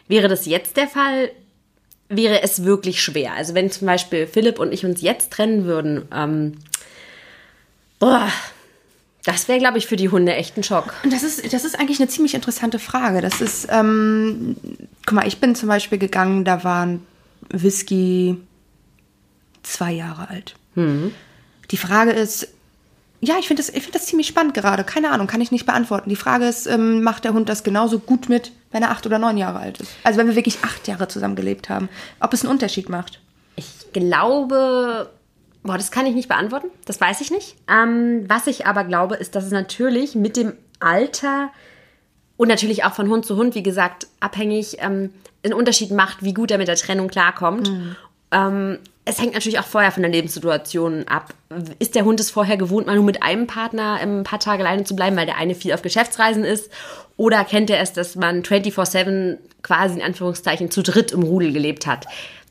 wäre 0.06 0.28
das 0.28 0.46
jetzt 0.46 0.76
der 0.76 0.86
Fall, 0.86 1.30
wäre 2.08 2.42
es 2.42 2.64
wirklich 2.64 3.02
schwer. 3.02 3.32
Also 3.32 3.54
wenn 3.54 3.70
zum 3.70 3.86
Beispiel 3.86 4.26
Philipp 4.26 4.58
und 4.58 4.72
ich 4.72 4.84
uns 4.84 5.00
jetzt 5.00 5.32
trennen 5.32 5.64
würden, 5.64 6.06
ähm, 6.14 6.58
boah, 7.98 8.28
das 9.24 9.48
wäre, 9.48 9.58
glaube 9.58 9.78
ich, 9.78 9.86
für 9.86 9.96
die 9.96 10.10
Hunde 10.10 10.34
echt 10.34 10.56
ein 10.56 10.62
Schock. 10.62 10.94
Und 11.02 11.12
das 11.12 11.22
ist, 11.22 11.52
das 11.52 11.64
ist 11.64 11.78
eigentlich 11.78 12.00
eine 12.00 12.08
ziemlich 12.08 12.34
interessante 12.34 12.78
Frage. 12.78 13.20
Das 13.22 13.40
ist, 13.40 13.66
ähm, 13.70 14.56
guck 15.06 15.14
mal, 15.14 15.26
ich 15.26 15.38
bin 15.38 15.54
zum 15.54 15.68
Beispiel 15.68 15.98
gegangen, 15.98 16.44
da 16.44 16.64
waren 16.64 17.04
Whisky 17.50 18.36
zwei 19.62 19.92
Jahre 19.92 20.28
alt. 20.28 20.54
Die 21.70 21.76
Frage 21.76 22.12
ist, 22.12 22.48
ja, 23.20 23.36
ich 23.38 23.48
finde 23.48 23.62
das, 23.62 23.70
ich 23.74 23.82
find 23.82 23.94
das 23.94 24.06
ziemlich 24.06 24.28
spannend 24.28 24.54
gerade. 24.54 24.84
Keine 24.84 25.10
Ahnung, 25.10 25.26
kann 25.26 25.40
ich 25.40 25.50
nicht 25.50 25.66
beantworten. 25.66 26.08
Die 26.08 26.16
Frage 26.16 26.46
ist, 26.46 26.66
ähm, 26.66 27.02
macht 27.02 27.24
der 27.24 27.32
Hund 27.32 27.48
das 27.48 27.64
genauso 27.64 27.98
gut 27.98 28.28
mit, 28.28 28.52
wenn 28.70 28.82
er 28.82 28.90
acht 28.90 29.06
oder 29.06 29.18
neun 29.18 29.36
Jahre 29.36 29.58
alt 29.58 29.80
ist? 29.80 29.90
Also 30.04 30.18
wenn 30.18 30.28
wir 30.28 30.36
wirklich 30.36 30.58
acht 30.62 30.86
Jahre 30.86 31.08
zusammengelebt 31.08 31.68
haben. 31.68 31.88
Ob 32.20 32.32
es 32.32 32.42
einen 32.42 32.52
Unterschied 32.52 32.88
macht? 32.88 33.20
Ich 33.56 33.92
glaube, 33.92 35.10
boah, 35.64 35.76
das 35.76 35.90
kann 35.90 36.06
ich 36.06 36.14
nicht 36.14 36.28
beantworten. 36.28 36.68
Das 36.84 37.00
weiß 37.00 37.20
ich 37.20 37.30
nicht. 37.32 37.56
Ähm, 37.68 38.24
was 38.28 38.46
ich 38.46 38.66
aber 38.66 38.84
glaube, 38.84 39.16
ist, 39.16 39.34
dass 39.34 39.44
es 39.44 39.50
natürlich 39.50 40.14
mit 40.14 40.36
dem 40.36 40.52
Alter 40.78 41.50
und 42.36 42.46
natürlich 42.46 42.84
auch 42.84 42.94
von 42.94 43.08
Hund 43.08 43.26
zu 43.26 43.36
Hund, 43.36 43.56
wie 43.56 43.64
gesagt, 43.64 44.06
abhängig 44.20 44.76
ähm, 44.78 45.12
einen 45.42 45.54
Unterschied 45.54 45.90
macht, 45.90 46.22
wie 46.22 46.34
gut 46.34 46.52
er 46.52 46.58
mit 46.58 46.68
der 46.68 46.76
Trennung 46.76 47.08
klarkommt. 47.08 47.70
Mhm. 47.70 47.96
Ähm, 48.30 48.78
es 49.08 49.18
hängt 49.18 49.32
natürlich 49.32 49.58
auch 49.58 49.64
vorher 49.64 49.90
von 49.90 50.02
der 50.02 50.12
Lebenssituation 50.12 51.08
ab. 51.08 51.32
Ist 51.78 51.94
der 51.94 52.04
Hund 52.04 52.20
es 52.20 52.30
vorher 52.30 52.58
gewohnt, 52.58 52.86
mal 52.86 52.94
nur 52.94 53.04
mit 53.04 53.22
einem 53.22 53.46
Partner 53.46 53.94
ein 53.94 54.22
paar 54.22 54.38
Tage 54.38 54.62
alleine 54.62 54.84
zu 54.84 54.94
bleiben, 54.94 55.16
weil 55.16 55.24
der 55.24 55.38
eine 55.38 55.54
viel 55.54 55.72
auf 55.72 55.80
Geschäftsreisen 55.80 56.44
ist? 56.44 56.70
Oder 57.16 57.42
kennt 57.44 57.70
er 57.70 57.80
es, 57.80 57.94
dass 57.94 58.16
man 58.16 58.42
24-7 58.42 59.38
quasi 59.62 59.96
in 59.96 60.02
Anführungszeichen 60.02 60.70
zu 60.70 60.82
dritt 60.82 61.12
im 61.12 61.22
Rudel 61.22 61.52
gelebt 61.52 61.86
hat? 61.86 62.06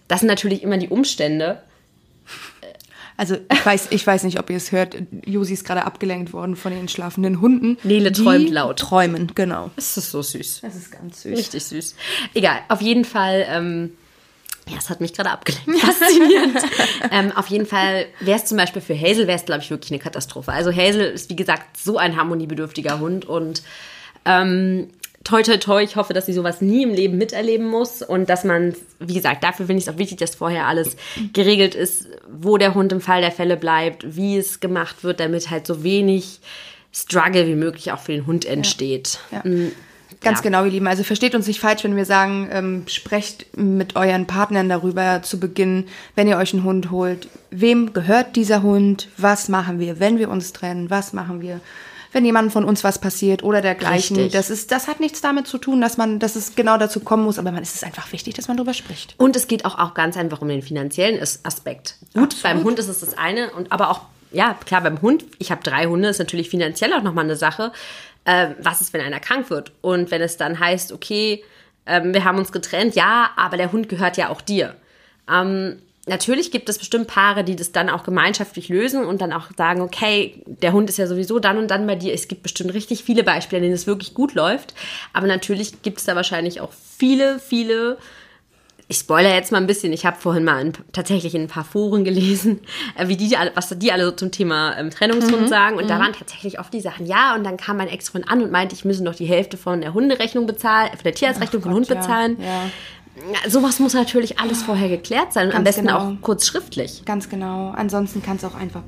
Das 0.08 0.22
sind 0.22 0.28
natürlich 0.28 0.63
immer 0.63 0.78
die 0.78 0.89
Umstände. 0.89 1.62
Also 3.17 3.38
ich 3.52 3.65
weiß, 3.65 3.88
ich 3.91 4.06
weiß 4.06 4.24
nicht, 4.24 4.39
ob 4.39 4.50
ihr 4.50 4.58
es 4.58 4.72
hört. 4.72 4.98
Josi 5.26 5.54
ist 5.54 5.63
gerade 5.63 5.86
abgelenkt 5.86 6.34
worden 6.34 6.56
von 6.56 6.74
den 6.74 6.88
schlafenden 6.88 7.39
Hunden. 7.39 7.78
Nele 7.84 8.12
träumt 8.12 8.50
laut. 8.50 8.80
Träumen, 8.80 9.32
genau. 9.36 9.70
Das 9.76 9.96
ist 9.98 10.10
so 10.10 10.24
süß. 10.24 10.62
Das 10.62 10.76
ist 10.76 10.91
ganz 10.91 11.22
süß. 11.22 11.38
Richtig 11.38 11.63
süß. 11.63 11.96
Egal, 12.34 12.60
auf 12.67 12.82
jeden 12.82 13.06
Fall. 13.06 13.46
Ähm, 13.48 13.91
ja, 14.69 14.77
es 14.77 14.89
hat 14.89 15.01
mich 15.01 15.13
gerade 15.13 15.32
abgelenkt. 15.32 15.82
Faszinierend. 15.82 16.58
ähm, 17.12 17.32
auf 17.36 17.47
jeden 17.47 17.65
Fall 17.65 18.06
wäre 18.19 18.38
es 18.38 18.45
zum 18.45 18.58
Beispiel 18.58 18.82
für 18.82 18.99
Hazel, 18.99 19.27
wäre 19.27 19.38
es, 19.38 19.45
glaube 19.45 19.62
ich, 19.62 19.69
wirklich 19.69 19.91
eine 19.91 19.99
Katastrophe. 19.99 20.51
Also 20.51 20.71
Hazel 20.71 21.01
ist, 21.01 21.30
wie 21.30 21.36
gesagt, 21.36 21.77
so 21.77 21.97
ein 21.97 22.15
harmoniebedürftiger 22.15 22.99
Hund 22.99 23.25
und 23.25 23.63
ähm, 24.25 24.89
toi, 25.23 25.41
toi, 25.41 25.58
toi, 25.58 25.84
ich 25.84 25.95
hoffe, 25.95 26.13
dass 26.13 26.25
sie 26.25 26.34
sowas 26.34 26.62
nie 26.62 26.84
im 26.84 26.93
Leben 26.93 27.17
miterleben 27.17 27.67
muss 27.67 28.01
und 28.01 28.30
dass 28.30 28.43
man, 28.43 28.75
wie 28.99 29.13
gesagt, 29.13 29.43
dafür 29.43 29.65
finde 29.65 29.80
ich 29.80 29.88
es 29.88 29.93
auch 29.93 29.97
wichtig, 29.97 30.19
dass 30.19 30.36
vorher 30.36 30.67
alles 30.67 30.95
geregelt 31.34 31.75
ist, 31.75 32.08
wo 32.30 32.58
der 32.58 32.73
Hund 32.75 32.91
im 32.91 33.01
Fall 33.01 33.21
der 33.21 33.32
Fälle 33.32 33.58
bleibt, 33.58 34.15
wie 34.15 34.38
es 34.38 34.60
gemacht 34.60 35.03
wird, 35.03 35.19
damit 35.19 35.49
halt 35.49 35.67
so 35.67 35.84
wenig 35.84 36.39
Struggle 36.93 37.45
wie 37.47 37.56
möglich 37.56 37.91
auch 37.91 37.99
für 37.99 38.13
den 38.13 38.25
Hund 38.25 38.45
entsteht. 38.45 39.19
Ja. 39.32 39.41
Ja. 39.45 39.71
Ganz 40.21 40.39
ja. 40.39 40.43
genau, 40.43 40.63
ihr 40.65 40.71
Lieben. 40.71 40.88
Also 40.88 41.03
versteht 41.03 41.36
uns 41.36 41.47
nicht 41.47 41.60
falsch, 41.60 41.84
wenn 41.84 41.95
wir 41.95 42.06
sagen, 42.06 42.47
ähm, 42.51 42.84
sprecht 42.88 43.45
mit 43.56 43.95
euren 43.95 44.25
Partnern 44.25 44.69
darüber 44.69 45.21
zu 45.21 45.39
Beginn, 45.39 45.86
wenn 46.15 46.27
ihr 46.27 46.38
euch 46.38 46.53
einen 46.53 46.63
Hund 46.63 46.91
holt. 46.91 47.27
Wem 47.51 47.93
gehört 47.93 48.36
dieser 48.36 48.63
Hund? 48.63 49.10
Was 49.17 49.49
machen 49.49 49.80
wir, 49.80 49.99
wenn 49.99 50.17
wir 50.17 50.30
uns 50.30 50.53
trennen? 50.53 50.89
Was 50.89 51.13
machen 51.13 51.41
wir? 51.41 51.62
wenn 52.13 52.25
jemand 52.25 52.51
von 52.51 52.65
uns 52.65 52.84
was 52.84 52.99
passiert 52.99 53.43
oder 53.43 53.62
dergleichen. 53.62 54.15
Richtig. 54.15 54.34
Das 54.34 54.49
ist, 54.49 54.71
das 54.71 54.88
hat 54.88 54.99
nichts 54.99 55.21
damit 55.21 55.45
zu 55.45 55.58
tun, 55.58 55.82
dass 55.82 55.97
man, 55.97 56.19
dass 56.19 56.36
es 56.36 56.56
genau 56.56 56.77
dazu 56.77 56.99
kommen 56.99 57.23
muss, 57.23 57.38
aber 57.38 57.51
man 57.51 57.62
ist 57.62 57.75
es 57.75 57.84
einfach 57.84 58.12
wichtig, 58.12 58.34
dass 58.34 58.47
man 58.47 58.58
darüber 58.58 58.73
spricht. 58.73 59.13
Und 59.17 59.36
es 59.36 59.47
geht 59.47 59.65
auch, 59.65 59.77
auch 59.77 59.93
ganz 59.93 60.17
einfach 60.17 60.41
um 60.41 60.47
den 60.47 60.62
finanziellen 60.62 61.21
Aspekt. 61.21 61.95
Gut, 62.13 62.23
Absolut. 62.23 62.43
beim 62.43 62.63
Hund 62.63 62.80
ist 62.80 62.88
es 62.88 63.01
das 63.01 63.17
eine 63.17 63.51
und 63.51 63.71
aber 63.71 63.91
auch 63.91 64.01
ja, 64.32 64.56
klar, 64.65 64.82
beim 64.82 65.01
Hund, 65.01 65.23
ich 65.39 65.51
habe 65.51 65.63
drei 65.63 65.86
Hunde, 65.86 66.10
ist 66.10 66.19
natürlich 66.19 66.49
finanziell 66.49 66.93
auch 66.93 67.01
nochmal 67.01 67.23
eine 67.23 67.38
Sache. 67.38 67.71
Äh, 68.28 68.56
was 68.62 68.82
ist, 68.82 68.92
wenn 68.92 69.00
einer 69.00 69.22
krank 69.22 69.50
wird? 69.50 69.72
Und 69.82 70.12
wenn 70.12 70.22
es 70.22 70.36
dann 70.36 70.60
heißt, 70.60 70.92
okay, 70.92 71.46
äh, 71.86 72.02
wir 72.04 72.26
haben 72.26 72.38
uns 72.38 72.52
getrennt, 72.52 72.94
ja, 72.94 73.30
aber 73.38 73.56
der 73.56 73.72
Hund 73.72 73.88
gehört 73.88 74.18
ja 74.18 74.28
auch 74.28 74.42
dir. 74.42 74.76
Ähm, 75.32 75.82
natürlich 76.08 76.52
gibt 76.52 76.68
es 76.68 76.78
bestimmt 76.78 77.08
Paare, 77.08 77.46
die 77.46 77.56
das 77.56 77.72
dann 77.72 77.90
auch 77.90 78.04
gemeinschaftlich 78.04 78.68
lösen 78.68 79.06
und 79.06 79.22
dann 79.22 79.32
auch 79.32 79.46
sagen, 79.56 79.80
okay, 79.80 80.44
der 80.46 80.74
Hund 80.74 80.90
ist 80.90 80.98
ja 80.98 81.08
sowieso 81.08 81.40
dann 81.40 81.58
und 81.58 81.72
dann 81.72 81.88
bei 81.88 81.96
dir. 81.96 82.13
Es 82.13 82.28
gibt 82.28 82.44
bestimmt 82.44 82.74
richtig 82.74 83.02
viele 83.06 83.24
Beispiele, 83.24 83.60
in 83.60 83.63
denen 83.63 83.76
es 83.76 83.88
wirklich 83.88 84.13
gut 84.13 84.34
läuft. 84.34 84.74
Aber 85.13 85.28
natürlich 85.28 85.82
gibt 85.82 86.00
es 86.00 86.04
da 86.04 86.18
wahrscheinlich 86.18 86.60
auch 86.60 86.74
viele, 86.74 87.40
viele 87.40 87.98
ich 88.89 88.97
spoilere 89.00 89.34
jetzt 89.34 89.52
mal 89.52 89.58
ein 89.58 89.67
bisschen. 89.67 89.91
Ich 89.91 90.06
habe 90.06 90.17
vorhin 90.17 90.45
mal 90.45 90.62
in, 90.62 90.73
tatsächlich 90.93 91.36
in 91.36 91.43
ein 91.43 91.47
paar 91.47 91.65
Foren 91.65 92.04
gelesen, 92.06 92.62
äh, 92.95 93.08
wie 93.08 93.17
die, 93.17 93.36
was 93.54 93.69
die 93.78 93.91
alle 93.91 94.06
so 94.06 94.12
zum 94.12 94.32
Thema 94.32 94.78
ähm, 94.78 94.91
Trennungshund 94.91 95.41
mhm. 95.41 95.47
sagen. 95.47 95.78
Und 95.78 95.86
mhm. 95.86 95.89
da 95.89 96.00
waren 96.00 96.13
tatsächlich 96.13 96.60
oft 96.60 96.73
die 96.73 96.82
Sachen, 96.82 97.06
ja, 97.06 97.36
und 97.36 97.43
dann 97.43 97.58
kam 97.58 97.78
mein 97.78 97.89
Ex-Freund 97.89 98.30
an 98.30 98.41
und 98.41 98.52
meinte, 98.52 98.76
ich 98.76 98.86
müsse 98.86 99.04
noch 99.04 99.15
die 99.15 99.26
Hälfte 99.26 99.58
von 99.58 99.82
der 99.82 99.93
Hunderechnung 99.93 100.45
bezahlen, 100.45 100.89
von 100.91 101.04
der 101.04 101.13
Tierarztrechnung 101.13 101.62
von 101.62 101.73
Hund 101.73 101.88
bezahlen. 101.88 102.38
Ja. 102.39 102.45
Ja 102.45 102.62
sowas 103.47 103.80
muss 103.80 103.95
natürlich 103.95 104.39
alles 104.39 104.62
vorher 104.62 104.89
geklärt 104.89 105.34
sein 105.34 105.47
und 105.47 105.54
Ganz 105.54 105.58
am 105.58 105.63
besten 105.63 105.88
genau. 105.88 105.97
auch 105.97 106.21
kurz 106.21 106.45
schriftlich. 106.45 107.04
Ganz 107.06 107.30
genau. 107.30 107.71
Ansonsten 107.71 108.21
kann 108.21 108.38
es 108.38 108.45
auch 108.45 108.54
einfach 108.54 108.84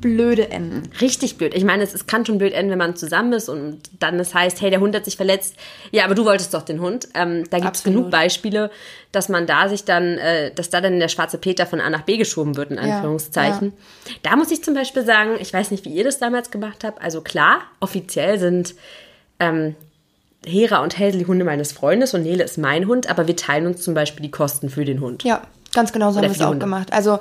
blöde 0.00 0.50
enden. 0.50 0.90
Richtig 1.00 1.38
blöd. 1.38 1.54
Ich 1.54 1.64
meine, 1.64 1.82
es, 1.82 1.94
es 1.94 2.06
kann 2.06 2.24
schon 2.24 2.38
blöd 2.38 2.52
enden, 2.52 2.70
wenn 2.70 2.78
man 2.78 2.96
zusammen 2.96 3.32
ist 3.32 3.48
und 3.48 3.80
dann 3.98 4.18
es 4.20 4.34
heißt, 4.34 4.60
hey, 4.60 4.70
der 4.70 4.80
Hund 4.80 4.94
hat 4.94 5.04
sich 5.04 5.16
verletzt. 5.16 5.56
Ja, 5.90 6.04
aber 6.04 6.14
du 6.14 6.24
wolltest 6.24 6.54
doch 6.54 6.62
den 6.62 6.80
Hund. 6.80 7.08
Ähm, 7.14 7.44
da 7.50 7.58
gibt 7.58 7.76
es 7.76 7.82
genug 7.82 8.10
Beispiele, 8.10 8.70
dass 9.12 9.28
man 9.28 9.46
da 9.46 9.68
sich 9.68 9.84
dann, 9.84 10.18
äh, 10.18 10.52
dass 10.54 10.70
da 10.70 10.80
dann 10.80 11.00
der 11.00 11.08
schwarze 11.08 11.38
Peter 11.38 11.66
von 11.66 11.80
A 11.80 11.90
nach 11.90 12.02
B 12.02 12.16
geschoben 12.16 12.56
wird, 12.56 12.70
in 12.70 12.78
Anführungszeichen. 12.78 13.72
Ja, 14.06 14.10
ja. 14.10 14.16
Da 14.22 14.36
muss 14.36 14.50
ich 14.50 14.62
zum 14.62 14.74
Beispiel 14.74 15.04
sagen, 15.04 15.36
ich 15.40 15.52
weiß 15.52 15.70
nicht, 15.70 15.84
wie 15.84 15.92
ihr 15.92 16.04
das 16.04 16.18
damals 16.18 16.50
gemacht 16.50 16.84
habt. 16.84 17.02
Also 17.02 17.20
klar, 17.20 17.62
offiziell 17.80 18.38
sind 18.38 18.74
ähm, 19.40 19.74
Hera 20.46 20.82
und 20.82 20.98
Hazel 20.98 21.18
die 21.18 21.26
Hunde 21.26 21.44
meines 21.44 21.72
Freundes 21.72 22.14
und 22.14 22.22
Nele 22.22 22.44
ist 22.44 22.58
mein 22.58 22.86
Hund, 22.86 23.10
aber 23.10 23.26
wir 23.26 23.36
teilen 23.36 23.66
uns 23.66 23.82
zum 23.82 23.94
Beispiel 23.94 24.22
die 24.22 24.30
Kosten 24.30 24.70
für 24.70 24.84
den 24.84 25.00
Hund. 25.00 25.24
Ja, 25.24 25.42
ganz 25.74 25.92
genau 25.92 26.10
so 26.10 26.18
haben 26.18 26.24
wir 26.24 26.30
es 26.30 26.40
auch 26.40 26.58
gemacht. 26.58 26.92
Also 26.92 27.18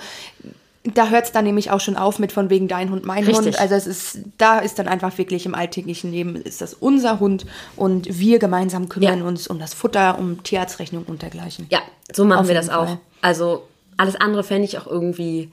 da 0.93 1.09
hört 1.09 1.25
es 1.25 1.31
dann 1.31 1.45
nämlich 1.45 1.71
auch 1.71 1.79
schon 1.79 1.95
auf 1.95 2.19
mit 2.19 2.31
von 2.31 2.49
wegen 2.49 2.67
dein 2.67 2.91
Hund, 2.91 3.05
mein 3.05 3.23
Richtig. 3.23 3.45
Hund. 3.45 3.59
Also 3.59 3.75
es 3.75 3.87
ist, 3.87 4.19
da 4.37 4.59
ist 4.59 4.79
dann 4.79 4.87
einfach 4.87 5.17
wirklich 5.17 5.45
im 5.45 5.55
alltäglichen 5.55 6.11
Leben 6.11 6.35
ist 6.35 6.61
das 6.61 6.73
unser 6.73 7.19
Hund 7.19 7.45
und 7.75 8.19
wir 8.19 8.39
gemeinsam 8.39 8.89
kümmern 8.89 9.19
ja. 9.19 9.25
uns 9.25 9.47
um 9.47 9.59
das 9.59 9.73
Futter, 9.73 10.17
um 10.19 10.43
Tierarztrechnung 10.43 11.03
und 11.05 11.21
dergleichen. 11.21 11.67
Ja, 11.69 11.79
so 12.13 12.25
machen 12.25 12.41
Auf 12.41 12.47
wir 12.47 12.55
das 12.55 12.67
Fall. 12.67 12.77
auch. 12.77 12.97
Also 13.21 13.67
alles 13.97 14.15
andere 14.15 14.43
fände 14.43 14.65
ich 14.65 14.77
auch 14.77 14.87
irgendwie 14.87 15.51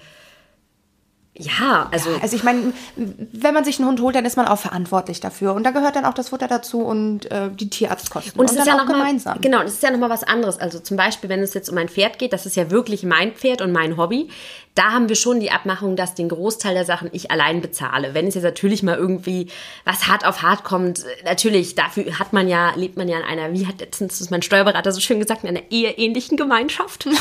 ja, 1.37 1.89
also. 1.91 2.11
Ja, 2.11 2.19
also 2.23 2.37
ich 2.37 2.45
meine, 2.45 2.73
wenn 2.95 3.55
man 3.55 3.65
sich 3.65 3.81
einen 3.81 3.89
Hund 3.89 4.01
holt, 4.01 4.15
dann 4.15 4.25
ist 4.25 4.37
man 4.37 4.47
auch 4.47 4.59
verantwortlich 4.59 5.19
dafür. 5.19 5.55
Und 5.55 5.65
da 5.65 5.73
gehört 5.73 5.97
dann 5.97 6.05
auch 6.05 6.15
das 6.15 6.29
Futter 6.29 6.47
dazu 6.47 6.83
und 6.83 7.29
äh, 7.33 7.51
die 7.51 7.69
Tierarztkosten. 7.69 8.39
Und 8.39 8.49
es 8.49 8.57
ist 8.57 8.67
ja 8.67 8.81
auch 8.81 8.87
gemeinsam. 8.87 9.35
Mal, 9.35 9.41
genau, 9.41 9.63
das 9.63 9.73
ist 9.73 9.83
ja 9.83 9.91
nochmal 9.91 10.11
was 10.11 10.23
anderes. 10.23 10.61
Also 10.61 10.79
zum 10.79 10.97
Beispiel, 10.97 11.29
wenn 11.29 11.41
es 11.41 11.53
jetzt 11.53 11.69
um 11.69 11.77
ein 11.77 11.89
Pferd 11.89 12.21
geht, 12.21 12.33
das 12.33 12.47
ist 12.47 12.55
ja 12.55 12.71
wirklich 12.71 13.03
mein 13.03 13.33
Pferd 13.33 13.63
und 13.63 13.73
mein 13.73 13.97
Hobby. 13.97 14.29
Da 14.77 14.93
haben 14.93 15.09
wir 15.09 15.17
schon 15.17 15.41
die 15.41 15.51
Abmachung, 15.51 15.97
dass 15.97 16.15
den 16.15 16.29
Großteil 16.29 16.75
der 16.75 16.85
Sachen 16.85 17.09
ich 17.11 17.33
allein 17.33 17.61
bezahle. 17.61 18.15
Wenn 18.15 18.29
es 18.29 18.35
jetzt 18.35 18.45
natürlich 18.45 18.85
mal 18.85 18.97
irgendwie 18.97 19.49
was 19.85 20.07
hart 20.07 20.25
auf 20.25 20.43
hart 20.43 20.63
kommt, 20.63 21.05
natürlich, 21.25 21.75
dafür 21.75 22.17
hat 22.21 22.33
man 22.33 22.47
ja, 22.47 22.75
lebt 22.77 22.97
man 22.97 23.09
ja 23.09 23.19
in 23.19 23.25
einer, 23.25 23.53
wie 23.53 23.67
hat 23.67 23.81
letztens 23.81 24.31
mein 24.31 24.43
Steuerberater 24.43 24.93
so 24.93 25.01
schön 25.01 25.19
gesagt, 25.19 25.43
in 25.43 25.49
einer 25.49 25.63
eheähnlichen 25.71 26.37
Gemeinschaft. 26.37 27.09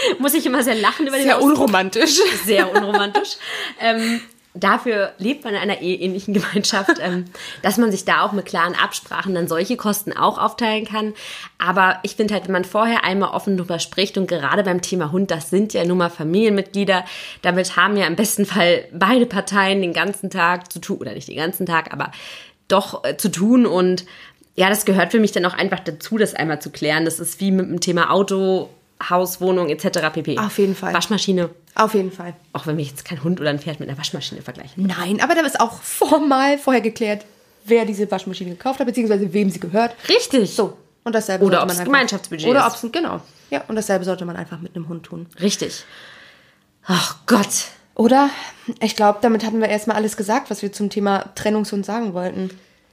Muss 0.18 0.34
ich 0.34 0.46
immer 0.46 0.62
sehr 0.62 0.74
lachen 0.74 1.06
über 1.06 1.16
den 1.16 1.24
Sehr 1.24 1.36
Ausdruck. 1.36 1.58
unromantisch. 1.58 2.20
Sehr 2.44 2.74
unromantisch. 2.74 3.36
ähm, 3.80 4.20
dafür 4.54 5.12
lebt 5.18 5.44
man 5.44 5.54
in 5.54 5.60
einer 5.60 5.80
ähnlichen 5.80 6.34
Gemeinschaft, 6.34 6.98
ähm, 7.00 7.26
dass 7.62 7.76
man 7.76 7.90
sich 7.90 8.04
da 8.04 8.22
auch 8.22 8.32
mit 8.32 8.46
klaren 8.46 8.74
Absprachen 8.74 9.34
dann 9.34 9.48
solche 9.48 9.76
Kosten 9.76 10.12
auch 10.12 10.38
aufteilen 10.38 10.86
kann. 10.86 11.14
Aber 11.58 11.98
ich 12.02 12.16
finde 12.16 12.34
halt, 12.34 12.44
wenn 12.44 12.52
man 12.52 12.64
vorher 12.64 13.04
einmal 13.04 13.30
offen 13.30 13.56
drüber 13.56 13.78
spricht 13.78 14.18
und 14.18 14.26
gerade 14.26 14.62
beim 14.62 14.82
Thema 14.82 15.12
Hund, 15.12 15.30
das 15.30 15.50
sind 15.50 15.72
ja 15.72 15.84
nun 15.84 15.98
mal 15.98 16.10
Familienmitglieder, 16.10 17.04
damit 17.42 17.76
haben 17.76 17.96
ja 17.96 18.06
im 18.06 18.16
besten 18.16 18.46
Fall 18.46 18.86
beide 18.92 19.26
Parteien 19.26 19.82
den 19.82 19.92
ganzen 19.92 20.30
Tag 20.30 20.72
zu 20.72 20.80
tun, 20.80 20.98
oder 20.98 21.14
nicht 21.14 21.28
den 21.28 21.36
ganzen 21.36 21.66
Tag, 21.66 21.92
aber 21.92 22.10
doch 22.68 23.04
äh, 23.04 23.16
zu 23.16 23.30
tun 23.30 23.66
und 23.66 24.04
ja, 24.56 24.68
das 24.68 24.84
gehört 24.84 25.12
für 25.12 25.20
mich 25.20 25.32
dann 25.32 25.46
auch 25.46 25.54
einfach 25.54 25.80
dazu, 25.80 26.18
das 26.18 26.34
einmal 26.34 26.60
zu 26.60 26.70
klären. 26.70 27.04
Das 27.04 27.18
ist 27.20 27.40
wie 27.40 27.50
mit 27.50 27.68
dem 27.68 27.80
Thema 27.80 28.10
Auto 28.10 28.68
Haus, 29.08 29.40
Wohnung 29.40 29.68
etc. 29.68 30.10
pp. 30.12 30.38
Auf 30.38 30.58
jeden 30.58 30.74
Fall. 30.74 30.92
Waschmaschine. 30.92 31.50
Auf 31.74 31.94
jeden 31.94 32.12
Fall. 32.12 32.34
Auch 32.52 32.66
wenn 32.66 32.76
wir 32.76 32.84
jetzt 32.84 33.04
kein 33.04 33.22
Hund 33.22 33.40
oder 33.40 33.50
ein 33.50 33.58
Pferd 33.58 33.80
mit 33.80 33.88
einer 33.88 33.96
Waschmaschine 33.96 34.42
vergleichen. 34.42 34.86
Nein, 34.86 35.20
aber 35.22 35.34
da 35.34 35.40
ist 35.42 35.60
auch 35.60 35.80
formal 35.80 36.58
vorher 36.58 36.82
geklärt, 36.82 37.24
wer 37.64 37.84
diese 37.84 38.10
Waschmaschine 38.10 38.50
gekauft 38.50 38.80
hat, 38.80 38.86
beziehungsweise 38.86 39.32
wem 39.32 39.50
sie 39.50 39.60
gehört. 39.60 39.94
Richtig. 40.08 40.54
So. 40.54 40.76
Und 41.04 41.14
dasselbe 41.14 41.44
oder 41.44 41.62
ob 41.62 41.70
es 41.70 41.82
Gemeinschaftsbudget 41.82 42.48
Oder 42.48 42.66
ob 42.66 42.74
es, 42.74 42.92
genau. 42.92 43.22
Ja, 43.48 43.64
und 43.68 43.76
dasselbe 43.76 44.04
sollte 44.04 44.26
man 44.26 44.36
einfach 44.36 44.60
mit 44.60 44.76
einem 44.76 44.88
Hund 44.88 45.04
tun. 45.04 45.26
Richtig. 45.40 45.84
Ach 46.84 47.16
Gott. 47.26 47.68
Oder? 47.94 48.30
Ich 48.80 48.96
glaube, 48.96 49.18
damit 49.22 49.44
hatten 49.44 49.60
wir 49.60 49.68
erstmal 49.68 49.96
alles 49.96 50.16
gesagt, 50.16 50.50
was 50.50 50.62
wir 50.62 50.72
zum 50.72 50.90
Thema 50.90 51.34
Trennungshund 51.34 51.86
sagen 51.86 52.12
wollten 52.14 52.50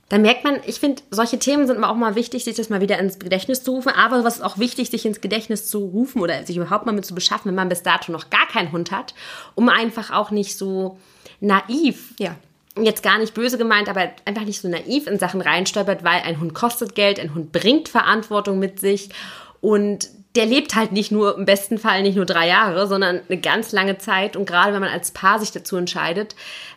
dann 0.10 0.22
merkt 0.22 0.46
man, 0.46 0.60
ich 0.66 0.80
finde, 0.80 1.02
solche 1.12 1.38
Themen 1.38 1.68
sind 1.68 1.84
auch 1.84 1.96
mal 1.96 2.16
wichtig, 2.16 2.46
sich 2.46 2.56
das 2.56 2.70
mal 2.70 2.80
wieder 2.80 2.98
ins 2.98 3.20
Gedächtnis 3.20 3.64
zu 3.64 3.72
rufen. 3.72 3.90
Aber 3.90 4.24
was 4.24 4.38
ist 4.38 4.42
auch 4.42 4.58
wichtig, 4.58 4.90
sich 4.90 5.06
ins 5.06 5.20
Gedächtnis 5.20 5.70
zu 5.70 5.80
rufen 5.80 6.22
oder 6.22 6.46
sich 6.46 6.56
überhaupt 6.56 6.86
mal 6.86 6.94
mit 6.94 7.06
zu 7.06 7.14
beschaffen, 7.14 7.50
wenn 7.50 7.56
man 7.56 7.68
bis 7.68 7.84
dato 7.84 8.12
noch 8.12 8.30
gar 8.30 8.48
keinen 8.48 8.72
Hund 8.72 8.92
hat, 8.92 9.14
um 9.56 9.68
einfach 9.68 10.12
auch 10.12 10.32
nicht 10.32 10.58
so 10.58 10.98
naiv, 11.42 12.14
ja. 12.20 12.36
jetzt 12.82 13.04
gar 13.04 13.18
nicht 13.18 13.34
böse 13.34 13.58
gemeint, 13.58 13.90
aber 13.90 14.10
einfach 14.24 14.46
nicht 14.46 14.62
so 14.62 14.70
naiv 14.70 15.08
in 15.08 15.20
Sachen 15.20 15.42
reinstolpert, 15.42 16.06
weil 16.06 16.22
ein 16.22 16.40
Hund 16.40 16.54
kostet 16.54 16.96
Geld, 16.96 17.20
ein 17.20 17.36
Hund 17.36 17.52
bringt 17.52 17.90
Verantwortung 17.90 18.60
mit 18.60 18.80
sich 18.80 19.10
Und 19.60 20.08
der 20.36 20.46
lebt 20.46 20.76
halt 20.76 20.92
nicht 20.92 21.12
nur, 21.12 21.38
im 21.38 21.46
besten 21.46 21.80
Fall 21.80 22.04
nicht 22.04 22.16
nur 22.16 22.26
drei 22.26 22.48
Jahre, 22.48 22.88
sondern 22.88 23.22
eine 23.28 23.42
ganz 23.42 23.72
lange 23.72 23.98
Zeit. 23.98 24.38
Und 24.38 24.46
gerade 24.46 24.72
wenn 24.72 24.82
man 24.82 24.92
als 24.92 25.12
Paar 25.12 25.40
sich 25.40 25.52
dazu 25.52 25.76
entscheidet, 25.76 26.36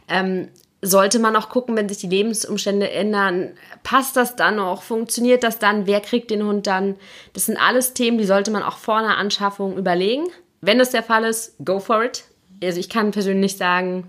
ähm, 0.08 0.48
sollte 0.82 1.18
man 1.18 1.36
auch 1.36 1.48
gucken, 1.48 1.76
wenn 1.76 1.88
sich 1.88 1.98
die 1.98 2.08
Lebensumstände 2.08 2.90
ändern, 2.90 3.52
passt 3.82 4.16
das 4.16 4.36
dann 4.36 4.56
noch, 4.56 4.82
funktioniert 4.82 5.44
das 5.44 5.58
dann, 5.58 5.86
wer 5.86 6.00
kriegt 6.00 6.30
den 6.30 6.44
Hund 6.44 6.66
dann? 6.66 6.96
Das 7.34 7.46
sind 7.46 7.58
alles 7.58 7.92
Themen, 7.92 8.18
die 8.18 8.24
sollte 8.24 8.50
man 8.50 8.62
auch 8.62 8.78
vor 8.78 8.96
einer 8.96 9.18
Anschaffung 9.18 9.76
überlegen. 9.76 10.24
Wenn 10.60 10.78
das 10.78 10.90
der 10.90 11.02
Fall 11.02 11.24
ist, 11.24 11.54
go 11.64 11.80
for 11.80 12.04
it. 12.04 12.24
Also 12.62 12.80
ich 12.80 12.88
kann 12.88 13.10
persönlich 13.10 13.56
sagen, 13.56 14.06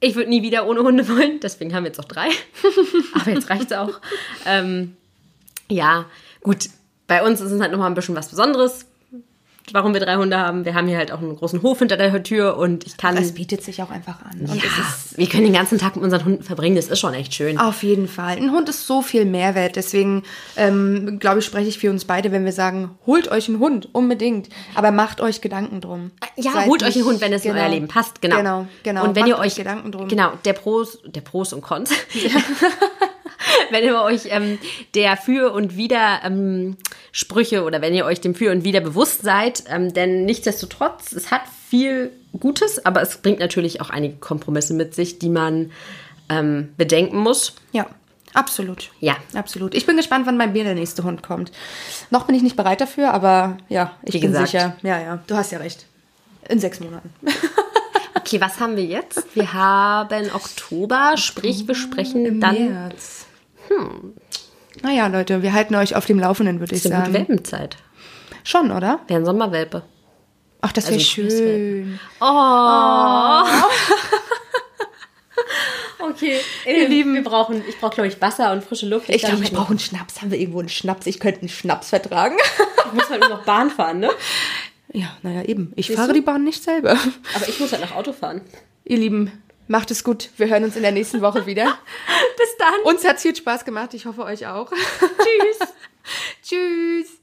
ich 0.00 0.14
würde 0.14 0.30
nie 0.30 0.42
wieder 0.42 0.66
ohne 0.66 0.80
Hunde 0.80 1.08
wollen, 1.08 1.40
deswegen 1.40 1.74
haben 1.74 1.84
wir 1.84 1.88
jetzt 1.88 2.00
auch 2.00 2.04
drei. 2.04 2.28
Aber 3.14 3.30
jetzt 3.30 3.50
reicht's 3.50 3.72
auch. 3.72 4.00
ähm, 4.46 4.96
ja, 5.70 6.06
gut, 6.42 6.68
bei 7.06 7.26
uns 7.26 7.40
ist 7.40 7.50
es 7.50 7.60
halt 7.60 7.72
nochmal 7.72 7.90
ein 7.90 7.94
bisschen 7.94 8.16
was 8.16 8.28
Besonderes 8.28 8.86
warum 9.74 9.92
wir 9.94 10.00
drei 10.00 10.16
Hunde 10.16 10.38
haben. 10.38 10.64
Wir 10.64 10.74
haben 10.74 10.88
hier 10.88 10.98
halt 10.98 11.12
auch 11.12 11.20
einen 11.20 11.36
großen 11.36 11.62
Hof 11.62 11.78
hinter 11.78 11.96
der 11.96 12.22
Tür 12.22 12.56
und 12.56 12.86
ich 12.86 12.96
kann. 12.96 13.16
Das 13.16 13.32
bietet 13.32 13.62
sich 13.62 13.82
auch 13.82 13.90
einfach 13.90 14.22
an. 14.22 14.40
Und 14.40 14.54
ja, 14.54 14.62
wir 15.16 15.28
können 15.28 15.44
den 15.44 15.52
ganzen 15.52 15.78
Tag 15.78 15.96
mit 15.96 16.04
unseren 16.04 16.24
Hunden 16.24 16.42
verbringen. 16.42 16.76
Das 16.76 16.88
ist 16.88 16.98
schon 16.98 17.14
echt 17.14 17.34
schön. 17.34 17.58
Auf 17.58 17.82
jeden 17.82 18.08
Fall. 18.08 18.36
Ein 18.36 18.50
Hund 18.50 18.68
ist 18.68 18.86
so 18.86 19.02
viel 19.02 19.24
Mehrwert. 19.24 19.76
Deswegen 19.76 20.22
ähm, 20.56 21.18
glaube 21.18 21.40
ich, 21.40 21.44
spreche 21.44 21.68
ich 21.68 21.78
für 21.78 21.90
uns 21.90 22.04
beide, 22.04 22.32
wenn 22.32 22.44
wir 22.44 22.52
sagen, 22.52 22.98
holt 23.06 23.30
euch 23.30 23.48
einen 23.48 23.58
Hund 23.58 23.88
unbedingt, 23.92 24.48
aber 24.74 24.90
macht 24.90 25.20
euch 25.20 25.40
Gedanken 25.40 25.80
drum. 25.80 26.10
Ja, 26.36 26.52
Seid 26.52 26.66
holt 26.66 26.82
euch 26.82 26.96
einen 26.96 27.04
Hund, 27.04 27.20
wenn 27.20 27.32
es 27.32 27.42
genau. 27.42 27.54
in 27.54 27.60
euer 27.60 27.68
Leben 27.68 27.88
passt. 27.88 28.20
Genau. 28.20 28.36
Genau, 28.36 28.66
genau. 28.82 29.04
Und 29.04 29.16
wenn 29.16 29.22
macht 29.22 29.30
ihr 29.30 29.38
euch 29.38 29.54
Gedanken 29.54 29.92
drum. 29.92 30.08
Genau, 30.08 30.32
der 30.44 30.52
Pros, 30.52 30.98
der 31.04 31.20
Pros 31.20 31.52
und 31.52 31.62
Cons. 31.62 31.90
Ja. 32.14 32.30
wenn 33.70 33.84
ihr 33.84 34.00
euch 34.00 34.22
ähm, 34.30 34.58
der 34.94 35.16
Für 35.16 35.52
und 35.52 35.76
Wider 35.76 36.20
ähm, 36.24 36.76
Sprüche 37.12 37.64
oder 37.64 37.80
wenn 37.80 37.94
ihr 37.94 38.04
euch 38.04 38.20
dem 38.20 38.34
Für 38.34 38.52
und 38.52 38.64
Wider 38.64 38.80
bewusst 38.80 39.22
seid, 39.22 39.64
ähm, 39.68 39.92
denn 39.92 40.24
nichtsdestotrotz, 40.24 41.12
es 41.12 41.30
hat 41.30 41.42
viel 41.68 42.12
Gutes, 42.38 42.84
aber 42.84 43.02
es 43.02 43.18
bringt 43.18 43.40
natürlich 43.40 43.80
auch 43.80 43.90
einige 43.90 44.16
Kompromisse 44.16 44.74
mit 44.74 44.94
sich, 44.94 45.18
die 45.18 45.28
man 45.30 45.72
ähm, 46.28 46.74
bedenken 46.76 47.18
muss. 47.18 47.54
Ja. 47.72 47.86
Absolut. 48.34 48.90
Ja. 49.00 49.16
Absolut. 49.34 49.74
Ich 49.74 49.86
bin 49.86 49.96
gespannt, 49.96 50.26
wann 50.26 50.38
bei 50.38 50.46
mir 50.46 50.62
der 50.62 50.74
nächste 50.74 51.02
Hund 51.02 51.22
kommt. 51.22 51.50
Noch 52.10 52.26
bin 52.26 52.34
ich 52.34 52.42
nicht 52.42 52.56
bereit 52.56 52.80
dafür, 52.80 53.12
aber 53.12 53.56
ja, 53.68 53.92
ich 54.02 54.14
Wie 54.14 54.20
bin 54.20 54.32
gesagt. 54.32 54.50
sicher. 54.50 54.76
Ja, 54.82 55.00
ja. 55.00 55.18
Du 55.26 55.34
hast 55.34 55.50
ja 55.50 55.58
recht. 55.58 55.86
In 56.48 56.58
sechs 56.58 56.78
Monaten. 56.80 57.10
okay, 58.14 58.40
was 58.40 58.60
haben 58.60 58.76
wir 58.76 58.84
jetzt? 58.84 59.34
Wir 59.34 59.52
haben 59.54 60.30
Oktober, 60.32 61.14
sprich, 61.16 61.66
wir 61.66 61.74
sprechen 61.74 62.26
Im 62.26 62.40
dann. 62.40 62.68
März. 62.68 63.26
Hm. 63.68 64.14
Naja, 64.82 65.06
Leute, 65.08 65.42
wir 65.42 65.52
halten 65.52 65.74
euch 65.74 65.96
auf 65.96 66.06
dem 66.06 66.18
Laufenden, 66.18 66.60
würde 66.60 66.74
ich 66.74 66.82
sagen. 66.82 67.06
Ist 67.06 67.12
Welpenzeit. 67.14 67.76
Schon, 68.44 68.70
oder? 68.70 69.00
Wären 69.08 69.24
Sommerwelpe. 69.24 69.82
Ach, 70.60 70.72
das 70.72 70.86
wäre 70.86 70.94
also 70.94 71.06
schön. 71.06 72.00
Oh. 72.20 72.24
oh. 72.24 73.44
okay, 76.10 76.40
ihr 76.66 76.84
ähm, 76.84 76.90
Lieben, 76.90 77.14
wir 77.14 77.22
brauchen, 77.22 77.62
ich 77.68 77.78
brauche 77.78 77.94
glaube 77.94 78.08
ich 78.08 78.20
Wasser 78.20 78.52
und 78.52 78.64
frische 78.64 78.86
Luft. 78.86 79.08
Ich, 79.08 79.16
ich 79.16 79.22
glaube, 79.22 79.44
ich 79.44 79.52
brauche 79.52 79.70
einen 79.70 79.78
Schnaps. 79.78 80.20
Haben 80.20 80.30
wir 80.30 80.38
irgendwo 80.38 80.58
einen 80.60 80.68
Schnaps? 80.68 81.06
Ich 81.06 81.20
könnte 81.20 81.40
einen 81.40 81.48
Schnaps 81.48 81.90
vertragen. 81.90 82.36
ich 82.86 82.92
muss 82.92 83.08
halt 83.08 83.20
nur 83.20 83.30
noch 83.30 83.44
Bahn 83.44 83.70
fahren, 83.70 84.00
ne? 84.00 84.10
Ja, 84.92 85.16
naja, 85.22 85.42
eben. 85.42 85.72
Ich 85.76 85.86
Siehst 85.86 85.98
fahre 85.98 86.08
du? 86.08 86.14
die 86.14 86.20
Bahn 86.22 86.44
nicht 86.44 86.62
selber. 86.62 86.92
Aber 87.34 87.48
ich 87.48 87.60
muss 87.60 87.72
halt 87.72 87.82
nach 87.82 87.94
Auto 87.94 88.12
fahren. 88.12 88.40
Ihr 88.84 88.96
Lieben, 88.96 89.30
Macht 89.68 89.90
es 89.90 90.02
gut. 90.02 90.30
Wir 90.38 90.48
hören 90.48 90.64
uns 90.64 90.76
in 90.76 90.82
der 90.82 90.92
nächsten 90.92 91.20
Woche 91.20 91.46
wieder. 91.46 91.64
Bis 92.38 92.56
dann. 92.58 92.80
Uns 92.84 93.04
hat 93.06 93.16
es 93.16 93.22
viel 93.22 93.36
Spaß 93.36 93.64
gemacht. 93.64 93.94
Ich 93.94 94.06
hoffe 94.06 94.24
euch 94.24 94.46
auch. 94.46 94.70
Tschüss. 94.70 95.68
Tschüss. 96.42 97.17